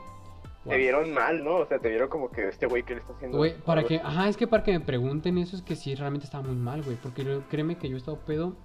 Te 0.68 0.78
vieron 0.78 1.12
mal, 1.14 1.44
¿no? 1.44 1.56
O 1.56 1.66
sea, 1.66 1.80
te 1.80 1.90
vieron 1.90 2.08
como 2.08 2.30
que 2.30 2.48
este 2.48 2.68
güey 2.68 2.84
que 2.84 2.94
le 2.94 3.02
está 3.02 3.14
haciendo. 3.14 3.38
Güey, 3.38 3.58
para 3.62 3.84
que, 3.84 3.98
ajá, 3.98 4.28
es 4.30 4.38
que 4.38 4.46
para 4.48 4.64
que 4.64 4.72
me 4.74 4.80
pregunten 4.80 5.38
eso 5.40 5.56
es 5.56 5.64
que 5.64 5.76
sí, 5.76 5.96
realmente 5.96 6.26
estaba 6.26 6.44
muy 6.44 6.56
mal, 6.56 6.84
güey. 6.84 6.98
Porque 6.98 7.24
yo- 7.24 7.42
créeme 7.50 7.78
que 7.78 7.90
yo 7.90 7.96
he 7.96 7.98
estado 7.98 8.20
pedo, 8.20 8.56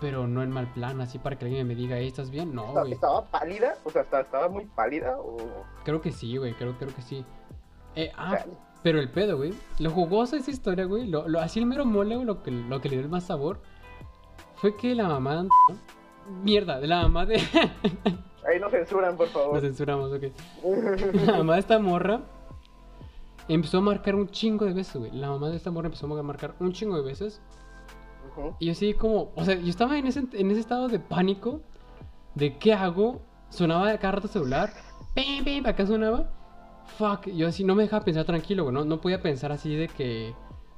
pero 0.00 0.26
no 0.26 0.42
en 0.42 0.50
mal 0.50 0.72
plan, 0.72 1.00
así 1.00 1.18
para 1.20 1.38
que 1.38 1.44
alguien 1.44 1.68
me 1.68 1.74
diga, 1.76 1.98
"Ey, 1.98 2.08
¿estás 2.08 2.30
bien? 2.30 2.52
No, 2.54 2.72
güey. 2.72 2.92
¿Estaba 2.92 3.24
pálida? 3.26 3.74
O 3.84 3.90
sea, 3.90 4.02
¿estaba, 4.02 4.22
estaba 4.24 4.48
muy 4.48 4.64
pálida? 4.66 5.16
O... 5.18 5.36
Creo 5.84 6.00
que 6.00 6.10
sí, 6.10 6.36
güey, 6.36 6.52
creo, 6.54 6.76
creo 6.78 6.92
que 6.94 7.02
sí. 7.02 7.24
Eh, 7.94 8.10
ah, 8.16 8.38
pero 8.82 8.98
el 8.98 9.10
pedo, 9.10 9.36
güey. 9.36 9.52
Lo 9.78 9.90
jugoso 9.90 10.34
de 10.34 10.42
esa 10.42 10.50
historia, 10.50 10.84
güey, 10.86 11.06
lo, 11.06 11.28
lo, 11.28 11.38
así 11.40 11.60
el 11.60 11.66
mero 11.66 11.84
mole, 11.84 12.14
güey, 12.16 12.26
lo 12.26 12.42
que, 12.42 12.50
lo 12.50 12.80
que 12.80 12.88
le 12.88 12.96
dio 12.96 13.04
el 13.04 13.10
más 13.10 13.24
sabor, 13.24 13.60
fue 14.56 14.76
que 14.76 14.94
la 14.96 15.06
mamá 15.06 15.42
de... 15.44 15.48
Mierda, 16.42 16.80
de 16.80 16.86
la 16.88 17.02
mamá 17.02 17.26
de... 17.26 17.40
Ahí 18.60 18.64
no 18.64 18.70
censuran, 18.70 19.16
por 19.16 19.28
favor. 19.28 19.58
censuramos, 19.60 20.12
ok. 20.12 20.24
La 21.26 21.38
mamá 21.38 21.54
de 21.54 21.60
esta 21.60 21.78
morra 21.78 22.20
empezó 23.48 23.78
a 23.78 23.80
marcar 23.80 24.14
un 24.14 24.28
chingo 24.28 24.66
de 24.66 24.74
veces, 24.74 24.96
güey. 24.96 25.10
La 25.12 25.30
mamá 25.30 25.48
de 25.48 25.56
esta 25.56 25.70
morra 25.70 25.86
empezó 25.86 26.06
a 26.06 26.22
marcar 26.22 26.54
un 26.60 26.72
chingo 26.72 26.96
de 26.96 27.02
veces. 27.02 27.40
Ujú. 28.30 28.54
Y 28.58 28.66
yo 28.66 28.72
así 28.72 28.92
como, 28.92 29.32
o 29.34 29.44
sea, 29.44 29.54
yo 29.54 29.70
estaba 29.70 29.96
en 29.98 30.06
ese, 30.06 30.24
en 30.32 30.50
ese 30.50 30.60
estado 30.60 30.88
de 30.88 30.98
pánico 30.98 31.62
de 32.34 32.58
qué 32.58 32.74
hago. 32.74 33.22
Sonaba 33.48 33.96
cada 33.98 34.12
rato 34.12 34.28
celular. 34.28 34.70
Pim, 35.14 35.42
pim, 35.42 35.66
acá 35.66 35.86
sonaba. 35.86 36.30
Fuck, 36.98 37.28
yo 37.28 37.48
así 37.48 37.64
no 37.64 37.74
me 37.74 37.84
dejaba 37.84 38.04
pensar 38.04 38.26
tranquilo, 38.26 38.64
güey. 38.64 38.74
No, 38.74 38.84
no 38.84 39.00
podía 39.00 39.22
pensar 39.22 39.52
así 39.52 39.74
de 39.74 39.88
que... 39.88 40.34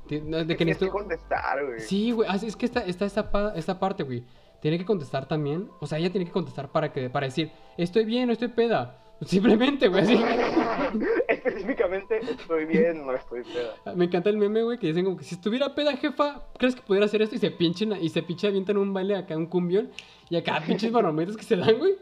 De, 0.08 0.20
de 0.20 0.46
que 0.46 0.56
que 0.56 0.64
necesito... 0.66 0.92
contestar, 0.92 1.64
güey. 1.66 1.80
Sí, 1.80 2.12
güey, 2.12 2.28
así 2.30 2.46
es 2.46 2.56
que 2.56 2.66
está, 2.66 2.80
está 2.84 3.06
esta, 3.06 3.52
esta 3.56 3.78
parte, 3.80 4.04
güey. 4.04 4.24
Tiene 4.62 4.78
que 4.78 4.84
contestar 4.84 5.26
también. 5.26 5.68
O 5.80 5.88
sea, 5.88 5.98
ella 5.98 6.10
tiene 6.10 6.24
que 6.24 6.30
contestar 6.30 6.70
para 6.70 6.92
que 6.92 7.10
para 7.10 7.26
decir, 7.26 7.50
estoy 7.76 8.04
bien, 8.04 8.28
no 8.28 8.32
estoy 8.32 8.46
peda. 8.46 8.96
Simplemente, 9.26 9.88
güey, 9.88 10.02
así. 10.02 10.14
Específicamente, 11.28 12.18
estoy 12.18 12.64
bien, 12.66 13.04
no 13.04 13.12
estoy 13.12 13.42
peda. 13.42 13.94
Me 13.96 14.04
encanta 14.04 14.30
el 14.30 14.36
meme, 14.36 14.62
güey, 14.62 14.78
que 14.78 14.86
dicen 14.86 15.04
como 15.04 15.16
que 15.16 15.24
si 15.24 15.34
estuviera 15.34 15.74
peda, 15.74 15.96
jefa, 15.96 16.44
¿crees 16.58 16.76
que 16.76 16.82
pudiera 16.82 17.06
hacer 17.06 17.22
esto? 17.22 17.34
Y 17.34 17.38
se 17.38 17.50
pinchen, 17.50 17.92
y 18.00 18.08
se 18.08 18.22
pinche 18.22 18.46
avientan 18.46 18.76
un 18.76 18.94
baile 18.94 19.16
acá, 19.16 19.36
un 19.36 19.46
cumbión. 19.46 19.90
Y 20.30 20.36
acá 20.36 20.62
pinches 20.66 20.92
barometros 20.92 21.36
que 21.36 21.42
se 21.42 21.56
dan, 21.56 21.78
güey. 21.78 21.96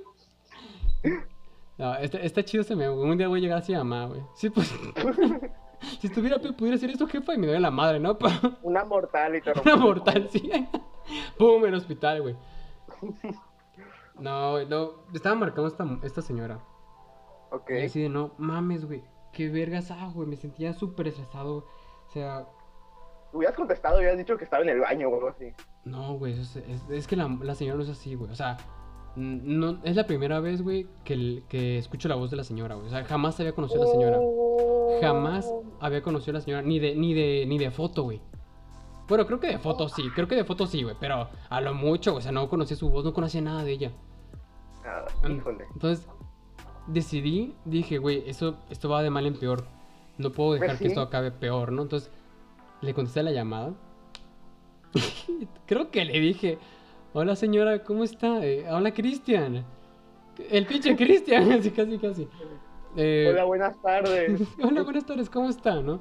No, 1.79 1.97
está, 1.97 2.19
está 2.19 2.45
chido 2.45 2.61
ese 2.61 2.77
meme, 2.77 2.95
güey. 2.95 3.11
Un 3.11 3.17
día 3.17 3.29
voy 3.29 3.41
a 3.41 3.43
llegar 3.43 3.59
así 3.59 3.73
a 3.73 3.79
mamá, 3.79 4.05
güey. 4.05 4.21
Sí, 4.35 4.51
pues. 4.51 4.71
si 5.99 6.09
estuviera 6.09 6.39
peda, 6.39 6.53
pudiera 6.53 6.77
hacer 6.77 6.91
esto, 6.91 7.07
jefa, 7.07 7.35
y 7.35 7.39
me 7.39 7.47
doy 7.47 7.59
la 7.59 7.71
madre, 7.71 7.99
¿no? 7.99 8.19
Una 8.63 8.85
mortal 8.85 9.35
y 9.37 9.41
te 9.41 9.53
Una 9.65 9.77
mortal, 9.77 10.29
sí. 10.31 10.51
Pum, 11.39 11.65
en 11.65 11.69
el 11.69 11.75
hospital, 11.77 12.21
güey. 12.21 12.37
No, 14.19 14.53
güey, 14.53 14.67
no. 14.67 14.91
Estaba 15.15 15.35
marcando 15.35 15.67
esta, 15.69 15.87
esta 16.03 16.21
señora. 16.21 16.61
Ok. 17.53 17.71
Y 17.71 17.85
así 17.87 18.03
de, 18.03 18.09
no, 18.11 18.33
mames, 18.39 18.85
güey. 18.85 19.03
Qué 19.33 19.49
vergas 19.49 19.91
hago, 19.91 20.13
güey. 20.13 20.29
Me 20.29 20.37
sentía 20.37 20.73
súper 20.75 21.09
estresado. 21.09 21.65
O 22.07 22.11
sea, 22.13 22.47
Hubieras 23.33 23.57
contestado, 23.57 23.99
hubieras 23.99 24.19
dicho 24.19 24.37
que 24.37 24.43
estaba 24.45 24.63
en 24.65 24.71
el 24.71 24.81
baño 24.81 25.09
o 25.09 25.15
algo 25.15 25.29
así. 25.29 25.53
no, 25.85 26.15
güey. 26.19 26.39
Es, 26.39 26.57
es- 26.57 26.91
es 26.91 27.07
que 27.07 27.17
la, 27.17 27.29
la 27.41 27.55
señora 27.55 27.77
no 27.79 27.85
es 27.85 27.89
así, 27.89 28.15
güey. 28.15 28.31
O 28.31 28.35
sea, 28.35 28.57
no, 29.17 29.79
es 29.85 29.97
la 29.97 30.07
primera 30.07 30.41
vez, 30.41 30.61
güey, 30.63 30.87
que, 31.05 31.43
que 31.49 31.79
escucho 31.79 32.09
la 32.09 32.17
voz 32.17 32.31
de 32.31 32.37
la 32.37 32.45
señora, 32.45 32.75
güey. 32.75 32.89
O 32.89 32.91
sea, 32.91 33.05
jamás 33.05 33.39
había 33.41 33.55
conocido 33.55 33.83
a 33.83 33.87
la 33.87 33.91
señora. 33.93 34.19
Jamás 35.01 35.51
había 35.81 36.03
conocido 36.03 36.33
a 36.33 36.35
la 36.35 36.45
señora, 36.45 36.63
ni 36.63 36.79
de, 36.81 36.95
ni 36.97 37.15
de, 37.15 37.45
ni 37.47 37.57
de 37.59 37.71
foto, 37.71 38.03
güey. 38.03 38.21
Bueno, 39.11 39.27
creo 39.27 39.41
que 39.41 39.49
de 39.49 39.59
foto 39.59 39.89
sí, 39.89 40.05
creo 40.15 40.27
que 40.29 40.37
de 40.37 40.45
foto 40.45 40.67
sí, 40.67 40.83
güey, 40.85 40.95
pero 40.99 41.29
a 41.51 41.61
lo 41.61 41.75
mucho, 41.75 42.15
o 42.15 42.21
sea, 42.21 42.31
no 42.33 42.49
conocía 42.49 42.77
su 42.77 42.89
voz, 42.89 43.05
no 43.05 43.13
conocía 43.13 43.43
nada 43.43 43.65
de 43.65 43.73
ella. 43.73 43.93
Nada, 44.85 45.05
An- 45.25 45.33
híjole. 45.37 45.65
Entonces, 45.75 46.07
decidí, 46.87 47.55
dije, 47.65 47.99
güey, 47.99 48.23
eso, 48.31 48.57
esto 48.71 48.89
va 48.89 49.03
de 49.03 49.11
mal 49.11 49.27
en 49.27 49.35
peor. 49.35 49.65
No 50.17 50.31
puedo 50.31 50.53
dejar 50.53 50.69
Pues 50.69 50.79
que 50.79 50.85
sí. 50.85 50.89
esto 50.91 51.01
acabe 51.03 51.33
peor, 51.33 51.73
¿no? 51.73 51.83
Entonces, 51.83 52.11
le 52.83 52.95
contesté 52.95 53.23
la 53.23 53.33
llamada. 53.33 53.75
creo 55.67 55.91
que 55.91 56.05
le 56.05 56.19
dije, 56.21 56.59
hola 57.13 57.37
señora, 57.37 57.83
¿cómo 57.85 58.05
está? 58.05 58.45
Eh, 58.45 58.67
hola 58.71 58.93
Cristian. 58.93 59.65
El 60.49 60.67
pinche 60.67 60.97
Cristian, 60.97 61.51
así 61.59 61.71
casi, 61.71 61.99
casi. 61.99 62.29
Eh, 62.97 63.29
Hola, 63.31 63.45
buenas 63.45 63.81
tardes. 63.83 64.41
hola, 64.63 64.83
buenas 64.83 65.05
tardes, 65.05 65.29
¿cómo 65.31 65.49
está, 65.49 65.81
no? 65.83 66.01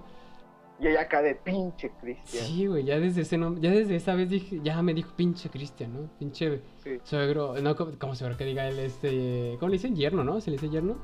Y 0.81 0.87
ella 0.87 1.01
acá 1.01 1.21
de 1.21 1.35
pinche 1.35 1.91
Cristian. 2.01 2.45
Sí, 2.45 2.65
güey, 2.67 2.83
ya 2.85 2.99
desde 2.99 3.21
ese 3.21 3.37
nom- 3.37 3.59
ya 3.59 3.69
desde 3.71 3.95
esa 3.95 4.15
vez 4.15 4.29
dije, 4.29 4.59
ya 4.63 4.81
me 4.81 4.93
dijo 4.93 5.11
pinche 5.15 5.49
Cristian, 5.49 5.93
¿no? 5.93 6.09
Pinche 6.19 6.61
Sí, 6.83 6.99
suegro, 7.03 7.55
no, 7.61 7.75
como, 7.75 7.97
como 7.99 8.15
suegro 8.15 8.37
que 8.37 8.45
diga 8.45 8.67
él, 8.67 8.79
este, 8.79 9.57
¿cómo 9.59 9.69
le 9.69 9.73
dicen? 9.75 9.95
Yerno, 9.95 10.23
¿no? 10.23 10.39
¿Se 10.41 10.51
le 10.51 10.57
dice 10.57 10.69
yerno? 10.69 10.95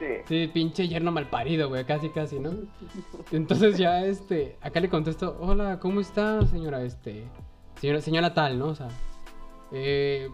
sí. 0.00 0.06
Sí, 0.26 0.50
pinche 0.52 0.86
yerno 0.88 1.10
malparido, 1.12 1.68
güey, 1.68 1.84
casi, 1.84 2.08
casi, 2.10 2.38
¿no? 2.38 2.52
Entonces 3.32 3.76
ya, 3.78 4.04
este, 4.04 4.56
acá 4.60 4.78
le 4.80 4.88
contesto, 4.88 5.36
hola, 5.40 5.78
¿cómo 5.80 6.00
está, 6.00 6.44
señora, 6.46 6.82
este, 6.82 7.24
señora, 7.80 8.00
señora 8.00 8.32
tal, 8.34 8.58
¿no? 8.58 8.66
O 8.68 8.74
sea, 8.74 8.88
eh, 9.72 10.28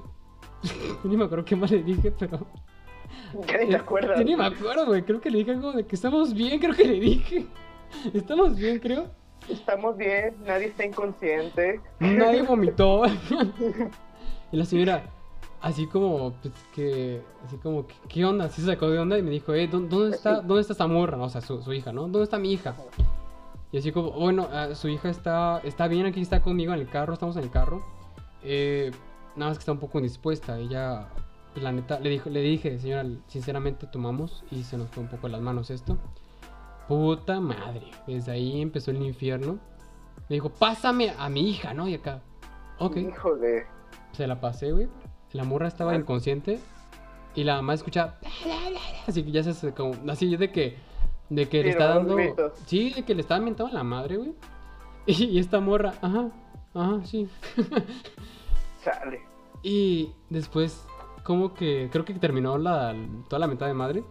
ni 1.05 1.17
me 1.17 1.25
acuerdo 1.25 1.45
qué 1.45 1.57
más 1.57 1.71
le 1.71 1.83
dije, 1.83 2.11
pero... 2.19 2.47
Ya 3.47 3.59
ni 3.59 3.69
te 3.71 3.77
acuerdas. 3.77 4.25
ni 4.25 4.37
me 4.37 4.45
acuerdo, 4.47 4.87
güey, 4.87 5.03
creo 5.03 5.21
que 5.21 5.31
le 5.31 5.39
dije 5.39 5.51
algo 5.53 5.73
de 5.73 5.87
que 5.87 5.95
estamos 5.97 6.35
bien, 6.35 6.59
creo 6.61 6.75
que 6.75 6.85
le 6.85 7.01
dije. 7.01 7.47
Estamos 8.15 8.57
bien, 8.57 8.79
creo. 8.79 9.07
Estamos 9.49 9.97
bien, 9.97 10.35
nadie 10.47 10.67
está 10.67 10.85
inconsciente. 10.85 11.81
Nadie 12.01 12.43
vomitó. 12.49 13.03
y 14.53 14.57
la 14.57 14.65
señora, 14.65 15.05
así 15.61 15.87
como, 15.87 16.33
pues 16.41 16.55
que, 16.75 17.21
así 17.45 17.57
como, 17.59 17.87
¿qué, 18.09 18.25
onda? 18.25 18.47
Así 18.47 18.63
se 18.63 18.69
sacó 18.69 18.89
de 18.91 18.99
onda 18.99 19.19
y 19.19 19.23
me 19.23 19.31
dijo, 19.31 19.53
eh, 19.55 19.69
¿dó- 19.69 19.81
¿dónde 19.81 20.17
está, 20.17 20.41
dónde 20.41 20.61
está 20.63 20.73
esta 20.73 20.87
morra? 20.87 21.19
O 21.19 21.29
sea, 21.29 21.41
su, 21.41 21.61
su 21.63 21.73
hija, 21.73 21.93
¿no? 21.93 22.03
¿Dónde 22.03 22.23
está 22.23 22.39
mi 22.39 22.53
hija? 22.53 22.75
Y 23.73 23.79
así 23.79 23.93
como, 23.93 24.13
bueno, 24.13 24.49
ah, 24.53 24.69
su 24.75 24.89
hija 24.89 25.11
está, 25.11 25.61
está 25.65 25.89
bien, 25.89 26.07
aquí 26.07 26.21
está 26.21 26.41
conmigo 26.41 26.73
en 26.73 26.81
el 26.81 26.89
carro, 26.89 27.13
estamos 27.13 27.37
en 27.37 27.43
el 27.43 27.51
carro. 27.51 27.85
Eh, 28.45 28.93
nada 29.37 29.51
más 29.51 29.59
que 29.59 29.63
está 29.63 29.73
un 29.73 29.79
poco 29.81 29.99
indispuesta. 29.99 30.59
Ella, 30.59 31.09
pues, 31.53 31.63
la 31.65 31.73
neta, 31.73 31.99
le, 31.99 32.09
dijo, 32.09 32.31
le 32.31 32.41
dije, 32.41 32.79
señora, 32.79 33.05
sinceramente 33.27 33.87
tomamos 33.89 34.45
y 34.51 34.63
se 34.63 34.79
nos 34.79 34.89
fue 34.91 35.03
un 35.03 35.09
poco 35.11 35.29
las 35.29 35.41
manos 35.41 35.71
esto. 35.71 35.99
Puta 36.89 37.41
madre, 37.41 37.91
desde 38.07 38.33
ahí 38.33 38.61
empezó 38.61 38.91
el 38.91 39.03
infierno. 39.03 39.59
Me 40.29 40.37
dijo, 40.37 40.51
pásame 40.51 41.11
a 41.19 41.29
mi 41.29 41.49
hija, 41.51 41.75
¿no? 41.75 41.89
Y 41.89 41.95
acá, 41.95 42.23
ok. 42.79 42.97
Híjole. 42.97 43.67
Se 44.13 44.27
la 44.27 44.41
pasé, 44.41 44.73
güey. 44.73 44.89
La 45.33 45.45
morra 45.45 45.67
estaba 45.67 45.95
inconsciente. 45.95 46.61
Y 47.35 47.45
la 47.45 47.57
mamá 47.57 47.75
escuchaba. 47.75 48.19
Así 49.07 49.25
que 49.25 49.31
ya 49.33 49.43
se 49.43 49.75
como. 49.75 49.95
Así 50.11 50.37
de 50.37 50.51
que. 50.51 50.77
De 51.31 51.49
que 51.49 51.63
le 51.63 51.71
está 51.71 51.89
dando. 51.89 52.15
gritos. 52.15 52.53
Sí, 52.67 52.91
de 52.91 53.03
que 53.03 53.15
le 53.15 53.23
estaba 53.23 53.41
mentando 53.41 53.73
a 53.73 53.75
la 53.75 53.85
madre, 53.85 54.17
güey. 54.17 54.35
Y, 55.07 55.25
y 55.25 55.39
esta 55.39 55.61
morra, 55.61 55.93
ajá, 56.01 56.31
ajá, 56.73 57.05
sí. 57.05 57.29
Chale. 58.83 59.21
Y 59.63 60.13
después, 60.31 60.87
como 61.25 61.53
que. 61.53 61.91
Creo 61.93 62.07
que 62.07 62.15
terminó 62.15 62.57
la, 62.57 62.95
toda 63.29 63.41
la 63.41 63.47
mentada 63.47 63.69
de 63.69 63.75
madre. 63.75 64.05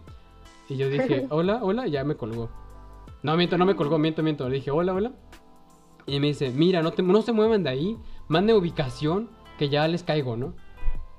Y 0.68 0.76
yo 0.76 0.88
dije, 0.88 1.26
hola, 1.30 1.60
hola, 1.62 1.88
y 1.88 1.92
ya 1.92 2.04
me 2.04 2.16
colgó. 2.16 2.48
No, 3.24 3.36
miento, 3.38 3.56
no 3.56 3.64
me 3.64 3.74
colgó, 3.74 3.98
miento, 3.98 4.22
miento. 4.22 4.46
Le 4.48 4.56
dije, 4.56 4.70
hola, 4.70 4.92
hola. 4.92 5.12
Y 6.06 6.20
me 6.20 6.26
dice, 6.28 6.50
mira, 6.50 6.82
no, 6.82 6.92
te, 6.92 7.02
no 7.02 7.22
se 7.22 7.32
muevan 7.32 7.62
de 7.62 7.70
ahí, 7.70 7.98
mande 8.28 8.52
ubicación, 8.52 9.30
que 9.58 9.70
ya 9.70 9.88
les 9.88 10.02
caigo, 10.02 10.36
¿no? 10.36 10.54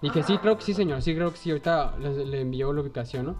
Y 0.03 0.11
que 0.11 0.21
sí, 0.21 0.37
creo 0.37 0.55
que 0.55 0.61
sí, 0.61 0.75
señor, 0.75 1.01
sí, 1.01 1.15
creo 1.15 1.31
que 1.31 1.37
sí, 1.37 1.49
ahorita 1.49 1.97
le, 1.97 2.25
le 2.25 2.41
envió 2.41 2.71
la 2.71 2.81
ubicación, 2.81 3.25
¿no? 3.25 3.35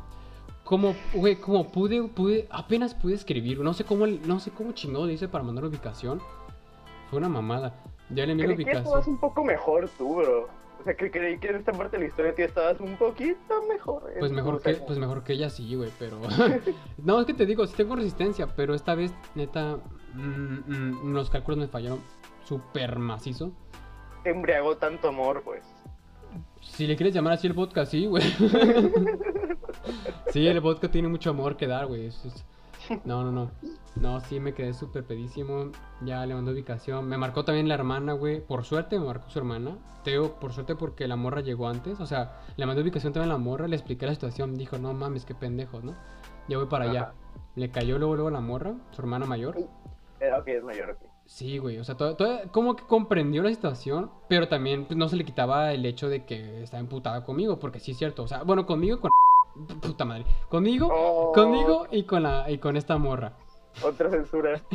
Como, 0.63 0.95
güey, 1.13 1.35
como 1.35 1.71
pude, 1.71 2.01
pude, 2.07 2.47
apenas 2.49 2.95
pude 2.95 3.13
escribir, 3.13 3.59
no 3.59 3.75
sé 3.75 3.83
cómo, 3.83 4.07
no 4.07 4.39
sé 4.39 4.49
cómo 4.49 4.71
chingado 4.71 5.05
dice 5.05 5.27
para 5.27 5.43
mandar 5.43 5.65
ubicación. 5.65 6.19
Fue 7.11 7.19
una 7.19 7.29
mamada. 7.29 7.83
Ya 8.09 8.25
le 8.25 8.31
envié 8.31 8.47
la 8.47 8.55
Creí 8.55 8.65
que 8.65 8.71
ubicación. 8.71 9.13
un 9.13 9.19
poco 9.19 9.43
mejor 9.43 9.87
tú, 9.95 10.15
bro. 10.15 10.49
O 10.85 10.87
sea, 10.87 10.95
que 10.95 11.09
creí 11.09 11.39
que 11.39 11.47
en 11.47 11.55
esta 11.55 11.71
parte 11.71 11.97
de 11.97 12.03
la 12.03 12.09
historia 12.09 12.35
tú 12.35 12.43
estabas 12.43 12.79
un 12.79 12.95
poquito 12.95 13.63
mejor. 13.67 14.03
en 14.13 14.19
Pues 14.19 14.31
mejor 14.31 14.61
que, 14.61 14.73
pues 14.75 14.99
mejor 14.99 15.23
que 15.23 15.33
ella 15.33 15.49
sí, 15.49 15.73
güey, 15.73 15.89
pero... 15.97 16.19
no, 17.03 17.19
es 17.21 17.25
que 17.25 17.33
te 17.33 17.47
digo, 17.47 17.65
sí 17.65 17.73
tengo 17.75 17.95
resistencia, 17.95 18.45
pero 18.55 18.75
esta 18.75 18.93
vez, 18.93 19.11
neta, 19.33 19.79
mm, 20.13 21.07
mm, 21.07 21.11
los 21.11 21.31
cálculos 21.31 21.57
me 21.57 21.67
fallaron 21.67 22.01
súper 22.43 22.99
macizo. 22.99 23.51
Te 24.23 24.29
embriagó 24.29 24.77
tanto 24.77 25.07
amor, 25.07 25.41
pues. 25.43 25.63
Si 26.61 26.85
le 26.85 26.95
quieres 26.95 27.15
llamar 27.15 27.33
así 27.33 27.47
el 27.47 27.55
podcast, 27.55 27.91
sí, 27.91 28.05
güey. 28.05 28.23
sí, 30.31 30.45
el 30.47 30.61
podcast 30.61 30.93
tiene 30.93 31.07
mucho 31.07 31.31
amor 31.31 31.57
que 31.57 31.65
dar, 31.65 31.87
güey. 31.87 32.05
es- 32.05 32.25
es- 32.25 32.45
No, 33.05 33.23
no, 33.23 33.31
no. 33.31 33.51
No, 33.95 34.19
sí, 34.19 34.39
me 34.39 34.53
quedé 34.53 34.73
súper 34.73 35.05
pedísimo. 35.05 35.71
Ya 36.01 36.25
le 36.25 36.33
mandó 36.35 36.51
ubicación. 36.51 37.07
Me 37.07 37.17
marcó 37.17 37.45
también 37.45 37.67
la 37.67 37.75
hermana, 37.75 38.13
güey. 38.13 38.41
Por 38.41 38.65
suerte 38.65 38.99
me 38.99 39.05
marcó 39.05 39.29
su 39.29 39.39
hermana. 39.39 39.77
Te 40.03 40.11
digo, 40.11 40.33
por 40.39 40.51
suerte 40.51 40.75
porque 40.75 41.07
la 41.07 41.15
morra 41.15 41.41
llegó 41.41 41.67
antes. 41.69 41.99
O 42.01 42.05
sea, 42.05 42.41
le 42.57 42.65
mandó 42.65 42.81
ubicación 42.81 43.13
también 43.13 43.31
a 43.31 43.33
la 43.35 43.39
morra. 43.39 43.67
Le 43.67 43.75
expliqué 43.75 44.05
la 44.05 44.13
situación. 44.13 44.55
Dijo, 44.55 44.77
no 44.77 44.93
mames, 44.93 45.25
qué 45.25 45.33
pendejos, 45.33 45.83
¿no? 45.83 45.95
Ya 46.49 46.57
voy 46.57 46.67
para 46.67 46.89
allá. 46.89 47.13
Le 47.55 47.71
cayó 47.71 47.97
luego, 47.97 48.15
luego 48.15 48.29
la 48.29 48.41
morra, 48.41 48.73
su 48.91 49.01
hermana 49.01 49.25
mayor. 49.25 49.57
Era 50.19 50.39
ok, 50.39 50.47
es 50.49 50.63
mayor, 50.63 50.89
ok. 50.91 51.09
Sí, 51.25 51.57
güey, 51.57 51.79
o 51.79 51.83
sea, 51.83 51.95
todo, 51.95 52.15
todo- 52.15 52.39
como 52.51 52.75
que 52.75 52.83
comprendió 52.85 53.41
la 53.41 53.49
situación, 53.49 54.11
pero 54.29 54.47
también 54.47 54.85
pues, 54.85 54.95
no 54.97 55.09
se 55.09 55.15
le 55.15 55.25
quitaba 55.25 55.71
el 55.73 55.83
hecho 55.85 56.07
de 56.07 56.23
que 56.23 56.61
estaba 56.61 56.81
emputada 56.81 57.23
conmigo, 57.25 57.57
porque 57.57 57.79
sí 57.79 57.91
es 57.91 57.97
cierto, 57.97 58.23
o 58.23 58.27
sea, 58.27 58.43
bueno, 58.43 58.65
conmigo 58.67 58.97
y 58.97 58.99
con... 58.99 59.11
Puta 59.81 60.03
madre, 60.05 60.25
conmigo, 60.49 60.89
Oh, 60.91 61.31
conmigo 61.33 61.87
y 61.91 62.03
con, 62.03 62.23
la, 62.23 62.49
y 62.51 62.57
con 62.57 62.75
esta 62.77 62.97
morra. 62.97 63.33
Otra 63.83 64.09
censura. 64.09 64.61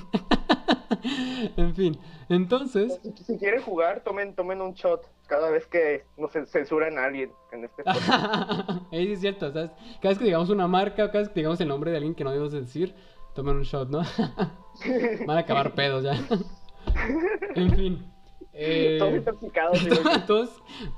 En 1.57 1.75
fin, 1.75 1.99
entonces... 2.29 3.01
Si, 3.03 3.13
si 3.25 3.39
quieren 3.39 3.63
jugar, 3.63 4.01
tomen, 4.05 4.35
tomen 4.35 4.61
un 4.61 4.75
shot 4.75 5.07
cada 5.29 5.49
vez 5.51 5.67
que 5.67 6.05
nos 6.19 6.31
cen- 6.35 6.47
censuran 6.47 6.99
a 6.99 7.05
alguien 7.05 7.31
en 7.53 7.65
este 7.65 7.83
sí 8.91 9.13
es 9.13 9.21
cierto, 9.21 9.53
¿sabes? 9.53 9.71
Cada 10.03 10.11
vez 10.11 10.19
que 10.19 10.25
digamos 10.25 10.51
una 10.51 10.67
marca, 10.67 11.07
cada 11.07 11.21
vez 11.21 11.29
que 11.29 11.37
digamos 11.41 11.61
el 11.61 11.69
nombre 11.69 11.91
de 11.93 11.97
alguien 11.99 12.15
que 12.15 12.25
no 12.25 12.31
debemos 12.31 12.53
decir, 12.53 12.95
tomen 13.35 13.57
un 13.57 13.63
shot, 13.63 13.89
¿no? 13.89 14.01
Van 15.27 15.37
a 15.37 15.41
acabar 15.41 15.75
pedos 15.75 16.03
ya. 16.05 16.13
en 17.55 17.71
fin. 17.77 18.13
eh, 18.53 18.97
Todos 18.99 19.15
intoxicados. 19.15 19.79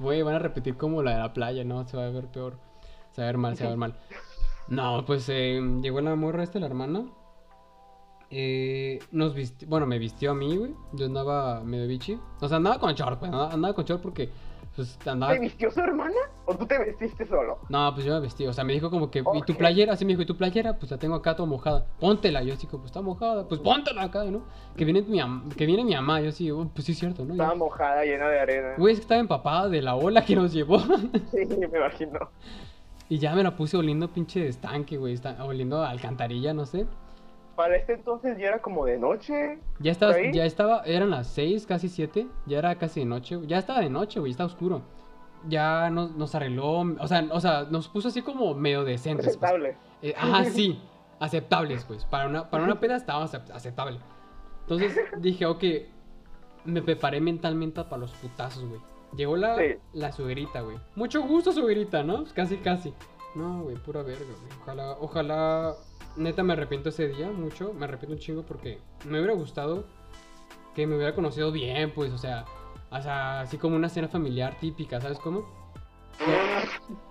güey, 0.00 0.22
van 0.22 0.34
a 0.34 0.38
repetir 0.38 0.76
como 0.76 1.02
la 1.02 1.12
de 1.12 1.18
la 1.18 1.32
playa, 1.32 1.64
¿no? 1.64 1.86
Se 1.86 1.96
va 1.96 2.06
a 2.06 2.10
ver 2.10 2.26
peor. 2.28 2.58
Se 3.12 3.20
va 3.22 3.28
a 3.28 3.30
ver 3.30 3.38
mal, 3.38 3.56
se 3.56 3.64
va 3.64 3.68
a 3.68 3.72
ver 3.72 3.78
mal. 3.78 3.94
No, 4.68 5.04
pues 5.06 5.28
eh, 5.28 5.60
llegó 5.82 6.00
la 6.00 6.14
morra 6.14 6.42
esta, 6.42 6.58
la 6.58 6.66
hermana. 6.66 7.04
Eh, 8.30 8.98
nos 9.10 9.34
vistió, 9.34 9.68
bueno, 9.68 9.84
me 9.86 9.98
vistió 9.98 10.30
a 10.30 10.34
mí, 10.34 10.56
güey. 10.56 10.74
Yo 10.92 11.04
andaba 11.06 11.62
medio 11.62 11.86
bichi. 11.86 12.18
O 12.40 12.48
sea, 12.48 12.56
andaba 12.56 12.78
con 12.78 12.94
short, 12.94 13.18
pues. 13.18 13.30
Andaba, 13.30 13.52
andaba 13.52 13.74
con 13.74 13.84
short 13.84 14.00
porque, 14.00 14.30
pues, 14.74 14.98
andaba. 15.06 15.34
¿Te 15.34 15.40
vistió 15.40 15.70
su 15.70 15.80
hermana? 15.80 16.14
¿O 16.46 16.54
tú 16.56 16.64
te 16.64 16.78
vestiste 16.78 17.26
solo? 17.26 17.58
No, 17.68 17.92
pues 17.92 18.06
yo 18.06 18.14
me 18.14 18.20
vestí. 18.20 18.46
O 18.46 18.52
sea, 18.54 18.64
me 18.64 18.72
dijo 18.72 18.88
como 18.88 19.10
que, 19.10 19.22
¿y 19.34 19.42
tu 19.42 19.54
playera? 19.54 19.92
Así 19.92 20.06
me 20.06 20.12
dijo, 20.12 20.22
¿y 20.22 20.26
tu 20.26 20.38
playera? 20.38 20.78
Pues 20.78 20.90
la 20.90 20.96
tengo 20.96 21.14
acá 21.14 21.36
toda 21.36 21.46
mojada. 21.46 21.84
Póntela. 22.00 22.42
Yo 22.42 22.54
así, 22.54 22.66
como, 22.66 22.84
pues 22.84 22.90
está 22.92 23.02
mojada. 23.02 23.46
Pues 23.46 23.60
póntela 23.60 24.04
acá, 24.04 24.24
¿no? 24.24 24.44
Que 24.76 24.86
viene 24.86 25.02
mi, 25.02 25.20
que 25.54 25.66
viene 25.66 25.84
mi 25.84 25.94
mamá. 25.94 26.22
Yo 26.22 26.30
así, 26.30 26.50
"Oh, 26.50 26.66
pues 26.74 26.86
sí 26.86 26.92
es 26.92 26.98
cierto, 26.98 27.26
¿no? 27.26 27.32
Estaba 27.34 27.52
Yo- 27.52 27.58
mojada, 27.58 28.02
llena 28.06 28.28
de 28.28 28.40
arena. 28.40 28.74
Güey, 28.78 28.94
es 28.94 29.00
que 29.00 29.02
estaba 29.02 29.20
empapada 29.20 29.68
de 29.68 29.82
la 29.82 29.94
ola 29.96 30.24
que 30.24 30.34
nos 30.36 30.50
llevó. 30.54 30.78
Sí, 31.30 31.44
me 31.58 31.66
imagino. 31.78 32.30
Y 33.12 33.18
ya 33.18 33.34
me 33.34 33.42
la 33.42 33.54
puse 33.54 33.76
oliendo 33.76 34.08
pinche 34.08 34.48
estanque, 34.48 34.96
güey. 34.96 35.12
está- 35.12 35.44
oliendo 35.44 35.82
a 35.82 35.90
alcantarilla, 35.90 36.54
no 36.54 36.64
sé. 36.64 36.86
Para 37.56 37.76
este 37.76 37.92
entonces 37.92 38.38
ya 38.38 38.46
era 38.48 38.62
como 38.62 38.86
de 38.86 38.96
noche. 38.98 39.58
Ya 39.80 39.92
estaba, 39.92 40.14
ya 40.32 40.46
estaba, 40.46 40.82
eran 40.86 41.10
las 41.10 41.26
6, 41.26 41.66
casi 41.66 41.90
7. 41.90 42.26
Ya 42.46 42.58
era 42.58 42.74
casi 42.76 43.00
de 43.00 43.06
noche. 43.06 43.38
Ya 43.46 43.58
estaba 43.58 43.80
de 43.80 43.90
noche, 43.90 44.18
güey, 44.18 44.30
estaba 44.32 44.46
oscuro. 44.46 44.80
Ya 45.46 45.90
nos, 45.90 46.12
nos 46.16 46.34
arregló, 46.34 46.78
o 46.98 47.06
sea, 47.06 47.26
o 47.30 47.38
sea, 47.40 47.66
nos 47.70 47.86
puso 47.88 48.08
así 48.08 48.22
como 48.22 48.54
medio 48.54 48.82
decentes. 48.82 49.26
pues. 49.26 49.36
Aceptable. 49.36 49.76
Eh, 50.00 50.14
ajá, 50.16 50.44
sí, 50.46 50.80
aceptables, 51.20 51.84
pues. 51.84 52.06
Para 52.06 52.28
una, 52.28 52.48
para 52.48 52.64
una 52.64 52.80
peda 52.80 52.96
estaba 52.96 53.26
acep- 53.26 53.50
aceptable. 53.52 53.98
Entonces 54.62 54.96
dije, 55.18 55.44
ok, 55.44 55.64
me 56.64 56.80
preparé 56.80 57.20
mentalmente 57.20 57.84
para 57.84 57.98
los 57.98 58.12
putazos, 58.12 58.64
güey. 58.64 58.80
Llegó 59.16 59.36
la, 59.36 59.56
Sí. 59.56 59.64
la 59.92 60.12
suegrita, 60.12 60.60
güey. 60.62 60.78
Mucho 60.94 61.22
gusto, 61.22 61.52
suegrita, 61.52 62.02
¿no? 62.02 62.24
Casi, 62.34 62.56
casi. 62.58 62.94
No, 63.34 63.62
güey, 63.62 63.76
pura 63.76 64.02
verga, 64.02 64.24
güey. 64.24 64.60
Ojalá, 64.62 64.96
ojalá. 65.00 65.74
Neta, 66.16 66.42
me 66.42 66.52
arrepiento 66.52 66.90
ese 66.90 67.08
día 67.08 67.28
mucho. 67.30 67.72
Me 67.74 67.84
arrepiento 67.84 68.14
un 68.14 68.20
chingo 68.20 68.42
porque 68.42 68.78
me 69.06 69.18
hubiera 69.18 69.34
gustado 69.34 69.84
que 70.74 70.86
me 70.86 70.96
hubiera 70.96 71.14
conocido 71.14 71.52
bien, 71.52 71.92
pues, 71.94 72.12
o 72.12 72.18
sea, 72.18 72.44
o 72.90 73.00
sea, 73.02 73.40
así 73.42 73.58
como 73.58 73.76
una 73.76 73.88
cena 73.90 74.08
familiar 74.08 74.56
típica, 74.58 75.00
¿sabes 75.00 75.18
cómo? 75.18 75.46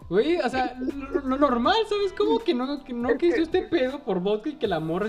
Güey, 0.09 0.37
o 0.37 0.49
sea, 0.49 0.75
lo, 0.79 1.21
lo 1.21 1.37
normal, 1.37 1.75
¿sabes? 1.87 2.13
Como 2.13 2.39
que 2.39 2.53
no, 2.53 2.83
que 2.83 2.93
no 2.93 3.17
que 3.17 3.27
hizo 3.27 3.41
este 3.41 3.61
pedo 3.63 3.99
por 3.99 4.19
vodka 4.19 4.49
y 4.49 4.55
que 4.55 4.67
la 4.67 4.79
morra 4.79 5.07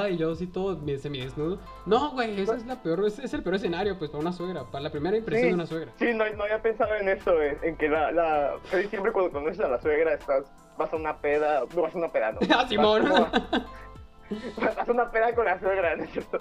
es 0.00 0.14
y 0.14 0.16
yo 0.16 0.32
así 0.32 0.46
todo 0.46 0.76
me- 0.78 0.98
semidesnudo. 0.98 1.58
No, 1.86 2.10
güey, 2.12 2.40
esa 2.40 2.54
es 2.56 2.66
la 2.66 2.82
peor, 2.82 3.04
ese 3.06 3.24
es 3.24 3.34
el 3.34 3.42
peor 3.42 3.56
escenario, 3.56 3.98
pues, 3.98 4.10
para 4.10 4.20
una 4.22 4.32
suegra, 4.32 4.64
para 4.64 4.84
la 4.84 4.90
primera 4.90 5.16
impresión 5.16 5.44
Sí. 5.44 5.48
de 5.50 5.54
una 5.54 5.66
suegra. 5.66 5.92
Sí, 5.98 6.06
no, 6.14 6.24
no 6.36 6.44
había 6.44 6.60
pensado 6.62 6.94
en 6.96 7.08
eso, 7.08 7.40
en, 7.42 7.58
en 7.62 7.76
que 7.76 7.88
la, 7.88 8.10
la... 8.12 8.52
siempre 8.90 9.12
cuando 9.12 9.30
conoces 9.32 9.60
a 9.60 9.68
la 9.68 9.80
suegra 9.80 10.14
estás, 10.14 10.44
vas 10.78 10.92
a 10.92 10.96
una 10.96 11.16
peda, 11.18 11.62
no 11.74 11.82
vas 11.82 11.94
a 11.94 11.98
una 11.98 12.08
peda, 12.12 12.32
no. 12.32 12.38
Ah, 12.50 12.66
Simón. 12.68 13.02
Vas, 13.08 13.30
como- 13.30 13.52
vas 14.76 14.88
a 14.88 14.92
una 14.92 15.10
peda 15.10 15.34
con 15.34 15.44
la 15.44 15.58
suegra, 15.60 15.94
¿no 15.96 16.04
es 16.04 16.10
cierto? 16.10 16.38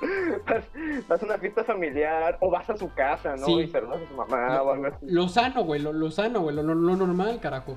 Vas, 0.47 0.63
vas 1.09 1.21
a 1.21 1.25
una 1.25 1.37
fiesta 1.37 1.63
familiar 1.63 2.37
o 2.39 2.49
vas 2.49 2.69
a 2.69 2.77
su 2.77 2.93
casa, 2.93 3.35
¿no? 3.35 3.45
Sí. 3.45 3.53
Y 3.61 3.67
saludas 3.67 4.01
a 4.01 4.07
su 4.07 4.13
mamá 4.15 4.61
o 4.61 4.71
algo 4.71 4.85
así. 4.87 4.97
Lo 5.01 5.27
sano, 5.27 5.63
güey, 5.65 5.81
lo, 5.81 5.91
lo 5.91 6.09
sano, 6.09 6.39
güey, 6.41 6.55
lo, 6.55 6.63
lo- 6.63 6.75
lo 6.75 6.95
normal, 6.95 7.39
carajo. 7.41 7.75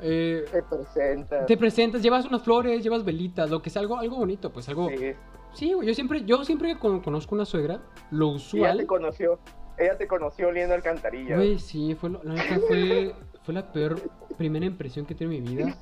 Eh, 0.00 0.44
Te 0.52 0.62
presentas. 0.62 1.46
te 1.46 1.56
presentas, 1.56 2.02
llevas 2.02 2.24
unas 2.26 2.42
flores, 2.42 2.82
llevas 2.82 3.04
velitas, 3.04 3.50
lo 3.50 3.60
que 3.62 3.70
sea, 3.70 3.80
algo, 3.80 3.98
algo 3.98 4.16
bonito, 4.16 4.52
pues, 4.52 4.68
algo... 4.68 4.88
Sí. 4.88 5.12
Sí, 5.54 5.72
yo 5.82 5.94
siempre, 5.94 6.24
yo 6.24 6.44
siempre 6.44 6.74
que 6.74 6.78
con- 6.78 7.00
conozco 7.00 7.34
una 7.34 7.44
suegra, 7.46 7.80
lo 8.10 8.26
Y 8.26 8.28
ella 8.28 8.36
usual... 8.36 8.76
te 8.78 8.86
conoció. 8.86 9.38
Ella 9.78 9.96
te 9.96 10.06
conoció 10.06 10.48
oliendo 10.48 10.74
alcantarilla. 10.74 11.36
Güey, 11.36 11.58
sí, 11.58 11.94
fue, 11.94 12.10
lo- 12.10 12.22
la 12.22 12.34
neta 12.34 12.58
fue, 12.68 13.14
fue 13.42 13.54
la 13.54 13.72
peor 13.72 13.98
primera 14.36 14.66
impresión 14.66 15.06
que 15.06 15.14
he 15.14 15.16
tenido 15.16 15.38
en 15.38 15.44
mi 15.50 15.56
vida. 15.56 15.74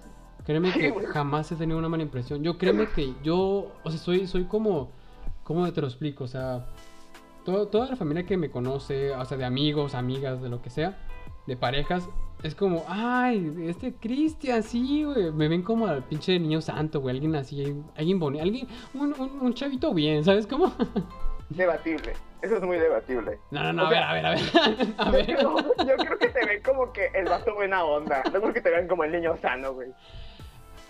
Créeme 0.45 0.73
que 0.73 0.93
jamás 1.09 1.51
he 1.51 1.57
tenido 1.57 1.79
una 1.79 1.89
mala 1.89 2.05
impresión. 2.05 2.43
Yo 2.45 2.57
créeme 2.57 2.87
que 2.95 3.13
yo, 3.25 3.73
o 3.83 3.91
sea, 3.91 3.99
soy, 3.99 4.27
soy 4.29 4.45
como, 4.45 4.93
¿cómo 5.43 5.71
te 5.73 5.81
lo 5.81 5.89
explico? 5.89 6.25
O 6.25 6.29
sea, 6.29 6.67
todo- 7.45 7.67
toda 7.67 7.89
la 7.89 7.97
familia 7.97 8.25
que 8.25 8.37
me 8.37 8.51
conoce, 8.51 9.11
o 9.11 9.25
sea, 9.25 9.37
de 9.37 9.45
amigos, 9.45 9.95
amigas, 9.97 10.41
de 10.41 10.49
lo 10.49 10.63
que 10.63 10.71
sea, 10.71 10.97
de 11.49 11.57
parejas, 11.57 12.09
es 12.47 12.55
como, 12.55 12.85
ay, 12.89 13.55
este 13.69 13.95
Cristian, 13.95 14.63
sí, 14.63 15.05
güey. 15.05 15.33
Me 15.33 15.49
ven 15.49 15.63
como 15.63 15.87
al 15.87 16.03
pinche 16.05 16.39
niño 16.39 16.61
santo, 16.61 17.01
güey, 17.01 17.17
alguien 17.17 17.35
así, 17.37 17.77
alguien 17.97 18.19
bonito, 18.19 18.43
alguien, 18.43 18.67
un, 18.95 19.15
un, 19.21 19.41
un 19.41 19.55
chavito 19.55 19.93
bien, 19.93 20.25
¿sabes 20.25 20.47
cómo? 20.47 20.73
Debatible. 21.51 22.15
Eso 22.43 22.57
es 22.57 22.63
muy 22.63 22.79
debatible. 22.79 23.39
No, 23.51 23.63
no, 23.65 23.73
no, 23.73 23.83
O 23.85 23.87
a 23.87 23.91
ver, 23.91 24.03
a 24.03 24.13
ver, 24.13 24.27
a 24.27 24.31
ver. 24.31 24.41
A 24.99 25.05
Yo 25.07 25.13
ver. 25.13 25.27
creo, 25.27 25.57
yo 25.87 25.97
creo 25.97 26.19
que 26.19 26.29
te 26.29 26.47
ven 26.47 26.63
como 26.63 26.93
que 26.93 27.07
el 27.15 27.25
vato 27.25 27.55
buena 27.55 27.85
onda. 27.85 28.23
No 28.33 28.41
creo 28.41 28.53
que 28.53 28.61
te 28.61 28.71
vean 28.71 28.87
como 28.89 29.05
el 29.05 29.13
niño 29.13 29.37
sano, 29.41 29.73
güey. 29.75 29.89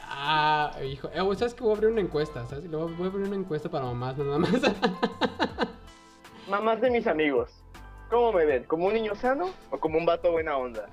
Ah, 0.03 0.73
hijo. 0.85 1.09
Eh, 1.15 1.37
¿Sabes 1.37 1.55
que 1.55 1.63
voy 1.63 1.73
a 1.73 1.77
abrir 1.77 1.91
una 1.91 2.01
encuesta? 2.01 2.45
¿Sabes? 2.47 2.71
Voy 2.71 2.83
a 2.83 3.07
abrir 3.07 3.27
una 3.27 3.37
encuesta 3.37 3.71
para 3.71 3.85
mamás, 3.85 4.17
nada 4.19 4.39
más. 4.39 4.51
Mamás 6.49 6.81
de 6.81 6.91
mis 6.91 7.07
amigos. 7.07 7.63
¿Cómo 8.11 8.33
me 8.33 8.45
ven? 8.45 8.65
¿Como 8.65 8.87
un 8.87 8.95
niño 8.95 9.15
sano 9.17 9.51
o 9.71 9.79
como 9.79 9.99
un 9.99 10.07
vato 10.07 10.31
buena 10.31 10.57
onda? 10.57 10.87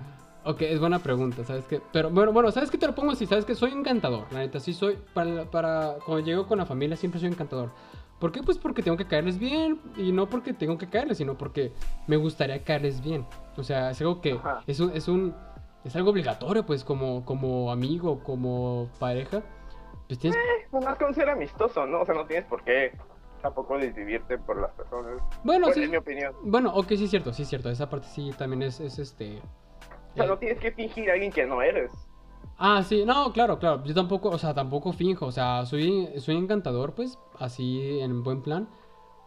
Ok, 0.46 0.62
es 0.62 0.80
buena 0.80 1.00
pregunta, 1.00 1.44
¿sabes 1.44 1.66
qué? 1.66 1.82
Pero 1.92 2.10
bueno, 2.10 2.32
bueno, 2.32 2.52
¿sabes 2.52 2.70
qué 2.72 2.78
te 2.78 2.88
lo 2.88 2.96
pongo 2.96 3.12
así? 3.12 3.26
¿Sabes 3.26 3.46
que 3.46 3.56
Soy 3.56 3.72
encantador, 3.72 4.26
la 4.32 4.40
neta, 4.40 4.60
sí 4.60 4.74
soy. 4.74 4.98
Para, 5.14 5.46
para. 5.46 5.96
Cuando 6.06 6.26
llego 6.26 6.48
con 6.48 6.58
la 6.58 6.66
familia 6.66 6.98
siempre 6.98 7.20
soy 7.20 7.30
encantador. 7.30 7.72
¿Por 8.20 8.32
qué? 8.32 8.42
Pues 8.42 8.58
porque 8.58 8.82
tengo 8.82 8.96
que 8.96 9.06
caerles 9.06 9.38
bien. 9.38 9.80
Y 9.98 10.12
no 10.12 10.28
porque 10.28 10.54
tengo 10.54 10.78
que 10.78 10.88
caerles, 10.88 11.18
sino 11.18 11.38
porque 11.38 11.74
me 12.08 12.16
gustaría 12.16 12.64
caerles 12.64 13.02
bien. 13.02 13.26
O 13.58 13.64
sea, 13.64 13.92
es 13.92 14.00
algo 14.02 14.22
que. 14.22 14.34
Ajá. 14.34 14.62
Es 14.68 14.80
un. 14.80 14.92
Es 14.92 15.08
un 15.08 15.36
es 15.84 15.96
algo 15.98 16.12
obligatorio, 16.12 16.66
pues, 16.66 16.84
como, 16.86 17.26
como 17.26 17.70
amigo, 17.70 18.24
como 18.24 18.90
pareja. 19.00 19.42
Pues 20.08 20.18
tienes 20.18 20.40
Nomás 20.72 20.98
con 20.98 21.14
ser 21.14 21.30
amistoso, 21.30 21.86
¿no? 21.86 22.02
O 22.02 22.06
sea, 22.06 22.16
no 22.16 22.26
tienes 22.26 22.46
por 22.46 22.64
qué 22.64 22.98
tampoco 23.42 23.78
desvivirte 23.78 24.38
por 24.38 24.60
las 24.62 24.72
personas. 24.72 25.22
Bueno, 25.44 25.66
Bueno, 25.66 25.74
sí. 25.74 25.84
es 25.84 25.90
mi 25.90 25.98
opinión. 25.98 26.34
Bueno, 26.44 26.72
ok, 26.74 26.88
sí 26.90 27.04
es 27.04 27.10
cierto, 27.10 27.34
sí 27.34 27.44
es 27.44 27.50
cierto. 27.50 27.70
Esa 27.70 27.90
parte 27.90 28.08
sí 28.08 28.32
también 28.38 28.64
es, 28.64 28.80
es 28.80 28.98
este. 29.00 29.42
O 30.14 30.16
sea, 30.16 30.26
no 30.28 30.38
tienes 30.38 30.60
que 30.60 30.72
fingir 30.72 31.10
a 31.10 31.14
alguien 31.14 31.32
que 31.32 31.46
no 31.46 31.62
eres. 31.62 31.92
Ah, 32.58 32.84
sí, 32.84 33.04
no, 33.06 33.34
claro, 33.34 33.58
claro. 33.60 33.84
Yo 33.84 33.94
tampoco, 33.94 34.30
o 34.30 34.38
sea, 34.38 34.54
tampoco 34.54 34.94
finjo. 34.94 35.26
O 35.26 35.32
sea, 35.32 35.66
soy, 35.66 36.08
soy 36.20 36.36
encantador, 36.38 36.94
pues, 36.94 37.18
así 37.40 38.00
en 38.00 38.24
buen 38.24 38.42
plan. 38.42 38.70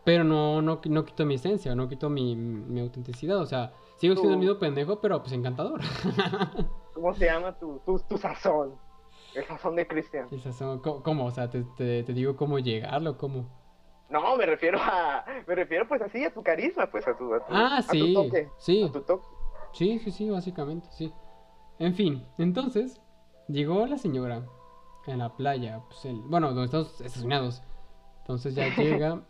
Pero 0.05 0.23
no, 0.23 0.63
no, 0.63 0.81
no 0.85 1.05
quito 1.05 1.27
mi 1.27 1.35
esencia, 1.35 1.75
no 1.75 1.89
quito 1.89 2.09
mi, 2.09 2.37
mi 2.37 2.81
autenticidad. 2.81 3.39
O 3.39 3.47
sea, 3.47 3.73
sigo 3.97 4.15
siendo 4.15 4.35
el 4.35 4.39
mismo 4.39 4.59
pendejo, 4.59 5.01
pero 5.01 5.21
pues 5.21 5.33
encantador. 5.33 5.81
¿Cómo 6.95 7.13
se 7.15 7.27
llama 7.27 7.53
tu, 7.59 7.81
tu, 7.85 7.99
tu 8.09 8.17
sazón? 8.17 8.75
El 9.35 9.45
sazón 9.45 9.75
de 9.75 9.87
Cristian. 9.87 10.29
Esas 10.31 10.57
son- 10.57 10.79
¿Cómo? 10.79 11.03
cómo? 11.03 11.27
O 11.27 11.31
sea, 11.33 11.51
te, 11.51 11.65
te, 11.77 12.05
te 12.05 12.13
digo 12.13 12.37
cómo 12.37 12.59
llegarlo, 12.61 13.19
cómo. 13.19 13.47
No, 14.09 14.37
me 14.37 14.47
refiero 14.47 14.79
a. 14.81 15.25
Me 15.47 15.55
refiero 15.57 15.87
pues 15.89 16.01
así 16.01 16.25
a 16.25 16.33
tu 16.33 16.43
carisma, 16.43 16.87
pues 16.87 17.07
a 17.09 17.17
tu. 17.19 17.35
A 17.35 17.41
tu 17.41 17.53
Ah, 17.53 17.79
a 17.79 17.83
tu 17.83 17.89
sí, 17.93 18.15
toque. 18.15 18.49
sí. 18.59 18.85
A 18.89 18.93
tu 18.93 19.01
toque. 19.03 19.27
Sí, 19.77 19.99
sí, 19.99 20.11
sí, 20.11 20.31
básicamente, 20.31 20.89
sí. 20.93 21.13
En 21.79 21.95
fin, 21.95 22.25
entonces, 22.39 23.01
llegó 23.49 23.87
la 23.87 23.99
señora 23.99 24.45
en 25.07 25.19
la 25.19 25.37
playa, 25.37 25.83
pues 25.89 26.05
el, 26.07 26.17
bueno, 26.23 26.49
donde 26.49 26.65
estamos 26.65 27.01
estacionados. 27.01 27.63
Entonces 28.21 28.55
ya 28.55 28.69
llega 28.77 29.23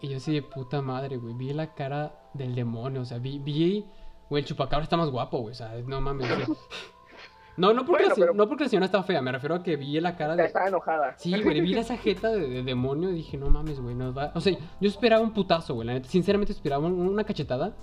y 0.00 0.08
yo 0.08 0.18
así 0.18 0.32
de 0.34 0.42
puta 0.42 0.80
madre, 0.82 1.16
güey, 1.16 1.34
vi 1.34 1.52
la 1.52 1.74
cara 1.74 2.14
del 2.34 2.54
demonio, 2.54 3.00
o 3.00 3.04
sea, 3.04 3.18
vi, 3.18 3.38
vi, 3.38 3.84
güey, 4.30 4.42
el 4.42 4.48
chupacabra 4.48 4.84
está 4.84 4.96
más 4.96 5.10
guapo, 5.10 5.38
güey, 5.38 5.52
o 5.52 5.54
sea, 5.54 5.72
no 5.86 6.00
mames. 6.00 6.28
No, 7.56 7.72
no 7.72 7.84
porque, 7.84 8.04
Bueno, 8.04 8.08
la, 8.10 8.14
pero- 8.14 8.34
no 8.34 8.46
porque 8.48 8.62
la 8.64 8.70
señora 8.70 8.86
estaba 8.86 9.02
fea, 9.02 9.20
me 9.20 9.32
refiero 9.32 9.56
a 9.56 9.62
que 9.64 9.74
vi 9.74 9.98
la 10.00 10.14
cara 10.16 10.36
de... 10.36 10.44
estaba 10.44 10.68
enojada. 10.68 11.14
Sí, 11.18 11.42
güey, 11.42 11.60
vi 11.60 11.76
esa 11.76 11.96
jeta 11.96 12.28
de, 12.28 12.46
de 12.48 12.62
demonio 12.62 13.10
y 13.10 13.14
dije, 13.14 13.36
no 13.36 13.50
mames, 13.50 13.80
güey, 13.80 13.96
nos 13.96 14.16
va... 14.16 14.30
O 14.36 14.40
sea, 14.40 14.56
yo 14.80 14.88
esperaba 14.88 15.24
un 15.24 15.32
putazo, 15.32 15.74
güey, 15.74 15.84
la 15.88 15.94
neta, 15.94 16.08
sinceramente 16.08 16.52
esperaba 16.52 16.86
un- 16.86 17.00
una 17.00 17.24
cachetada. 17.24 17.74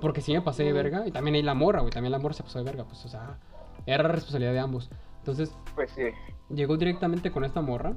Porque 0.00 0.20
sí 0.20 0.32
me 0.32 0.40
pasé 0.42 0.62
de 0.64 0.72
verga. 0.72 1.06
Y 1.06 1.10
también 1.10 1.34
ahí 1.36 1.42
la 1.42 1.54
morra, 1.54 1.80
güey, 1.80 1.90
también 1.92 2.12
la 2.12 2.18
morra 2.18 2.34
se 2.34 2.42
pasó 2.42 2.58
de 2.58 2.64
verga, 2.64 2.84
pues, 2.84 3.04
o 3.04 3.08
sea, 3.08 3.38
era 3.86 4.04
responsabilidad 4.08 4.52
de 4.52 4.60
ambos. 4.60 4.90
Entonces, 5.18 5.52
Pues 5.74 5.90
sí. 5.90 6.04
llegó 6.50 6.76
directamente 6.76 7.30
con 7.30 7.44
esta 7.44 7.60
morra, 7.60 7.94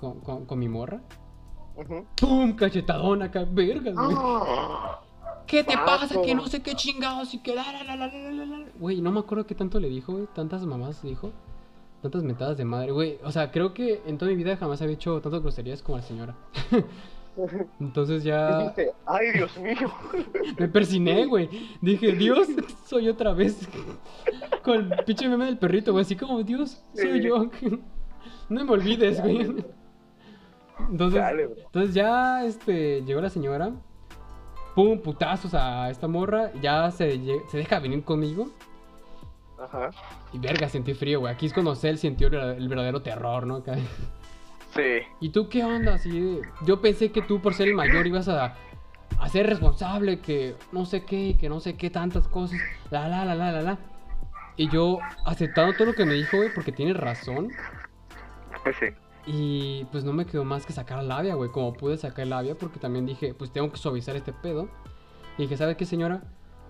con, 0.00 0.20
con, 0.20 0.44
con 0.46 0.58
mi 0.58 0.68
morra. 0.68 1.00
Ujú. 1.76 2.04
¡Pum! 2.20 2.52
Cachetadón 2.54 3.22
acá, 3.22 3.46
vergas, 3.50 3.94
güey. 3.94 4.14
Ah, 4.18 5.00
¿Qué 5.46 5.64
te 5.64 5.74
pasa? 5.76 6.06
vato. 6.16 6.22
Que 6.22 6.34
no 6.34 6.46
sé 6.46 6.62
qué 6.62 6.74
chingados 6.74 7.32
y 7.34 7.38
que 7.38 7.54
la, 7.54 7.64
la, 7.72 7.82
la, 7.84 7.96
la, 7.96 8.06
la, 8.08 8.30
la, 8.30 8.44
la. 8.44 8.66
Güey, 8.78 9.00
no 9.00 9.10
me 9.10 9.20
acuerdo 9.20 9.46
qué 9.46 9.54
tanto 9.54 9.80
le 9.80 9.88
dijo, 9.88 10.12
güey. 10.12 10.26
Tantas 10.34 10.64
mamás 10.66 11.02
dijo. 11.02 11.30
Tantas 12.02 12.22
metadas 12.24 12.56
de 12.58 12.64
madre, 12.64 12.90
güey. 12.92 13.18
O 13.24 13.32
sea, 13.32 13.50
creo 13.50 13.72
que 13.74 14.02
en 14.06 14.18
toda 14.18 14.30
mi 14.30 14.36
vida 14.36 14.56
jamás 14.56 14.82
había 14.82 14.94
hecho 14.94 15.20
tantas 15.20 15.40
groserías 15.40 15.82
como 15.82 15.96
la 15.98 16.02
señora. 16.04 16.34
Entonces 17.80 18.22
ya 18.24 18.58
Dijiste, 18.58 18.92
ay 19.06 19.30
Dios 19.32 19.56
mío. 19.58 19.90
me 20.58 20.68
persiné, 20.68 21.24
güey. 21.26 21.48
Dije, 21.80 22.12
Dios, 22.12 22.48
soy 22.86 23.08
otra 23.08 23.32
vez. 23.32 23.68
Con 24.62 24.92
el 24.92 25.04
pinche 25.04 25.28
meme 25.28 25.46
del 25.46 25.58
perrito, 25.58 25.92
güey. 25.92 26.02
Así 26.04 26.14
como, 26.16 26.42
Dios, 26.42 26.82
soy 26.94 27.20
Sí. 27.20 27.26
yo. 27.26 27.46
No 28.48 28.64
me 28.64 28.72
olvides, 28.72 29.20
güey. 29.22 29.64
Entonces, 30.90 31.20
Dale, 31.20 31.48
entonces 31.64 31.94
ya 31.94 32.44
este, 32.44 33.02
llegó 33.02 33.20
la 33.20 33.30
señora. 33.30 33.72
Pum, 34.74 34.98
putazos 34.98 35.54
a 35.54 35.88
esta 35.90 36.08
morra. 36.08 36.50
Ya 36.60 36.90
se, 36.90 37.18
se 37.50 37.56
deja 37.56 37.78
venir 37.78 38.04
conmigo. 38.04 38.48
Ajá. 39.58 39.90
Y 40.32 40.38
verga, 40.38 40.68
sentí 40.68 40.92
frío, 40.92 41.20
güey. 41.20 41.32
Aquí 41.32 41.46
es 41.46 41.52
cuando 41.52 41.74
Cell 41.74 41.96
sintió 41.96 42.28
el, 42.28 42.34
el 42.34 42.68
verdadero 42.68 43.00
terror, 43.02 43.46
¿no? 43.46 43.62
Sí. 44.74 45.06
¿Y 45.20 45.30
tú 45.30 45.48
qué 45.48 45.64
onda? 45.64 45.98
De- 45.98 46.42
Yo 46.66 46.80
pensé 46.80 47.10
que 47.12 47.22
tú, 47.22 47.40
por 47.40 47.54
ser 47.54 47.68
el 47.68 47.74
mayor, 47.74 48.06
ibas 48.06 48.28
a, 48.28 48.54
a 49.18 49.28
ser 49.28 49.46
responsable, 49.46 50.20
que 50.20 50.56
no 50.72 50.84
sé 50.86 51.04
qué, 51.04 51.36
que 51.38 51.48
no 51.48 51.60
sé 51.60 51.76
qué, 51.76 51.90
tantas 51.90 52.26
cosas. 52.28 52.58
La, 52.90 53.08
la, 53.08 53.24
la, 53.24 53.34
la, 53.34 53.52
la, 53.52 53.62
la. 53.62 53.78
Y 54.56 54.68
yo 54.70 54.98
aceptando 55.24 55.74
todo 55.74 55.86
lo 55.86 55.92
que 55.94 56.04
me 56.06 56.14
dijo, 56.14 56.36
güey, 56.38 56.50
porque 56.54 56.72
tiene 56.72 56.94
razón. 56.94 57.50
Pues 58.62 58.76
sí. 58.80 58.86
Y 59.26 59.84
pues 59.92 60.04
no 60.04 60.12
me 60.12 60.26
quedó 60.26 60.44
más 60.44 60.66
que 60.66 60.72
sacar 60.72 61.02
labia, 61.04 61.34
güey. 61.34 61.50
Como 61.50 61.72
pude 61.74 61.96
sacar 61.96 62.26
labia, 62.26 62.54
porque 62.54 62.80
también 62.80 63.06
dije, 63.06 63.34
pues 63.34 63.52
tengo 63.52 63.70
que 63.70 63.76
suavizar 63.76 64.16
este 64.16 64.32
pedo. 64.32 64.68
Y 65.38 65.42
dije, 65.42 65.56
¿sabe 65.56 65.76
qué, 65.76 65.84
señora? 65.86 66.22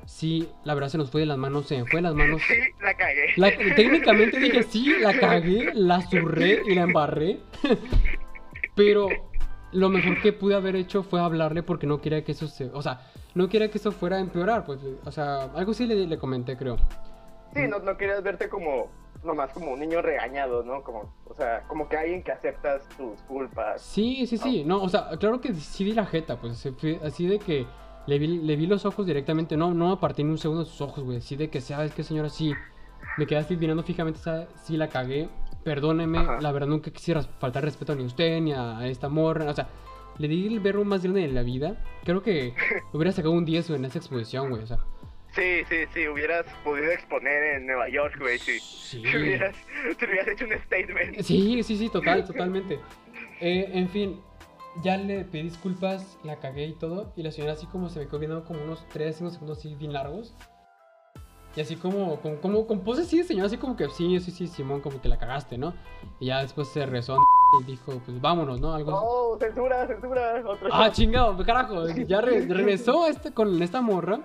Sí, 0.07 0.49
la 0.65 0.75
verdad 0.75 0.89
se 0.89 0.99
nos 0.99 1.11
fue 1.11 1.21
de 1.21 1.27
las 1.27 1.39
manos, 1.39 1.67
se 1.67 1.79
me 1.79 1.85
fue 1.87 1.99
de 1.99 2.03
las 2.03 2.15
manos. 2.15 2.43
Sí, 2.49 2.55
la 2.83 2.95
cagué. 2.95 3.27
La- 3.37 3.51
técnicamente 3.77 4.39
dije, 4.41 4.63
sí, 4.65 4.95
la 5.01 5.19
cagué, 5.19 5.71
la 5.75 6.01
zurré 6.03 6.63
y 6.67 6.75
la 6.75 6.83
embarré. 6.83 7.41
Pero 8.75 9.09
lo 9.73 9.89
mejor 9.89 10.21
que 10.21 10.33
pude 10.33 10.55
haber 10.55 10.77
hecho 10.77 11.03
fue 11.03 11.21
hablarle 11.21 11.63
porque 11.63 11.87
no 11.87 12.01
quería 12.01 12.25
que 12.25 12.33
eso 12.33 12.47
se... 12.49 12.67
O 12.73 12.83
sea, 12.83 13.01
no 13.35 13.49
quería 13.49 13.71
que 13.71 13.79
eso 13.79 13.93
fuera 13.93 14.17
a 14.17 14.21
empeorar, 14.21 14.65
pues. 14.65 14.81
O 15.05 15.13
sea, 15.13 15.45
algo 15.55 15.73
sí 15.75 15.87
le, 15.87 16.07
le 16.07 16.19
comenté, 16.19 16.57
creo. 16.57 16.77
Sí, 17.55 17.67
no, 17.69 17.79
no 17.81 17.97
querías 17.97 18.23
verte 18.23 18.49
como, 18.49 18.91
nomás 19.23 19.51
como 19.53 19.73
un 19.73 19.81
niño 19.81 20.01
regañado, 20.03 20.63
¿no? 20.63 20.83
Como, 20.83 21.15
o 21.27 21.35
sea, 21.35 21.63
como 21.69 21.89
que 21.89 21.97
alguien 21.97 22.23
que 22.23 22.33
aceptas 22.33 22.89
tus 22.97 23.21
culpas. 23.23 23.83
Sí, 23.83 24.27
sí, 24.27 24.37
sí. 24.39 24.65
No, 24.65 24.83
o 24.83 24.89
sea, 24.89 25.11
claro 25.19 25.41
que 25.41 25.55
sí 25.55 25.85
di 25.85 25.93
la 25.93 26.07
jeta, 26.07 26.37
pues. 26.41 26.67
Así 27.05 27.27
de 27.27 27.39
que 27.39 27.67
le 28.07 28.19
vi, 28.19 28.27
le 28.27 28.57
vi 28.57 28.67
los 28.67 28.85
ojos 28.85 29.07
directamente. 29.07 29.57
No, 29.57 29.73
no 29.75 29.93
aparté 29.93 30.25
ni 30.25 30.31
un 30.31 30.39
segundo 30.39 30.65
de 30.65 30.71
sus 30.71 30.81
ojos, 30.81 31.05
güey. 31.05 31.19
Así 31.19 31.37
de 31.37 31.51
que, 31.51 31.61
¿sabes 31.61 31.93
qué, 31.93 32.03
señora? 32.03 32.29
Sí. 32.29 32.53
Me 33.19 33.27
quedé 33.27 33.41
así 33.41 33.57
mirando 33.57 33.83
fijamente. 33.83 34.21
Sí 34.65 34.77
la 34.77 34.89
cagué. 34.89 35.29
Perdóneme. 35.65 36.19
Ajá. 36.19 36.41
La 36.41 36.53
verdad 36.53 36.69
nunca 36.69 36.91
quisiera 36.91 37.23
faltar 37.23 37.65
respeto 37.65 37.95
ni 37.95 38.03
a 38.03 38.07
usted 38.07 38.41
ni 38.41 38.53
a 38.53 38.87
esta 38.87 39.09
morra. 39.09 39.51
O 39.51 39.55
sea, 39.55 39.69
le 40.19 40.29
di 40.29 40.47
el 40.47 40.61
verbo 40.61 40.85
más 40.85 41.03
grande 41.03 41.23
de 41.23 41.29
la 41.29 41.43
vida. 41.43 41.77
Creo 42.05 42.23
que 42.23 42.55
hubiera 42.93 43.13
sacado 43.13 43.33
un 43.33 43.45
10 43.45 43.71
en 43.71 43.85
esa 43.85 43.99
exposición, 43.99 44.51
güey. 44.51 44.63
O 44.63 44.67
sea, 44.67 44.79
Sí, 45.35 45.63
sí, 45.67 45.77
sí, 45.95 46.07
hubieras 46.09 46.45
podido 46.63 46.91
exponer 46.93 47.55
en 47.55 47.67
Nueva 47.67 47.89
York, 47.89 48.17
güey, 48.21 48.39
sí. 48.39 48.59
sí. 48.61 49.01
Te 49.01 49.17
hubieras, 49.19 49.57
hubieras 49.97 50.29
hecho 50.29 50.45
un 50.45 50.53
statement. 50.67 51.23
Sí, 51.23 51.63
sí, 51.63 51.79
sí, 51.79 51.89
total, 51.89 52.25
totalmente. 52.27 52.79
Eh, 53.41 53.71
en 53.73 53.89
fin, 53.89 54.21
ya 54.83 54.97
le 54.97 55.25
pedí 55.25 55.43
disculpas, 55.45 56.19
la 56.25 56.37
cagué 56.37 56.67
y 56.67 56.73
todo. 56.73 57.13
Y 57.17 57.23
la 57.23 57.31
señora 57.33 57.53
así 57.55 57.67
como 57.67 57.89
se 57.89 58.01
me 58.01 58.07
quedó 58.07 58.19
viendo 58.19 58.45
como 58.45 58.63
unos 58.63 58.85
3, 58.93 59.17
5 59.17 59.31
segundos 59.31 59.59
así 59.59 59.75
bien 59.75 59.93
largos. 59.93 60.35
Y 61.55 61.61
así 61.61 61.77
como, 61.77 62.17
como, 62.21 62.37
como, 62.41 62.67
con 62.67 62.81
pose 62.81 63.03
así 63.03 63.19
de 63.19 63.25
señora, 63.25 63.47
así 63.47 63.59
como 63.59 63.77
que 63.77 63.87
sí, 63.91 64.19
sí, 64.21 64.31
sí, 64.31 64.47
Simón, 64.47 64.81
como 64.81 65.03
que 65.03 65.09
la 65.11 65.19
cagaste, 65.19 65.59
¿no? 65.59 65.75
Y 66.19 66.27
ya 66.27 66.41
después 66.41 66.69
se 66.69 66.87
rezó 66.87 67.19
y 67.61 67.65
dijo, 67.65 68.01
pues 68.07 68.19
vámonos, 68.23 68.59
¿no? 68.59 68.73
Algo 68.73 68.91
así. 68.93 69.01
Oh, 69.07 69.37
censura, 69.39 69.87
censura, 69.87 70.43
otro 70.47 70.69
Ah, 70.73 70.91
chingado, 70.91 71.37
carajo. 71.45 71.87
Ya 72.07 72.23
re- 72.23 72.47
regresó 72.47 73.07
este, 73.07 73.33
con 73.33 73.63
esta 73.63 73.83
morra. 73.83 74.21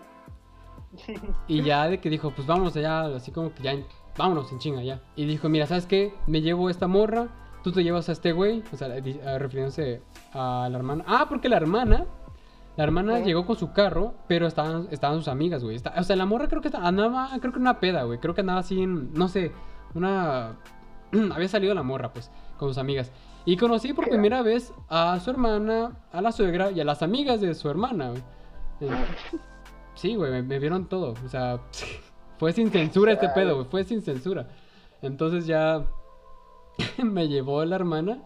Y 1.48 1.64
ya 1.64 1.88
de 1.90 2.00
que 2.00 2.10
dijo, 2.10 2.32
pues 2.32 2.48
vámonos 2.48 2.76
allá, 2.78 3.02
así 3.16 3.32
como 3.32 3.54
que 3.54 3.62
ya, 3.62 3.76
vámonos 4.18 4.52
en 4.54 4.60
chinga 4.60 4.82
ya. 4.82 5.02
Y 5.18 5.26
dijo, 5.26 5.50
mira, 5.50 5.66
¿sabes 5.68 5.86
qué? 5.86 6.14
Me 6.28 6.42
llevo 6.42 6.70
esta 6.70 6.88
morra, 6.88 7.28
tú 7.64 7.72
te 7.72 7.84
llevas 7.84 8.10
a 8.10 8.12
este 8.14 8.32
güey. 8.32 8.64
O 8.72 8.78
sea, 8.78 8.88
refiriéndose 9.38 10.02
a 10.34 10.68
la 10.72 10.78
hermana. 10.78 11.04
Ah, 11.08 11.26
porque 11.30 11.50
la 11.50 11.58
hermana, 11.58 12.06
la 12.76 12.84
hermana 12.84 13.20
llegó 13.20 13.46
con 13.46 13.56
su 13.58 13.72
carro, 13.74 14.14
pero 14.28 14.48
estaban, 14.48 14.88
estaban 14.92 15.18
sus 15.18 15.28
amigas, 15.28 15.64
güey. 15.64 15.76
Está- 15.76 15.94
o 15.98 16.04
sea, 16.04 16.16
la 16.16 16.26
morra 16.26 16.48
creo 16.48 16.62
que 16.62 16.68
está- 16.68 16.86
andaba, 16.88 17.30
creo 17.40 17.52
que 17.54 17.60
una 17.60 17.80
peda, 17.80 18.04
güey. 18.04 18.20
Creo 18.20 18.34
que 18.36 18.42
andaba 18.42 18.60
así 18.60 18.82
en, 18.82 19.14
no 19.14 19.28
sé, 19.28 19.52
una... 19.94 20.58
Había 21.34 21.48
salido 21.48 21.74
la 21.74 21.84
morra, 21.84 22.12
pues, 22.14 22.30
con 22.58 22.68
sus 22.70 22.78
amigas. 22.78 23.12
Y 23.46 23.56
conocí 23.56 23.94
por 23.94 24.10
primera 24.10 24.42
vez 24.42 24.74
a 24.90 25.18
su 25.22 25.30
hermana, 25.32 25.98
a 26.12 26.22
la 26.22 26.32
suegra 26.34 26.70
y 26.72 26.82
a 26.82 26.84
las 26.84 27.02
amigas 27.02 27.40
de 27.40 27.54
su 27.56 27.70
hermana, 27.70 28.10
güey. 28.10 28.22
Eh, 28.82 28.90
Sí, 29.96 30.16
güey, 30.16 30.32
me, 30.32 30.44
me 30.44 30.60
vieron 30.60 30.86
todo. 30.88 31.16
O 31.26 31.30
sea, 31.30 31.60
fue 32.38 32.52
sin 32.54 32.70
censura 32.70 33.14
este 33.14 33.30
pedo, 33.30 33.56
güey. 33.56 33.68
Fue 33.68 33.84
sin 33.84 34.02
censura. 34.04 34.48
Entonces 35.02 35.48
ya 35.48 35.84
me 37.04 37.28
llevó 37.28 37.64
la 37.66 37.76
hermana. 37.76 38.24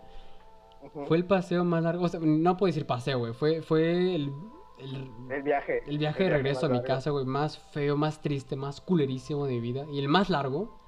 Fue 1.05 1.17
el 1.17 1.25
paseo 1.25 1.63
más 1.63 1.83
largo. 1.83 2.05
O 2.05 2.07
sea, 2.07 2.19
no 2.21 2.57
puedo 2.57 2.69
decir 2.69 2.85
paseo, 2.87 3.19
güey. 3.19 3.33
Fue, 3.33 3.61
fue 3.61 4.15
el, 4.15 4.33
el, 4.79 5.11
El 5.29 5.43
viaje. 5.43 5.83
el 5.85 5.97
viaje 5.97 6.23
de 6.23 6.29
regreso 6.31 6.65
a 6.65 6.69
mi 6.69 6.75
largo. 6.75 6.87
casa, 6.87 7.11
güey. 7.11 7.25
Más 7.25 7.59
feo, 7.71 7.97
más 7.97 8.21
triste, 8.21 8.55
más 8.55 8.81
culerísimo 8.81 9.45
de 9.45 9.53
mi 9.53 9.59
vida. 9.59 9.85
Y 9.91 9.99
el 9.99 10.07
más 10.07 10.29
largo. 10.29 10.79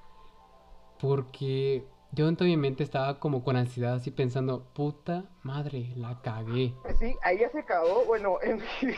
Porque 0.98 1.86
yo 2.14 2.28
en 2.28 2.36
toda 2.36 2.48
mi 2.48 2.56
mente 2.56 2.82
estaba 2.84 3.18
como 3.18 3.42
con 3.42 3.56
ansiedad, 3.56 3.94
así 3.94 4.10
pensando, 4.10 4.64
puta 4.72 5.24
madre, 5.42 5.92
la 5.96 6.20
cagué. 6.22 6.74
Sí, 6.98 7.14
ahí 7.22 7.38
ya 7.38 7.50
se 7.50 7.60
acabó. 7.60 8.04
Bueno, 8.06 8.38
en 8.42 8.56
mi, 8.56 8.94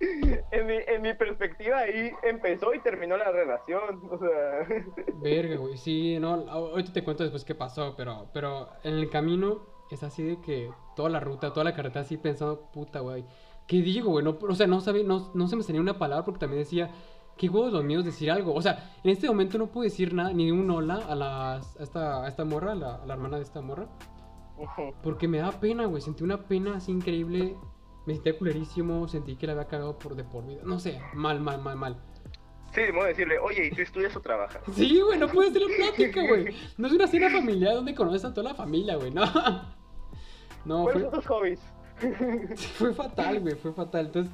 en 0.50 0.66
mi, 0.66 0.74
en 0.86 1.02
mi 1.02 1.14
perspectiva, 1.14 1.78
ahí 1.78 2.12
empezó 2.22 2.72
y 2.74 2.80
terminó 2.80 3.16
la 3.16 3.30
relación. 3.30 4.00
O 4.10 4.18
sea, 4.18 4.66
Verga, 5.20 5.56
güey. 5.60 5.76
Sí, 5.76 6.18
no, 6.20 6.34
ahorita 6.48 6.92
te 6.92 7.04
cuento 7.04 7.24
después 7.24 7.44
qué 7.44 7.54
pasó, 7.54 7.94
pero, 7.96 8.28
pero 8.32 8.68
en 8.84 8.94
el 8.94 9.10
camino 9.10 9.66
es 9.90 10.02
así 10.02 10.22
de 10.22 10.40
que 10.40 10.70
toda 10.96 11.10
la 11.10 11.20
ruta, 11.20 11.52
toda 11.52 11.64
la 11.64 11.74
carretera 11.74 12.02
así 12.02 12.16
pensando, 12.16 12.70
puta, 12.72 13.00
güey. 13.00 13.24
¿Qué 13.66 13.80
digo, 13.80 14.10
güey? 14.10 14.24
No, 14.24 14.38
o 14.40 14.54
sea, 14.54 14.66
no, 14.66 14.80
sabía, 14.80 15.04
no, 15.04 15.30
no 15.34 15.48
se 15.48 15.56
me 15.56 15.62
salía 15.62 15.80
una 15.80 15.98
palabra 15.98 16.24
porque 16.24 16.40
también 16.40 16.62
decía, 16.62 16.90
qué 17.42 17.48
huevos 17.48 17.72
los 17.72 17.82
míos 17.82 18.04
decir 18.04 18.30
algo. 18.30 18.54
O 18.54 18.62
sea, 18.62 18.92
en 19.02 19.10
este 19.10 19.26
momento 19.26 19.58
no 19.58 19.66
puedo 19.66 19.82
decir 19.82 20.14
nada, 20.14 20.32
ni 20.32 20.52
un 20.52 20.70
hola 20.70 21.02
a, 21.08 21.14
las, 21.16 21.76
a, 21.76 21.82
esta, 21.82 22.24
a 22.24 22.28
esta 22.28 22.44
morra, 22.44 22.70
a 22.70 22.74
la, 22.76 22.94
a 22.94 23.04
la 23.06 23.14
hermana 23.14 23.38
de 23.38 23.42
esta 23.42 23.60
morra. 23.60 23.88
Porque 25.02 25.26
me 25.26 25.38
da 25.38 25.50
pena, 25.50 25.86
güey. 25.86 26.00
Sentí 26.00 26.22
una 26.22 26.46
pena 26.46 26.76
así 26.76 26.92
increíble. 26.92 27.56
Me 28.06 28.14
sentía 28.14 28.38
culerísimo, 28.38 29.08
sentí 29.08 29.34
que 29.34 29.48
la 29.48 29.54
había 29.54 29.66
cagado 29.66 29.98
por 29.98 30.14
de 30.14 30.22
por 30.22 30.46
vida. 30.46 30.60
No 30.64 30.78
sé, 30.78 31.00
mal, 31.14 31.40
mal, 31.40 31.60
mal, 31.60 31.76
mal. 31.76 31.96
sí, 32.72 32.82
vamos 32.90 33.06
a 33.06 33.08
decirle, 33.08 33.40
oye, 33.40 33.66
¿y 33.66 33.70
tú 33.70 33.82
estudias 33.82 34.14
o 34.14 34.20
trabajas? 34.20 34.62
Sí, 34.74 35.00
güey, 35.00 35.18
no 35.18 35.26
puedes 35.26 35.50
hacer 35.50 35.62
la 35.62 35.76
plática, 35.76 36.22
güey. 36.28 36.54
No 36.78 36.86
es 36.86 36.92
una 36.92 37.08
cena 37.08 37.28
familiar 37.28 37.74
donde 37.74 37.92
conoces 37.92 38.24
a 38.24 38.32
toda 38.32 38.50
la 38.50 38.54
familia, 38.54 38.94
güey. 38.96 39.10
No. 39.10 39.24
No, 40.64 40.84
¿Cuáles 40.84 41.02
fue... 41.02 41.10
son 41.10 41.20
tus 41.20 41.26
hobbies? 41.26 41.60
Fue 42.78 42.94
fatal, 42.94 43.40
güey, 43.40 43.56
fue 43.56 43.72
fatal. 43.72 44.06
Entonces, 44.06 44.32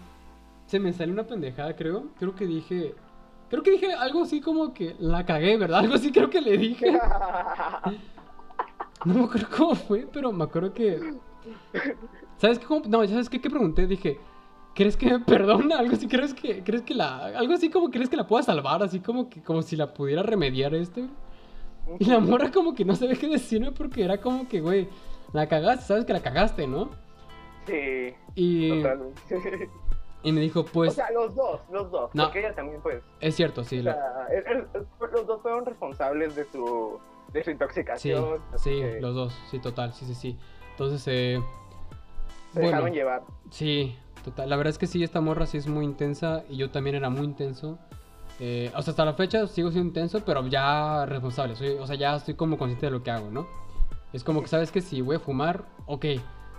se 0.69 0.79
me 0.79 0.93
salió 0.93 1.13
una 1.15 1.27
pendejada, 1.27 1.75
creo. 1.75 2.05
Creo 2.19 2.35
que 2.35 2.47
dije. 2.47 2.95
Creo 3.51 3.63
que 3.63 3.71
dije 3.73 3.93
algo 3.95 4.23
así 4.23 4.41
como 4.41 4.73
que 4.75 4.95
la 4.99 5.25
cagué, 5.25 5.57
¿verdad? 5.57 5.79
Algo 5.85 5.95
así 5.95 6.13
creo 6.13 6.29
que 6.31 6.41
le 6.41 6.57
dije. 6.57 6.97
No 9.05 9.15
me 9.15 9.25
acuerdo 9.25 9.47
cómo 9.57 9.75
fue, 9.77 10.07
pero 10.13 10.33
me 10.33 10.45
acuerdo 10.45 10.73
que. 10.75 10.99
¿Sabes 12.37 12.59
qué? 12.59 12.67
cómo- 12.67 12.83
No, 12.89 13.07
¿sabes 13.07 13.29
qué? 13.31 13.41
¿Qué 13.41 13.49
pregunté? 13.49 13.87
Dije. 13.87 14.19
¿Crees 14.75 14.97
que 14.97 15.07
me 15.07 15.21
perdona? 15.25 15.79
Algo 15.79 15.95
así, 15.95 16.07
¿crees 16.09 16.35
que, 16.35 16.63
crees 16.65 16.83
que 16.83 16.95
la. 16.95 17.27
Algo 17.27 17.55
así 17.55 17.71
como 17.71 17.91
crees 17.91 18.09
que 18.09 18.17
la 18.17 18.27
pueda 18.27 18.43
salvar? 18.43 18.83
Así 18.83 19.01
como 19.01 19.29
que 19.31 19.41
como 19.43 19.63
si 19.63 19.77
la 19.77 19.95
pudiera 19.95 20.23
remediar 20.23 20.75
esto. 20.75 21.03
Y 22.01 22.05
la 22.05 22.19
morra 22.21 22.51
como 22.51 22.75
que 22.75 22.85
no 22.85 22.95
sabía 22.97 23.15
qué 23.15 23.29
decirme 23.29 23.73
porque 23.73 24.03
era 24.05 24.19
como 24.21 24.47
que, 24.47 24.61
güey, 24.61 24.89
la 25.33 25.47
cagaste, 25.49 25.85
sabes 25.87 26.05
que 26.05 26.13
la 26.13 26.21
cagaste, 26.21 26.67
¿no? 26.67 26.91
Sí, 27.67 28.13
Y, 28.35 28.69
totalmente. 28.83 29.23
Y 30.23 30.33
me 30.33 30.41
dijo, 30.41 30.65
pues, 30.65 30.91
o 30.93 30.95
sea, 30.95 31.11
los 31.13 31.35
dos, 31.35 31.61
los 31.71 31.91
dos. 31.91 32.11
No. 32.15 32.25
Porque 32.25 32.41
ella 32.41 32.55
también, 32.55 32.81
pues. 32.83 33.03
es 33.21 33.35
cierto, 33.37 33.63
sí. 33.65 33.79
O 33.81 33.83
la- 33.85 33.95
sea, 33.95 34.27
el- 34.37 34.57
el- 34.75 34.87
los 35.13 35.27
dos 35.27 35.41
fueron 35.43 35.65
responsables 35.65 36.35
de 36.35 36.45
su, 36.45 36.99
de 37.33 37.45
su 37.45 37.51
intoxicación. 37.51 38.41
sí, 38.57 38.81
que 38.81 39.01
los 39.01 39.15
dos, 39.15 39.35
sí, 39.51 39.59
total, 39.59 39.93
sí, 39.95 40.05
sí, 40.07 40.15
sí. 40.15 40.39
Entonces, 40.73 41.03
eh, 41.07 41.41
Se 42.53 42.61
bueno, 42.61 42.69
dejaron 42.77 42.93
llevar. 42.93 43.23
sí, 43.51 43.97
total. 44.25 44.49
La 44.51 44.57
verdad 44.57 44.71
es 44.71 44.79
que 44.79 44.87
sí, 44.87 45.03
esta 45.03 45.21
morra 45.21 45.47
sí 45.47 45.59
es 45.59 45.67
muy 45.67 45.85
intensa 45.85 46.45
y 46.49 46.57
yo 46.57 46.71
también 46.71 46.97
era 46.97 47.11
muy 47.11 47.25
intenso. 47.25 47.79
Eh, 48.41 48.71
o 48.77 48.83
sea, 48.83 48.93
hasta 48.93 49.05
la 49.05 49.15
fecha 49.15 49.47
sigo 49.49 49.71
siendo 49.73 49.89
intenso, 49.89 50.21
pero 50.25 50.47
ya 50.47 51.05
responsable. 51.07 51.57
Soy, 51.57 51.71
o 51.71 51.87
sea, 51.87 51.97
ya 51.97 52.15
estoy 52.17 52.35
como 52.35 52.57
consciente 52.57 52.87
de 52.87 52.93
lo 52.93 53.03
que 53.03 53.11
hago, 53.11 53.31
¿no? 53.31 53.47
Es 54.13 54.23
como 54.25 54.41
que 54.43 54.49
sabes 54.49 54.71
que 54.71 54.81
si 54.81 55.01
voy 55.01 55.17
a 55.17 55.21
fumar, 55.21 55.65
ok. 55.87 56.05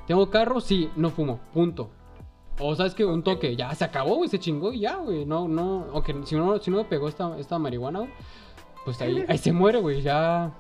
¿Tengo 0.06 0.30
carro? 0.30 0.60
Sí, 0.60 0.90
no 0.96 1.10
fumo, 1.10 1.40
punto. 1.54 1.90
O 2.60 2.76
sabes 2.76 2.94
que 2.94 3.06
un 3.06 3.24
toque, 3.24 3.56
ya 3.56 3.74
se 3.74 3.86
acabó, 3.86 4.16
güey, 4.16 4.30
se 4.30 4.38
chingó 4.38 4.74
y 4.74 4.82
ya, 4.82 4.98
güey. 4.98 5.26
No, 5.26 5.48
no, 5.48 5.88
ok, 5.94 6.26
si 6.26 6.36
no, 6.36 6.60
si 6.60 6.70
no 6.70 6.78
me 6.78 6.84
pegó 6.84 7.08
esta, 7.08 7.38
esta 7.40 7.58
marihuana, 7.58 8.00
güey, 8.00 8.12
pues 8.84 9.02
ahí, 9.02 9.24
ahí 9.30 9.38
se 9.38 9.54
muere, 9.54 9.80
güey, 9.80 10.02
ya 10.02 10.54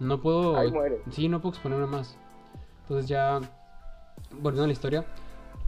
no 0.00 0.20
puedo. 0.20 0.56
Ahí 0.56 0.70
muere. 0.70 1.02
Sí, 1.10 1.28
no 1.28 1.40
puedo 1.40 1.54
exponerme 1.54 1.86
más. 1.86 2.16
Entonces 2.82 3.08
ya, 3.08 3.40
volviendo 4.32 4.64
a 4.64 4.66
la 4.66 4.72
historia, 4.72 5.04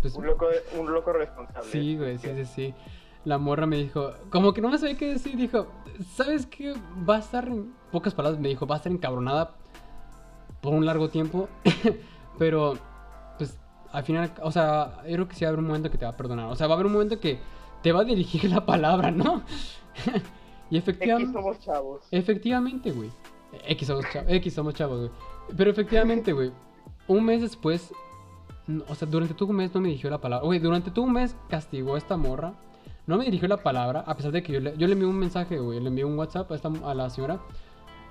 pues 0.01 0.15
Un 0.15 0.27
loco, 0.27 0.47
un 0.79 0.93
loco 0.93 1.13
responsable. 1.13 1.71
Sí, 1.71 1.97
güey, 1.97 2.19
sí, 2.19 2.29
sí, 2.35 2.45
sí. 2.45 2.75
La 3.25 3.39
morra 3.39 3.67
me 3.67 3.77
dijo, 3.77 4.13
como 4.31 4.53
que 4.55 4.61
no 4.61 4.69
me 4.69 4.79
sabía 4.79 4.97
qué 4.97 5.09
decir, 5.09 5.37
dijo, 5.37 5.67
¿sabes 6.15 6.47
qué? 6.47 6.75
Va 7.09 7.17
a 7.17 7.19
estar, 7.19 7.49
en 7.49 7.75
pocas 7.91 8.15
palabras 8.15 8.41
me 8.41 8.49
dijo, 8.49 8.67
va 8.67 8.77
a 8.77 8.79
estar 8.79 8.93
encabronada 8.93 9.57
por 10.61 10.75
un 10.75 10.87
largo 10.87 11.09
tiempo, 11.09 11.49
pero, 12.39 12.75
al 13.97 14.05
final, 14.05 14.31
o 14.43 14.53
sea, 14.53 14.99
yo 15.07 15.15
creo 15.15 15.29
que 15.29 15.35
sí 15.35 15.47
va 15.47 15.49
a 15.49 15.51
haber 15.53 15.61
un 15.61 15.69
momento 15.69 15.91
que 15.91 15.97
te 15.97 16.05
va 16.05 16.11
a 16.11 16.17
perdonar, 16.19 16.51
o 16.51 16.55
sea, 16.55 16.67
va 16.67 16.75
a 16.75 16.77
haber 16.77 16.85
un 16.85 16.93
momento 16.93 17.19
que 17.19 17.39
te 17.83 17.93
va 17.93 18.03
a 18.03 18.05
dirigir 18.05 18.45
la 18.51 18.67
palabra, 18.67 19.11
¿no? 19.11 19.43
y 20.71 20.77
X 20.77 20.89
efectivamente... 20.89 21.33
somos 21.33 21.59
chavos. 21.61 22.03
Efectivamente, 22.11 22.91
güey. 22.91 23.09
X 23.67 23.89
somos, 23.89 24.05
chavos, 24.13 24.31
X 24.31 24.53
somos 24.53 24.75
chavos, 24.75 24.99
güey. 24.99 25.11
Pero 25.57 25.71
efectivamente, 25.71 26.35
güey. 26.35 26.53
Un 27.09 27.25
mes 27.25 27.41
después, 27.41 27.91
o 28.87 28.95
sea, 28.95 29.09
durante 29.09 29.33
todo 29.33 29.49
un 29.49 29.57
mes 29.57 29.75
no 29.75 29.81
me 29.81 29.89
dirigió 29.89 30.11
la 30.11 30.21
palabra. 30.21 30.45
Güey, 30.45 30.59
durante 30.59 30.91
todo 30.91 31.07
un 31.07 31.15
mes 31.15 31.35
castigó 31.49 31.95
a 31.95 31.99
esta 31.99 32.19
morra. 32.19 32.53
No 33.07 33.17
me 33.17 33.25
dirigió 33.25 33.49
la 33.49 33.63
palabra, 33.63 34.01
a 34.07 34.15
pesar 34.15 34.31
de 34.31 34.43
que 34.43 34.53
yo 34.53 34.61
le, 34.61 34.77
yo 34.77 34.87
le 34.89 34.93
envié 34.93 35.09
un 35.09 35.19
mensaje, 35.19 35.59
güey. 35.59 35.81
Le 35.81 35.89
envié 35.89 36.05
un 36.05 36.19
WhatsApp 36.19 36.53
a, 36.53 36.55
esta, 36.55 36.71
a 36.85 36.93
la 36.93 37.09
señora. 37.09 37.41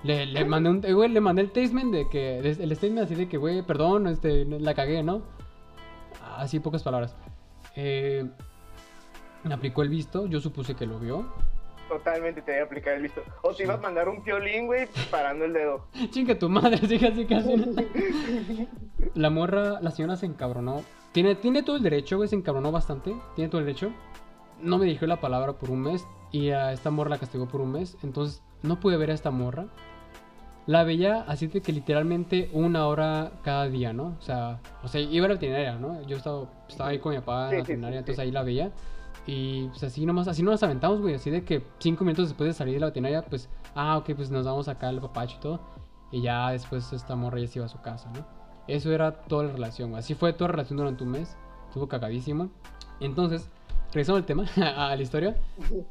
Le, 0.02 0.26
le 0.26 0.44
mandé 0.44 0.68
un, 0.68 0.80
güey, 0.80 1.10
le 1.10 1.20
mandé 1.20 1.42
el 1.42 1.50
statement 1.50 1.92
de 1.92 2.08
que, 2.08 2.38
el 2.38 2.74
statement 2.74 3.04
así 3.04 3.14
de 3.14 3.28
que, 3.28 3.36
güey, 3.36 3.62
perdón, 3.62 4.08
este, 4.08 4.44
la 4.46 4.74
cagué, 4.74 5.04
¿no? 5.04 5.35
Así, 6.36 6.60
pocas 6.60 6.82
palabras. 6.82 7.16
Eh, 7.74 8.24
me 9.44 9.54
aplicó 9.54 9.82
el 9.82 9.88
visto, 9.88 10.26
yo 10.26 10.40
supuse 10.40 10.74
que 10.74 10.86
lo 10.86 10.98
vio. 10.98 11.26
Totalmente 11.88 12.42
te 12.42 12.52
voy 12.52 12.60
a 12.60 12.64
aplicar 12.64 12.94
el 12.94 13.02
visto. 13.02 13.22
O 13.42 13.54
te 13.54 13.62
iba 13.62 13.74
a 13.74 13.76
mandar 13.76 14.08
un 14.08 14.22
piolín, 14.22 14.66
güey, 14.66 14.88
parando 15.10 15.44
el 15.44 15.52
dedo. 15.52 15.86
Chinga 16.10 16.36
tu 16.36 16.48
madre, 16.48 16.80
así 16.82 16.98
casi 16.98 17.26
casi. 17.26 17.54
La 19.14 19.30
morra, 19.30 19.80
la 19.80 19.90
señora 19.90 20.16
se 20.16 20.26
encabronó. 20.26 20.82
Tiene, 21.12 21.36
tiene 21.36 21.62
todo 21.62 21.76
el 21.76 21.82
derecho, 21.82 22.16
güey, 22.16 22.28
se 22.28 22.36
encabronó 22.36 22.72
bastante. 22.72 23.14
Tiene 23.34 23.48
todo 23.48 23.60
el 23.60 23.66
derecho. 23.66 23.92
No 24.60 24.78
me 24.78 24.86
dijo 24.86 25.06
la 25.06 25.20
palabra 25.20 25.54
por 25.54 25.70
un 25.70 25.82
mes. 25.82 26.06
Y 26.32 26.50
a 26.50 26.72
esta 26.72 26.90
morra 26.90 27.10
la 27.10 27.18
castigó 27.18 27.46
por 27.46 27.60
un 27.60 27.72
mes. 27.72 27.96
Entonces, 28.02 28.42
no 28.62 28.80
pude 28.80 28.96
ver 28.96 29.10
a 29.10 29.14
esta 29.14 29.30
morra. 29.30 29.68
La 30.66 30.82
veía 30.82 31.22
así 31.28 31.46
de 31.46 31.60
que 31.60 31.72
literalmente 31.72 32.50
una 32.52 32.86
hora 32.86 33.32
cada 33.42 33.68
día, 33.68 33.92
¿no? 33.92 34.16
O 34.18 34.22
sea, 34.22 34.60
o 34.82 34.88
sea 34.88 35.00
iba 35.00 35.26
a 35.26 35.28
la 35.28 35.34
veterinaria, 35.34 35.76
¿no? 35.76 36.02
Yo 36.02 36.16
estaba, 36.16 36.48
estaba 36.68 36.90
ahí 36.90 36.98
con 36.98 37.12
mi 37.12 37.20
papá 37.20 37.50
en 37.50 37.50
la 37.52 37.56
veterinaria, 37.62 37.98
entonces 38.00 38.18
ahí 38.18 38.32
la 38.32 38.42
veía. 38.42 38.72
Y 39.26 39.68
pues 39.68 39.82
así 39.84 40.06
nomás, 40.06 40.28
así 40.28 40.42
nos 40.42 40.62
aventamos, 40.62 41.00
güey. 41.00 41.14
Así 41.14 41.30
de 41.30 41.44
que 41.44 41.62
cinco 41.78 42.04
minutos 42.04 42.28
después 42.28 42.48
de 42.48 42.54
salir 42.54 42.74
de 42.74 42.80
la 42.80 42.86
veterinaria, 42.86 43.22
pues, 43.22 43.48
ah, 43.74 43.96
ok, 43.98 44.10
pues 44.14 44.30
nos 44.30 44.44
vamos 44.44 44.68
acá 44.68 44.88
al 44.88 45.00
papacho 45.00 45.36
y 45.38 45.40
todo. 45.40 45.60
Y 46.12 46.22
ya 46.22 46.50
después 46.50 46.92
esta 46.92 47.14
morra 47.16 47.40
ya 47.40 47.46
se 47.46 47.58
iba 47.58 47.66
a 47.66 47.68
su 47.68 47.80
casa, 47.80 48.10
¿no? 48.14 48.24
Eso 48.68 48.92
era 48.92 49.12
toda 49.12 49.44
la 49.44 49.52
relación, 49.52 49.90
güey. 49.90 50.00
Así 50.00 50.14
fue 50.14 50.32
toda 50.32 50.48
la 50.48 50.52
relación 50.52 50.76
durante 50.78 51.04
un 51.04 51.10
mes. 51.10 51.36
Estuvo 51.68 51.88
cagadísimo. 51.88 52.50
Entonces, 53.00 53.48
regresando 53.88 54.18
al 54.18 54.24
tema, 54.26 54.46
a 54.76 54.94
la 54.94 55.02
historia. 55.02 55.36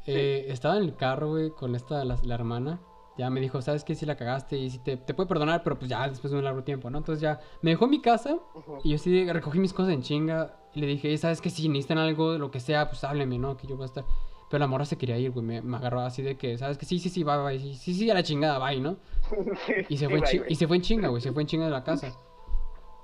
eh, 0.06 0.46
estaba 0.48 0.76
en 0.76 0.84
el 0.84 0.96
carro, 0.96 1.30
güey, 1.30 1.50
con 1.50 1.74
esta, 1.74 2.04
la, 2.04 2.18
la 2.22 2.34
hermana. 2.34 2.78
Ya 3.18 3.30
me 3.30 3.40
dijo, 3.40 3.62
¿sabes 3.62 3.82
qué? 3.82 3.94
Si 3.94 4.04
la 4.04 4.16
cagaste 4.16 4.58
y 4.58 4.68
si 4.70 4.78
te, 4.78 4.96
te 4.98 5.14
puede 5.14 5.26
perdonar, 5.28 5.62
pero 5.62 5.78
pues 5.78 5.88
ya 5.90 6.06
después 6.08 6.30
de 6.32 6.38
un 6.38 6.44
largo 6.44 6.62
tiempo, 6.64 6.90
¿no? 6.90 6.98
Entonces 6.98 7.22
ya 7.22 7.40
me 7.62 7.70
dejó 7.70 7.86
en 7.86 7.90
mi 7.92 8.00
casa 8.02 8.36
y 8.84 8.90
yo 8.90 8.98
sí 8.98 9.30
recogí 9.32 9.58
mis 9.58 9.72
cosas 9.72 9.92
en 9.94 10.02
chinga 10.02 10.54
y 10.74 10.80
le 10.80 10.86
dije, 10.86 11.16
¿sabes 11.16 11.40
qué? 11.40 11.48
Si 11.48 11.66
necesitan 11.68 11.96
algo, 11.98 12.36
lo 12.36 12.50
que 12.50 12.60
sea, 12.60 12.88
pues 12.88 13.02
hábleme, 13.04 13.38
¿no? 13.38 13.56
Que 13.56 13.66
yo 13.66 13.76
voy 13.76 13.84
a 13.84 13.86
estar. 13.86 14.04
Pero 14.50 14.60
la 14.60 14.66
morra 14.66 14.84
se 14.84 14.96
quería 14.98 15.18
ir, 15.18 15.30
güey. 15.32 15.44
Me, 15.44 15.62
me 15.62 15.76
agarró 15.78 16.00
así 16.02 16.20
de 16.22 16.36
que, 16.36 16.56
¿sabes 16.58 16.76
qué? 16.78 16.84
Sí, 16.86 16.98
sí, 16.98 17.08
sí, 17.08 17.24
bye, 17.24 17.38
bye. 17.42 17.58
Sí, 17.58 17.74
sí, 17.74 17.94
sí, 17.94 18.10
a 18.10 18.14
la 18.14 18.22
chingada, 18.22 18.58
bye, 18.58 18.80
¿no? 18.80 18.96
Y 19.88 19.96
se, 19.96 20.06
sí, 20.06 20.10
fue, 20.10 20.20
bye, 20.20 20.44
y 20.48 20.54
se 20.54 20.68
fue 20.68 20.76
en 20.76 20.82
chinga, 20.82 21.08
güey. 21.08 21.22
Se 21.22 21.32
fue 21.32 21.42
en 21.42 21.48
chinga 21.48 21.64
de 21.64 21.70
la 21.72 21.82
casa. 21.82 22.12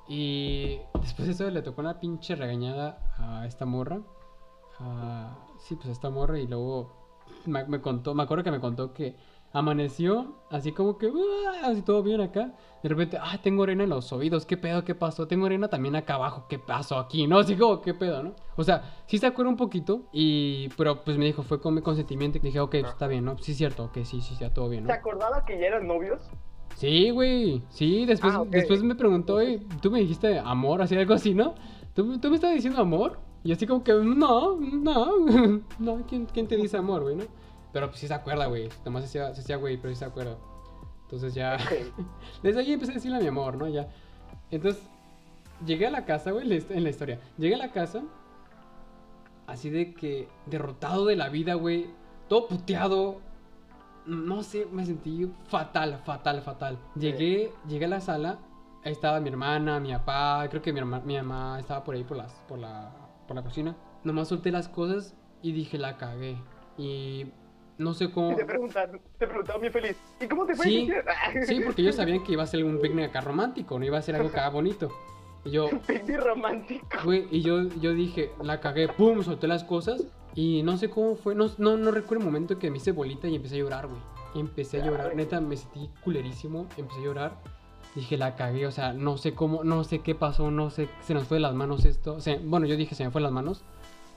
Y 0.09 0.79
después 1.01 1.27
de 1.27 1.33
eso 1.33 1.51
le 1.51 1.63
tocó 1.63 1.81
una 1.81 1.99
pinche 2.01 2.35
regañada 2.37 2.99
a 3.17 3.47
esta 3.47 3.65
morra. 3.65 4.01
A- 4.79 5.37
sí, 5.59 5.77
pues 5.77 5.89
a 5.89 5.93
esta 5.93 6.11
morra. 6.11 6.39
Y 6.39 6.47
luego 6.47 6.93
me, 7.47 7.65
me 7.65 7.81
contó, 7.81 8.15
me 8.15 8.23
acuerdo 8.25 8.45
que 8.45 8.51
me 8.51 8.61
contó 8.61 8.93
que 8.93 9.17
amaneció 9.53 10.35
así 10.51 10.73
como 10.73 10.99
que, 10.99 11.11
así 11.63 11.83
todo 11.83 12.03
bien 12.03 12.21
acá. 12.21 12.53
De 12.83 12.89
repente, 12.89 13.17
ah, 13.21 13.39
tengo 13.43 13.63
arena 13.63 13.85
en 13.85 13.91
los 13.91 14.13
oídos. 14.13 14.45
¿Qué 14.45 14.57
pedo? 14.57 14.85
¿Qué 14.85 14.95
pasó? 14.95 15.27
Tengo 15.29 15.47
arena 15.47 15.69
también 15.69 15.95
acá 15.95 16.15
abajo. 16.15 16.47
¿Qué 16.49 16.59
pasó 16.59 16.99
aquí? 16.99 17.27
¿No? 17.27 17.39
Así 17.39 17.55
como, 17.55 17.81
¿qué 17.81 17.95
pedo? 17.95 18.23
¿no? 18.23 18.35
O 18.57 18.65
sea, 18.65 19.03
sí 19.07 19.19
se 19.19 19.27
acuerda 19.27 19.51
un 19.51 19.57
poquito. 19.57 20.03
Y, 20.13 20.69
pero 20.77 21.03
pues 21.05 21.17
me 21.17 21.27
dijo, 21.27 21.43
fue 21.43 21.61
con 21.61 21.75
mi 21.75 21.83
consentimiento. 21.83 22.39
Y 22.39 22.41
dije, 22.41 22.59
ok, 22.61 22.71
pues, 22.81 22.93
está 22.93 23.07
bien, 23.07 23.25
¿no? 23.25 23.39
Sí, 23.39 23.53
es 23.53 23.59
cierto. 23.59 23.85
Ok, 23.85 23.99
sí, 24.05 24.21
sí, 24.21 24.35
ya 24.41 24.53
todo 24.53 24.69
bien, 24.69 24.85
¿no? 24.85 24.89
¿Se 24.89 24.95
acordaba 24.95 25.45
que 25.45 25.59
ya 25.61 25.67
eran 25.67 25.87
novios? 25.87 26.21
Sí, 26.77 27.11
güey. 27.11 27.63
Sí, 27.69 28.05
después, 28.07 28.35
Ah, 28.35 28.45
después 28.49 28.83
me 28.83 28.95
preguntó, 28.95 29.39
"Ey, 29.41 29.59
tú 29.81 29.91
me 29.91 30.01
dijiste 30.01 30.39
amor, 30.39 30.83
así 30.83 30.97
algo 30.97 31.15
así, 31.15 31.35
¿no? 31.35 31.55
¿Tú, 31.95 32.19
tú 32.19 32.31
me 32.31 32.37
estabas 32.37 32.57
diciendo 32.57 32.81
amor? 32.81 33.19
Y 33.45 33.53
así 33.53 33.67
como 33.67 33.85
que, 33.85 33.93
no, 33.93 34.57
no, 34.57 35.07
no, 35.79 36.07
¿quién, 36.09 36.27
quién 36.27 36.49
te 36.49 36.57
dice 36.57 36.79
amor, 36.79 37.03
güey, 37.03 37.17
no? 37.17 37.25
Pero 37.73 37.89
pues 37.89 38.01
sí 38.01 38.09
se 38.09 38.15
acuerda, 38.15 38.47
güey. 38.47 38.69
Nomás 38.85 39.09
se 39.11 39.21
hacía, 39.21 39.57
güey, 39.57 39.77
pero 39.77 39.93
sí 39.95 39.99
se 39.99 40.05
acuerda. 40.05 40.37
Entonces 41.05 41.35
ya, 41.35 41.57
desde 42.43 42.61
ahí 42.61 42.73
empecé 42.73 42.93
a 42.93 42.95
decirle 42.95 43.17
a 43.19 43.21
mi 43.21 43.27
amor, 43.27 43.57
¿no? 43.57 43.69
Ya. 43.69 43.89
Entonces, 44.51 44.83
llegué 45.67 45.87
a 45.87 45.91
la 45.91 46.05
casa, 46.05 46.31
güey, 46.31 46.45
en 46.71 46.85
la 46.85 46.91
historia. 46.91 47.19
Llegué 47.39 47.55
a 47.55 47.59
la 47.59 47.71
casa, 47.71 48.03
así 49.47 49.71
de 49.71 49.95
que, 49.95 50.29
derrotado 50.47 51.07
de 51.07 51.17
la 51.17 51.29
vida, 51.29 51.55
güey. 51.55 51.87
Todo 52.29 52.49
puteado. 52.49 53.21
No 54.07 54.43
sé, 54.43 54.67
me 54.73 54.85
sentí 54.85 55.31
fatal, 55.47 56.01
fatal, 56.05 56.43
fatal. 56.43 56.79
Llegué, 56.97 57.53
llegué 57.69 57.85
a 57.85 57.89
la 57.89 58.01
sala, 58.01 58.39
ahí 58.85 58.91
estaba 58.93 59.21
mi 59.21 59.29
hermana, 59.29 59.79
mi 59.79 59.93
papá, 59.93 60.45
creo 60.51 60.61
que 60.61 60.73
mi, 60.73 60.81
herma- 60.81 61.03
mi 61.05 61.17
mamá 61.17 61.61
estaba 61.61 61.85
por 61.85 61.95
ahí 61.95 62.03
por, 62.03 62.17
las, 62.17 62.33
por, 62.49 62.59
la, 62.59 62.91
por 63.29 63.37
la 63.37 63.43
cocina. 63.45 63.77
Nomás 64.03 64.27
solté 64.29 64.51
las 64.51 64.69
cosas 64.69 65.15
y 65.41 65.53
dije, 65.53 65.79
la 65.79 65.99
cagué. 65.99 66.37
Y 66.77 67.27
no 67.79 67.95
sé 67.95 68.11
cómo... 68.11 68.33
Y 68.33 68.37
te 68.37 68.45
preguntaron, 68.45 69.01
te 69.19 69.27
preguntaron 69.27 69.61
bien 69.61 69.73
feliz. 69.73 69.97
¿Y 70.21 70.27
cómo 70.27 70.47
te 70.47 70.55
fue? 70.55 70.67
Sí, 70.67 70.91
sí, 71.47 71.61
porque 71.65 71.83
ellos 71.83 71.97
sabían 71.97 72.23
que 72.23 72.33
iba 72.33 72.43
a 72.43 72.47
ser 72.47 72.65
un 72.65 72.79
picnic 72.83 73.07
acá 73.07 73.21
romántico, 73.21 73.79
no 73.79 73.85
iba 73.85 73.99
a 73.99 74.03
ser 74.03 74.17
algo 74.17 74.29
acá 74.29 74.49
bonito. 74.49 74.91
Y 75.45 75.51
yo, 75.51 75.69
Picnic 75.87 76.21
romántico. 76.21 76.87
güey, 77.05 77.27
y 77.31 77.43
yo, 77.43 77.69
yo 77.81 77.93
dije, 77.93 78.31
la 78.43 78.61
cagué, 78.61 78.89
pum, 78.89 79.23
solté 79.23 79.49
las 79.49 79.65
cosas. 79.65 80.07
Y 80.35 80.63
no 80.63 80.77
sé 80.77 80.89
cómo 80.89 81.17
fue, 81.17 81.35
no, 81.35 81.51
no, 81.59 81.77
no 81.77 81.91
recuerdo 81.91 82.25
el 82.25 82.27
momento 82.27 82.59
que 82.59 82.71
me 82.71 82.79
hice 82.79 82.93
bolita 82.93 83.29
y 83.29 83.35
empecé 83.35 83.57
a 83.57 83.59
llorar, 83.59 83.89
güey. 83.89 84.01
Empecé 84.35 84.81
a 84.81 84.87
llorar, 84.87 85.15
neta, 85.15 85.41
me 85.41 85.57
sentí 85.57 85.91
culerísimo, 86.03 86.67
empecé 86.77 87.01
a 87.01 87.05
llorar. 87.05 87.33
Dije, 87.95 88.17
la 88.17 88.35
cagué, 88.37 88.67
o 88.67 88.71
sea, 88.71 88.95
no 88.95 89.19
sé 89.19 89.35
cómo, 89.35 89.65
no 89.65 89.85
sé 89.85 89.99
qué 89.99 90.15
pasó, 90.15 90.51
no 90.51 90.71
sé, 90.71 90.89
se 91.03 91.13
nos 91.13 91.25
fue 91.25 91.37
de 91.37 91.43
las 91.43 91.55
manos 91.55 91.85
esto. 91.85 92.15
O 92.15 92.21
sea, 92.21 92.39
bueno, 92.43 92.65
yo 92.67 92.77
dije, 92.77 92.95
se 92.95 93.05
me 93.05 93.11
fue 93.11 93.21
de 93.21 93.25
las 93.25 93.33
manos. 93.33 93.63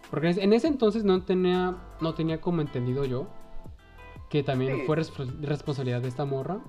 Porque 0.09 0.29
en 0.29 0.53
ese 0.53 0.67
entonces 0.67 1.03
no 1.03 1.23
tenía, 1.23 1.75
no 1.99 2.13
tenía 2.13 2.39
como 2.39 2.61
entendido 2.61 3.03
yo 3.03 3.27
que 4.35 4.43
también 4.43 4.75
Sí. 4.79 4.83
fue 4.85 4.97
resp- 4.97 5.39
responsabilidad 5.41 6.01
de 6.01 6.09
esta 6.09 6.25
morra. 6.25 6.59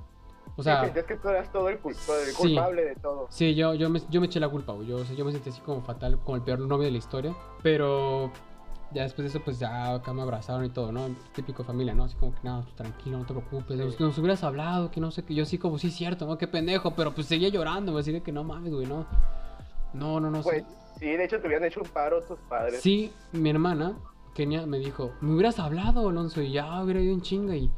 O 0.57 0.63
sea, 0.63 0.85
sentías 0.85 1.05
que 1.05 1.17
tú 1.17 1.29
eras 1.29 1.51
todo 1.51 1.69
el, 1.69 1.79
el 1.85 1.95
Sí. 1.97 2.35
culpable 2.37 2.85
de 2.85 2.95
todo. 2.95 3.27
sí, 3.29 3.55
yo, 3.57 3.75
yo, 3.75 3.91
me, 3.91 4.01
yo 4.09 4.21
me 4.21 4.27
eché 4.29 4.39
la 4.39 4.49
culpa. 4.49 4.75
Yo, 4.87 4.99
o 4.99 5.05
sea, 5.05 5.17
yo 5.17 5.25
me 5.25 5.33
sentí 5.33 5.51
así 5.51 5.61
como 5.63 5.83
fatal, 5.83 6.19
como 6.21 6.37
el 6.37 6.43
peor 6.43 6.61
novio 6.61 6.85
de 6.87 6.93
la 6.93 6.99
historia. 6.99 7.35
Pero 7.63 8.31
ya 8.95 9.03
después 9.03 9.25
de 9.25 9.31
eso, 9.37 9.45
pues 9.45 9.59
ya 9.59 9.95
acá 9.95 10.13
me 10.15 10.23
abrazaron 10.23 10.65
y 10.65 10.71
todo, 10.71 10.93
¿no? 10.93 11.09
Típico 11.35 11.65
familia, 11.65 11.93
¿no? 11.93 12.05
Así 12.05 12.15
como 12.17 12.33
que 12.33 12.41
nada, 12.45 12.65
tranquilo, 12.77 13.19
no 13.19 13.27
te 13.27 13.35
preocupes. 13.35 13.77
Nos, 13.77 13.99
nos 14.01 14.17
hubieras 14.19 14.45
hablado, 14.45 14.91
que 14.93 15.01
no 15.01 15.11
sé, 15.11 15.25
que 15.25 15.35
yo 15.35 15.45
sí, 15.45 15.59
como 15.59 15.77
sí, 15.79 15.91
cierto, 15.91 16.25
¿no? 16.27 16.39
Qué 16.39 16.47
pendejo, 16.47 16.95
pero 16.95 17.13
pues 17.13 17.27
seguía 17.27 17.49
llorando. 17.49 17.99
Así 17.99 18.13
de 18.13 18.23
que 18.23 18.31
no 18.33 18.45
mames, 18.45 18.73
güey, 18.73 18.87
no. 18.87 19.05
No, 19.93 20.21
no, 20.21 20.31
no. 20.31 20.41
Pues 20.43 20.63
sí. 20.95 21.01
sí, 21.01 21.07
de 21.07 21.25
hecho 21.25 21.41
te 21.41 21.49
hubieran 21.49 21.67
hecho 21.67 21.81
un 21.81 21.89
paro 21.89 22.23
tus 22.23 22.39
padres. 22.49 22.81
Sí, 22.81 23.13
mi 23.33 23.51
hermana, 23.51 23.95
Kenia, 24.37 24.67
me 24.67 24.79
dijo, 24.79 25.13
me 25.21 25.33
hubieras 25.35 25.59
hablado, 25.59 26.09
Alonso, 26.09 26.43
y 26.43 26.53
ya 26.53 26.83
hubiera 26.83 27.01
ido 27.01 27.13
en 27.15 27.23
chinga 27.23 27.57
y, 27.57 27.71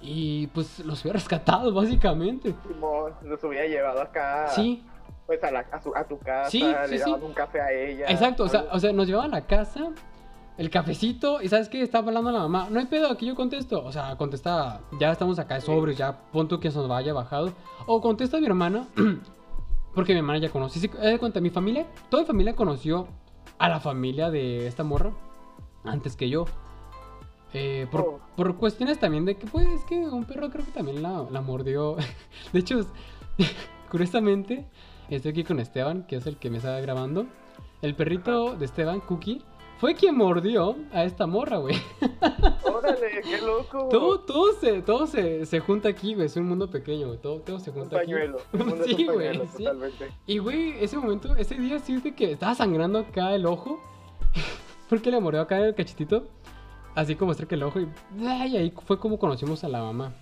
y 0.00 0.46
pues 0.48 0.78
los 0.80 1.02
hubiera 1.02 1.18
rescatado, 1.18 1.74
básicamente. 1.74 2.54
Simón, 2.66 3.12
los 3.24 3.42
hubiera 3.44 3.66
llevado 3.66 4.00
acá. 4.00 4.46
Sí, 4.48 4.84
Pues 5.26 5.42
a, 5.44 5.50
la, 5.50 5.60
a, 5.72 5.82
su- 5.82 5.94
a 5.94 6.04
tu 6.04 6.18
casa, 6.18 6.48
Sí, 6.50 6.60
le 6.62 6.88
sí, 6.88 6.98
sí. 7.04 7.10
dabas 7.10 7.22
un 7.22 7.32
café 7.34 7.60
a 7.60 7.72
ella. 7.72 8.06
exacto, 8.08 8.44
o 8.44 8.48
sea, 8.48 8.64
o 8.72 8.78
sea, 8.78 8.92
nos 8.92 9.06
llevaban 9.06 9.34
a 9.34 9.40
la 9.40 9.46
casa, 9.46 9.90
el 10.56 10.70
cafecito, 10.70 11.42
y 11.42 11.48
¿sabes 11.48 11.68
qué? 11.68 11.82
Estaba 11.82 12.08
hablando 12.08 12.30
la 12.32 12.40
mamá, 12.40 12.68
no 12.70 12.78
hay 12.80 12.86
pedo, 12.86 13.10
aquí 13.10 13.26
yo 13.26 13.34
contesto. 13.34 13.84
O 13.84 13.92
sea, 13.92 14.16
contesta, 14.16 14.80
ya 14.98 15.12
estamos 15.12 15.38
acá 15.38 15.54
de 15.56 15.60
sobrios, 15.60 15.98
ya 15.98 16.16
pon 16.32 16.48
tú 16.48 16.58
que 16.60 16.70
se 16.70 16.78
nos 16.78 16.88
vaya 16.88 17.12
bajado. 17.12 17.52
O 17.86 18.00
contesta 18.00 18.38
mi 18.40 18.46
hermana, 18.46 18.86
porque 19.94 20.12
mi 20.14 20.18
hermana 20.20 20.38
ya 20.40 20.48
conoce. 20.50 20.84
Eh, 21.00 21.06
de 21.10 21.18
cuenta, 21.18 21.40
mi 21.40 21.50
familia, 21.50 21.86
toda 22.08 22.22
mi 22.22 22.26
familia 22.26 22.56
conoció 22.56 23.06
a 23.58 23.68
la 23.68 23.80
familia 23.80 24.30
de 24.30 24.66
esta 24.66 24.82
morra 24.84 25.12
antes 25.84 26.16
que 26.16 26.28
yo. 26.28 26.46
Eh, 27.54 27.86
por, 27.90 28.00
Oh. 28.02 28.20
por 28.36 28.56
cuestiones 28.56 28.98
también 28.98 29.24
de 29.24 29.36
que, 29.36 29.46
pues, 29.46 29.66
es 29.68 29.84
que 29.84 29.96
un 29.96 30.24
perro 30.24 30.50
creo 30.50 30.64
que 30.64 30.72
también 30.72 31.02
la, 31.02 31.24
la 31.30 31.40
mordió. 31.40 31.96
De 32.52 32.58
hecho, 32.60 32.80
curiosamente, 33.90 34.66
estoy 35.08 35.30
aquí 35.32 35.44
con 35.44 35.58
Esteban, 35.60 36.04
que 36.06 36.16
es 36.16 36.26
el 36.26 36.36
que 36.36 36.50
me 36.50 36.58
está 36.58 36.78
grabando. 36.80 37.26
El 37.80 37.94
perrito 37.94 38.54
de 38.56 38.64
Esteban, 38.64 39.00
Cookie, 39.00 39.42
fue 39.78 39.94
quien 39.94 40.16
mordió 40.16 40.76
a 40.92 41.04
esta 41.04 41.26
morra, 41.26 41.58
güey. 41.58 41.76
Órale, 42.64 43.20
qué 43.22 43.40
loco. 43.40 43.88
Todo, 43.88 44.18
todo, 44.20 44.52
se, 44.60 44.82
todo 44.82 45.06
se, 45.06 45.46
se 45.46 45.60
junta 45.60 45.88
aquí, 45.88 46.14
güey. 46.14 46.26
Es 46.26 46.36
un 46.36 46.46
mundo 46.48 46.68
pequeño, 46.68 47.06
güey. 47.06 47.18
Todo, 47.20 47.38
todo 47.40 47.60
se 47.60 47.70
un 47.70 47.76
junta 47.80 47.98
aquí. 47.98 48.06
pañuelo. 48.06 48.38
mundo 48.52 48.74
es 48.84 48.86
Sí, 48.96 49.06
un 49.08 49.14
güey, 49.14 49.28
pañuelo, 49.28 49.46
sí. 49.56 49.64
Totalmente. 49.64 50.08
Y, 50.26 50.38
güey, 50.38 50.74
ese 50.84 50.98
momento, 50.98 51.34
ese 51.36 51.54
día 51.54 51.78
sí 51.78 51.94
es 51.94 52.02
de 52.04 52.14
que 52.14 52.32
estaba 52.32 52.54
sangrando 52.56 52.98
acá 52.98 53.32
el 53.34 53.46
ojo. 53.46 53.80
Porque 54.88 55.10
le 55.10 55.20
mordió 55.20 55.40
acá 55.40 55.58
el 55.58 55.74
cachetito. 55.74 56.28
Así 56.94 57.14
como 57.14 57.32
cerca 57.34 57.54
el 57.54 57.62
ojo. 57.62 57.80
Y, 57.80 57.88
ay, 58.26 58.56
ahí 58.56 58.74
fue 58.84 58.98
como 58.98 59.18
conocimos 59.18 59.62
a 59.62 59.68
la 59.68 59.80
mamá. 59.80 60.12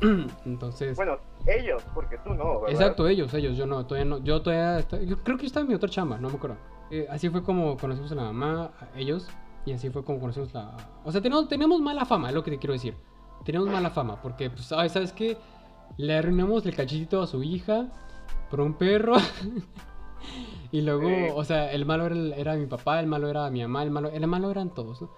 Entonces. 0.46 0.96
Bueno, 0.96 1.18
ellos, 1.46 1.82
porque 1.94 2.18
tú 2.18 2.34
no, 2.34 2.60
¿verdad? 2.60 2.70
exacto, 2.70 3.08
ellos, 3.08 3.34
ellos. 3.34 3.56
Yo 3.56 3.66
no, 3.66 3.84
todavía 3.84 4.04
no. 4.04 4.18
Yo 4.22 4.40
todavía. 4.40 4.86
yo 5.04 5.18
creo 5.22 5.36
que 5.36 5.42
yo 5.42 5.46
estaba 5.46 5.62
en 5.62 5.68
mi 5.68 5.74
otra 5.74 5.88
chamba, 5.88 6.18
no 6.18 6.28
me 6.30 6.36
acuerdo. 6.36 6.56
Eh, 6.90 7.06
así 7.10 7.28
fue 7.28 7.42
como 7.42 7.76
conocimos 7.76 8.12
a 8.12 8.14
la 8.14 8.22
mamá, 8.24 8.70
a 8.80 8.98
ellos. 8.98 9.28
Y 9.66 9.72
así 9.72 9.90
fue 9.90 10.04
como 10.04 10.20
conocimos 10.20 10.54
la. 10.54 10.76
O 11.04 11.12
sea, 11.12 11.20
tenemos, 11.20 11.48
tenemos 11.48 11.80
mala 11.80 12.04
fama, 12.04 12.28
es 12.28 12.34
lo 12.34 12.42
que 12.42 12.52
te 12.52 12.58
quiero 12.58 12.72
decir. 12.72 12.94
Tenemos 13.44 13.68
mala 13.68 13.90
fama. 13.90 14.20
Porque, 14.22 14.50
pues, 14.50 14.72
ay, 14.72 14.88
¿sabes 14.88 15.12
qué? 15.12 15.36
Le 15.96 16.16
arruinamos 16.16 16.64
el 16.66 16.74
cachetito 16.74 17.22
a 17.22 17.26
su 17.26 17.42
hija 17.42 17.88
por 18.50 18.60
un 18.60 18.74
perro. 18.74 19.16
y 20.72 20.80
luego, 20.82 21.08
Sí. 21.08 21.28
o 21.34 21.44
sea, 21.44 21.72
el 21.72 21.84
malo 21.86 22.06
era, 22.06 22.14
el- 22.14 22.32
era 22.34 22.54
mi 22.56 22.66
papá, 22.66 23.00
el 23.00 23.06
malo 23.06 23.28
era 23.28 23.50
mi 23.50 23.62
mamá, 23.62 23.82
el 23.82 23.90
malo, 23.90 24.08
el 24.10 24.26
malo 24.26 24.50
eran 24.50 24.70
todos, 24.74 25.02
¿no? 25.02 25.10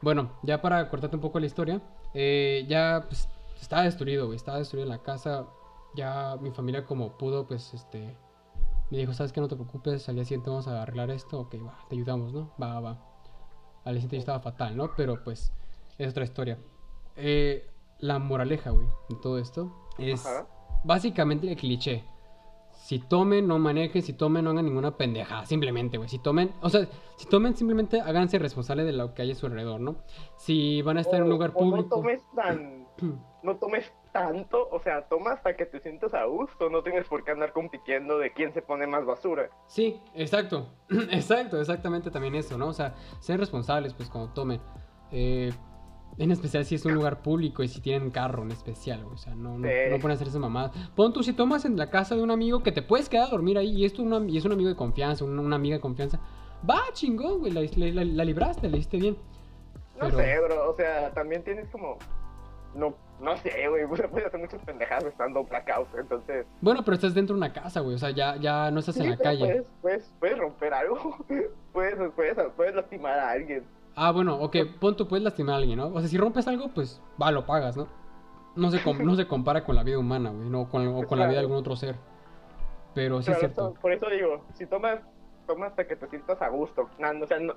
Bueno, 0.00 0.30
ya 0.42 0.60
para 0.60 0.88
cortarte 0.90 1.16
un 1.16 1.22
poco 1.22 1.38
la 1.40 1.46
historia, 1.46 1.80
eh, 2.14 2.66
ya 2.68 3.04
pues 3.08 3.28
estaba 3.60 3.82
destruido, 3.82 4.26
güey, 4.26 4.36
estaba 4.36 4.58
destruida 4.58 4.86
la 4.86 4.98
casa. 5.02 5.46
Ya 5.94 6.36
mi 6.40 6.50
familia 6.50 6.84
como 6.86 7.12
pudo, 7.18 7.46
pues 7.46 7.72
este, 7.74 8.16
me 8.90 8.98
dijo, 8.98 9.12
¿sabes 9.12 9.32
qué? 9.32 9.40
No 9.40 9.48
te 9.48 9.54
preocupes, 9.56 10.08
al 10.08 10.14
día 10.16 10.24
siguiente 10.24 10.50
vamos 10.50 10.66
a 10.66 10.82
arreglar 10.82 11.10
esto, 11.10 11.40
ok, 11.40 11.54
va, 11.66 11.78
te 11.88 11.94
ayudamos, 11.96 12.32
¿no? 12.32 12.50
Va, 12.60 12.80
va. 12.80 12.90
Al 13.84 13.94
día 13.94 14.00
siguiente 14.02 14.16
yo 14.16 14.20
estaba 14.20 14.40
fatal, 14.40 14.76
¿no? 14.76 14.90
Pero 14.96 15.22
pues 15.22 15.52
es 15.98 16.10
otra 16.10 16.24
historia. 16.24 16.58
Eh, 17.16 17.70
la 18.00 18.18
moraleja, 18.18 18.70
güey, 18.70 18.86
de 19.08 19.16
todo 19.16 19.38
esto 19.38 19.70
es 19.98 20.24
Ajá. 20.26 20.46
básicamente 20.82 21.48
el 21.50 21.56
cliché. 21.56 22.04
Si 22.82 22.98
tomen, 22.98 23.46
no 23.46 23.60
manejen, 23.60 24.02
si 24.02 24.12
tomen, 24.12 24.42
no 24.42 24.50
hagan 24.50 24.64
ninguna 24.64 24.96
pendejada, 24.96 25.46
simplemente, 25.46 25.98
güey. 25.98 26.08
Si 26.08 26.18
tomen, 26.18 26.52
o 26.62 26.68
sea, 26.68 26.88
si 27.16 27.26
tomen, 27.28 27.54
simplemente 27.54 28.00
háganse 28.00 28.40
responsables 28.40 28.86
de 28.86 28.92
lo 28.92 29.14
que 29.14 29.22
hay 29.22 29.30
a 29.30 29.34
su 29.36 29.46
alrededor, 29.46 29.80
¿no? 29.80 29.98
Si 30.36 30.82
van 30.82 30.98
a 30.98 31.02
estar 31.02 31.18
en 31.18 31.22
un 31.22 31.30
lugar 31.30 31.52
público. 31.52 31.96
No 31.96 32.02
tomes 32.02 32.22
tan. 32.34 32.82
No 33.42 33.56
tomes 33.56 33.92
tanto, 34.12 34.68
o 34.70 34.78
sea, 34.78 35.08
toma 35.08 35.32
hasta 35.32 35.56
que 35.56 35.66
te 35.66 35.80
sientas 35.80 36.14
a 36.14 36.26
gusto. 36.26 36.70
No 36.70 36.84
tienes 36.84 37.08
por 37.08 37.24
qué 37.24 37.32
andar 37.32 37.52
compitiendo 37.52 38.16
de 38.18 38.32
quién 38.32 38.54
se 38.54 38.62
pone 38.62 38.86
más 38.86 39.04
basura. 39.04 39.50
Sí, 39.66 40.00
exacto. 40.14 40.68
exacto, 41.10 41.60
exactamente 41.60 42.12
también 42.12 42.36
eso, 42.36 42.56
¿no? 42.56 42.68
O 42.68 42.72
sea, 42.72 42.94
sean 43.18 43.40
responsables, 43.40 43.94
pues, 43.94 44.08
cuando 44.08 44.32
tomen. 44.32 44.60
Eh, 45.10 45.50
en 46.18 46.30
especial 46.30 46.64
si 46.64 46.74
es 46.74 46.84
un 46.84 46.94
lugar 46.94 47.22
público 47.22 47.62
y 47.62 47.68
si 47.68 47.80
tienen 47.80 48.10
carro 48.10 48.42
en 48.42 48.50
especial, 48.52 49.02
güey. 49.02 49.14
O 49.14 49.18
sea, 49.18 49.34
no, 49.34 49.58
no, 49.58 49.66
Sí. 49.68 49.74
no 49.90 49.98
pueden 49.98 50.14
hacer 50.16 50.28
esas 50.28 50.40
mamadas. 50.40 50.72
Pon 50.94 51.12
tú, 51.12 51.22
si 51.22 51.32
tomas 51.32 51.64
en 51.64 51.76
la 51.76 51.90
casa 51.90 52.14
de 52.14 52.22
un 52.22 52.30
amigo 52.30 52.62
que 52.62 52.72
te 52.72 52.82
puedes 52.82 53.08
quedar 53.08 53.26
a 53.28 53.30
dormir 53.30 53.56
ahí 53.58 53.70
y 53.70 53.84
es, 53.84 53.92
tu, 53.92 54.02
una- 54.02 54.28
y 54.30 54.36
es 54.36 54.44
un 54.44 54.52
amigo 54.52 54.68
de 54.68 54.76
confianza, 54.76 55.24
una, 55.24 55.40
una 55.40 55.56
amiga 55.56 55.76
de 55.76 55.80
confianza. 55.80 56.20
Va, 56.68 56.80
chingón, 56.92 57.40
güey. 57.40 57.52
La, 57.52 57.60
la- 57.62 57.92
la- 57.92 58.04
la 58.04 58.24
libraste, 58.24 58.68
la 58.68 58.76
hiciste 58.76 58.98
bien. 58.98 59.16
No 60.00 60.06
Pero- 60.06 60.16
sé, 60.18 60.40
bro. 60.40 60.70
O 60.70 60.76
sea, 60.76 61.10
también 61.12 61.42
tienes 61.44 61.68
como. 61.70 61.98
No, 62.74 62.94
no 63.20 63.36
sé, 63.38 63.68
güey. 63.68 63.86
Puedes 64.10 64.26
hacer 64.26 64.40
muchas 64.40 64.62
pendejadas 64.64 65.04
estando 65.04 65.44
blackout. 65.44 65.88
Entonces. 65.98 66.46
Bueno, 66.60 66.82
pero 66.84 66.94
estás 66.94 67.14
dentro 67.14 67.34
de 67.34 67.38
una 67.38 67.52
casa, 67.52 67.80
güey. 67.80 67.94
O 67.96 67.98
sea, 67.98 68.10
ya, 68.10 68.36
ya 68.36 68.70
no 68.70 68.80
estás 68.80 68.96
en 68.98 69.10
la 69.10 69.16
calle. 69.16 69.44
Puedes, 69.46 69.66
puedes, 69.82 70.12
puedes 70.20 70.38
romper 70.38 70.72
algo. 70.74 71.16
puedes, 71.72 71.96
puedes, 72.14 72.36
puedes 72.56 72.74
lastimar 72.74 73.18
a 73.18 73.30
alguien. 73.32 73.64
Ah, 73.94 74.10
bueno, 74.10 74.36
ok, 74.36 74.56
pon 74.80 74.96
tú 74.96 75.06
puedes 75.06 75.22
lastimar 75.22 75.54
a 75.54 75.58
alguien, 75.58 75.78
¿no? 75.78 75.88
O 75.88 76.00
sea, 76.00 76.08
si 76.08 76.16
rompes 76.16 76.46
algo, 76.48 76.68
pues 76.68 77.00
va, 77.20 77.30
lo 77.30 77.44
pagas, 77.44 77.76
¿no? 77.76 77.86
No 78.56 78.70
se, 78.70 78.80
no 78.94 79.14
se 79.16 79.26
compara 79.26 79.64
con 79.64 79.76
la 79.76 79.82
vida 79.82 79.98
humana, 79.98 80.30
güey, 80.30 80.48
no 80.48 80.68
con, 80.68 80.86
o 80.88 81.06
con 81.06 81.18
la 81.18 81.26
vida 81.26 81.34
de 81.36 81.40
algún 81.40 81.56
otro 81.56 81.76
ser. 81.76 81.96
Pero 82.94 83.22
sí 83.22 83.30
es 83.30 83.38
Claro, 83.38 83.40
cierto. 83.40 83.70
eso- 83.72 83.80
por 83.80 83.92
eso 83.92 84.06
digo, 84.10 84.44
si 84.54 84.66
tomas, 84.66 85.00
toma 85.46 85.66
hasta 85.66 85.86
que 85.86 85.96
te 85.96 86.06
sientas 86.08 86.40
a 86.42 86.48
gusto. 86.48 86.88
Nah, 86.98 87.12
o 87.22 87.26
sea, 87.26 87.38
no, 87.38 87.54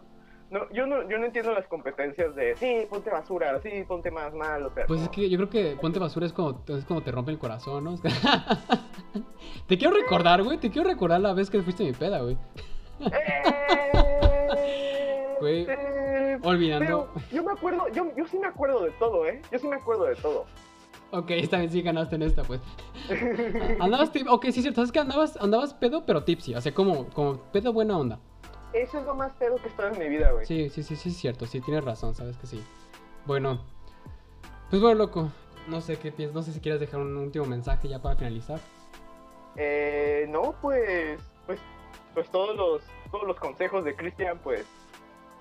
no, 0.49 0.69
yo 0.71 0.85
no, 0.87 1.07
yo 1.09 1.17
no 1.17 1.25
entiendo 1.25 1.51
las 1.53 1.67
competencias 1.67 2.33
de 2.35 2.55
sí, 2.55 2.85
ponte 2.89 3.09
basura, 3.09 3.59
sí, 3.61 3.83
ponte 3.87 4.11
más 4.11 4.33
mal, 4.33 4.65
o 4.65 4.69
sea. 4.73 4.85
Pues 4.87 5.01
es 5.01 5.07
no. 5.07 5.11
que 5.11 5.29
yo 5.29 5.37
creo 5.37 5.49
que 5.49 5.75
ponte 5.81 5.99
basura 5.99 6.25
es 6.25 6.33
como, 6.33 6.61
es 6.67 6.85
como 6.85 7.01
te 7.01 7.11
rompe 7.11 7.31
el 7.31 7.39
corazón, 7.39 7.83
¿no? 7.83 7.95
te 9.67 9.77
quiero 9.77 9.93
recordar, 9.93 10.43
güey, 10.43 10.57
te 10.57 10.69
quiero 10.69 10.87
recordar 10.89 11.19
la 11.19 11.33
vez 11.33 11.49
que 11.49 11.61
fuiste 11.61 11.83
mi 11.83 11.91
peda, 11.93 12.19
güey. 12.21 12.37
Eh, 15.47 15.65
Güey, 15.65 15.65
eh, 15.69 16.39
Olvidando. 16.43 17.09
Pero 17.13 17.27
yo 17.31 17.43
me 17.43 17.51
acuerdo, 17.51 17.87
yo, 17.89 18.11
yo 18.15 18.27
sí 18.27 18.37
me 18.37 18.47
acuerdo 18.47 18.83
de 18.83 18.91
todo, 18.91 19.25
¿eh? 19.27 19.41
Yo 19.51 19.59
sí 19.59 19.67
me 19.67 19.75
acuerdo 19.75 20.05
de 20.05 20.15
todo. 20.15 20.45
Ok, 21.11 21.31
esta 21.31 21.59
vez 21.59 21.71
sí 21.71 21.81
ganaste 21.81 22.15
en 22.15 22.23
esta, 22.23 22.43
pues. 22.43 22.61
Andabas, 23.79 24.11
ok, 24.27 24.43
sí 24.45 24.49
es 24.49 24.61
cierto, 24.63 24.75
sabes 24.75 24.91
que 24.91 24.99
andabas, 24.99 25.37
andabas 25.37 25.73
pedo, 25.73 26.05
pero 26.05 26.23
tipsy, 26.23 26.55
o 26.55 26.61
sea, 26.61 26.73
como, 26.73 27.07
como 27.09 27.37
pedo 27.51 27.71
buena 27.71 27.97
onda. 27.97 28.19
Eso 28.73 28.99
es 28.99 29.05
lo 29.05 29.15
más 29.15 29.31
pedo 29.33 29.55
que 29.55 29.65
he 29.65 29.69
estado 29.69 29.93
en 29.93 29.99
mi 29.99 30.09
vida, 30.09 30.31
güey. 30.31 30.45
Sí, 30.45 30.69
sí, 30.69 30.83
sí, 30.83 30.95
sí, 30.95 31.09
es 31.09 31.17
cierto, 31.17 31.45
sí, 31.45 31.61
tienes 31.61 31.85
razón, 31.85 32.13
sabes 32.15 32.35
que 32.37 32.47
sí. 32.47 32.61
Bueno, 33.25 33.61
pues 34.69 34.81
bueno, 34.81 34.97
loco, 34.97 35.31
no 35.67 35.79
sé 35.79 35.97
qué 35.97 36.11
piensas, 36.11 36.35
no 36.35 36.41
sé 36.41 36.51
si 36.51 36.59
quieres 36.59 36.81
dejar 36.81 36.99
un 36.99 37.15
último 37.15 37.45
mensaje 37.45 37.87
ya 37.87 38.01
para 38.01 38.15
finalizar. 38.15 38.59
Eh, 39.55 40.25
no, 40.29 40.53
pues, 40.61 41.19
pues, 41.45 41.59
pues 42.13 42.29
todos 42.29 42.57
los, 42.57 42.81
todos 43.11 43.25
los 43.25 43.39
consejos 43.39 43.85
de 43.85 43.95
Cristian, 43.95 44.37
pues, 44.43 44.65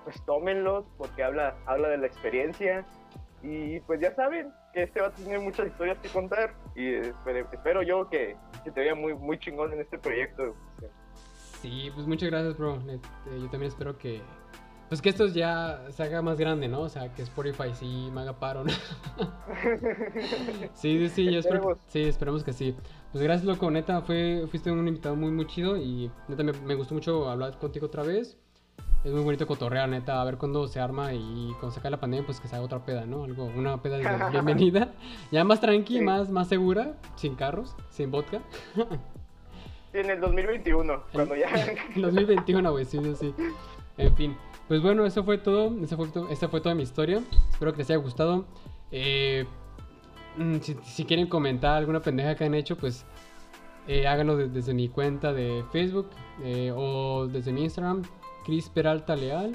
pues 0.05 0.23
tómenlos 0.25 0.85
porque 0.97 1.23
habla, 1.23 1.57
habla 1.65 1.89
de 1.89 1.97
la 1.97 2.07
experiencia 2.07 2.85
y 3.43 3.79
pues 3.81 3.99
ya 3.99 4.15
saben 4.15 4.53
que 4.73 4.83
este 4.83 5.01
va 5.01 5.07
a 5.07 5.11
tener 5.11 5.39
muchas 5.39 5.67
historias 5.67 5.97
que 5.99 6.09
contar 6.09 6.53
y 6.75 6.93
espero, 6.93 7.47
espero 7.51 7.83
yo 7.83 8.09
que, 8.09 8.37
que 8.63 8.71
te 8.71 8.81
vea 8.81 8.95
muy, 8.95 9.13
muy 9.13 9.37
chingón 9.39 9.73
en 9.73 9.81
este 9.81 9.97
proyecto. 9.97 10.55
Sí, 11.61 11.91
pues 11.93 12.07
muchas 12.07 12.29
gracias, 12.29 12.57
bro. 12.57 12.77
Este, 12.87 13.39
yo 13.39 13.49
también 13.49 13.71
espero 13.71 13.97
que, 13.97 14.21
pues 14.89 15.01
que 15.01 15.09
esto 15.09 15.27
ya 15.27 15.83
se 15.89 16.03
haga 16.03 16.21
más 16.21 16.39
grande, 16.39 16.67
¿no? 16.67 16.81
O 16.81 16.89
sea, 16.89 17.13
que 17.13 17.23
Spotify 17.23 17.73
sí 17.73 18.09
me 18.13 18.21
haga 18.21 18.39
paro, 18.39 18.63
¿no? 18.63 18.71
sí, 20.73 20.99
sí, 20.99 21.09
sí, 21.09 21.31
yo 21.31 21.39
espero, 21.39 21.77
sí, 21.87 22.03
esperemos 22.03 22.43
que 22.43 22.53
sí. 22.53 22.75
Pues 23.11 23.23
gracias, 23.23 23.45
loco, 23.45 23.69
neta, 23.71 24.01
fue, 24.01 24.45
fuiste 24.49 24.71
un 24.71 24.87
invitado 24.87 25.15
muy, 25.15 25.31
muy 25.31 25.47
chido 25.47 25.77
y 25.77 26.11
neta 26.27 26.43
me, 26.43 26.53
me 26.53 26.75
gustó 26.75 26.93
mucho 26.93 27.29
hablar 27.29 27.57
contigo 27.57 27.87
otra 27.87 28.03
vez. 28.03 28.37
Es 29.05 29.11
muy 29.13 29.21
bonito 29.21 29.45
cotorrear, 29.45 29.87
neta, 29.87 30.19
a 30.19 30.25
ver 30.25 30.37
cuándo 30.37 30.67
se 30.67 30.79
arma 30.79 31.13
y 31.13 31.49
cuando 31.59 31.69
se 31.71 31.79
acabe 31.79 31.91
la 31.91 31.99
pandemia, 31.99 32.25
pues 32.25 32.39
que 32.39 32.47
se 32.47 32.55
haga 32.55 32.65
otra 32.65 32.83
peda, 32.83 33.05
¿no? 33.05 33.23
Algo, 33.23 33.45
una 33.55 33.79
peda 33.79 33.97
de 33.97 34.03
bienvenida, 34.31 34.93
ya 35.31 35.43
más 35.43 35.61
tranqui, 35.61 35.99
Sí. 35.99 36.01
más, 36.03 36.31
más 36.31 36.47
segura, 36.47 36.95
sin 37.15 37.35
carros, 37.35 37.75
sin 37.91 38.09
vodka. 38.09 38.41
En 39.93 40.09
el 40.09 40.19
2021, 40.19 41.03
cuando 41.13 41.35
ya... 41.35 41.47
En 41.95 42.01
2021, 42.01 42.71
güey, 42.71 42.85
sí, 42.85 42.97
sí, 43.03 43.15
sí. 43.15 43.33
En 43.97 44.15
fin, 44.15 44.35
pues 44.67 44.81
bueno, 44.81 45.05
eso 45.05 45.23
fue 45.23 45.37
todo. 45.37 45.71
Esa 45.83 45.95
fue, 45.95 46.07
esta 46.31 46.49
fue 46.49 46.59
toda 46.59 46.73
mi 46.73 46.81
historia. 46.83 47.21
Espero 47.51 47.71
que 47.73 47.77
les 47.77 47.89
haya 47.91 47.99
gustado. 47.99 48.45
Eh, 48.91 49.45
mm, 50.37 50.55
si, 50.61 50.75
si 50.83 51.05
quieren 51.05 51.27
comentar 51.27 51.77
alguna 51.77 51.99
pendeja 52.01 52.35
que 52.35 52.43
han 52.43 52.55
hecho, 52.55 52.75
pues 52.75 53.05
eh, 53.87 54.07
háganlo 54.07 54.35
de- 54.35 54.49
desde 54.49 54.73
mi 54.73 54.89
cuenta 54.89 55.31
de 55.31 55.63
Facebook 55.71 56.09
eh, 56.43 56.73
o 56.75 57.27
desde 57.27 57.53
mi 57.53 57.63
Instagram, 57.63 58.01
Cris 58.45 58.69
Peralta 58.69 59.15
Leal. 59.15 59.53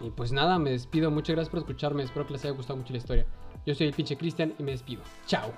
Y 0.00 0.10
pues 0.10 0.32
nada, 0.32 0.58
me 0.58 0.70
despido. 0.70 1.10
Muchas 1.10 1.36
gracias 1.36 1.50
por 1.50 1.60
escucharme. 1.60 2.02
Espero 2.02 2.26
que 2.26 2.32
les 2.32 2.44
haya 2.44 2.54
gustado 2.54 2.76
mucho 2.78 2.92
la 2.92 2.98
historia. 2.98 3.26
Yo 3.64 3.74
soy 3.74 3.86
el 3.86 3.94
pinche 3.94 4.16
Cristian 4.16 4.54
y 4.58 4.62
me 4.62 4.72
despido. 4.72 5.02
Chao. 5.26 5.52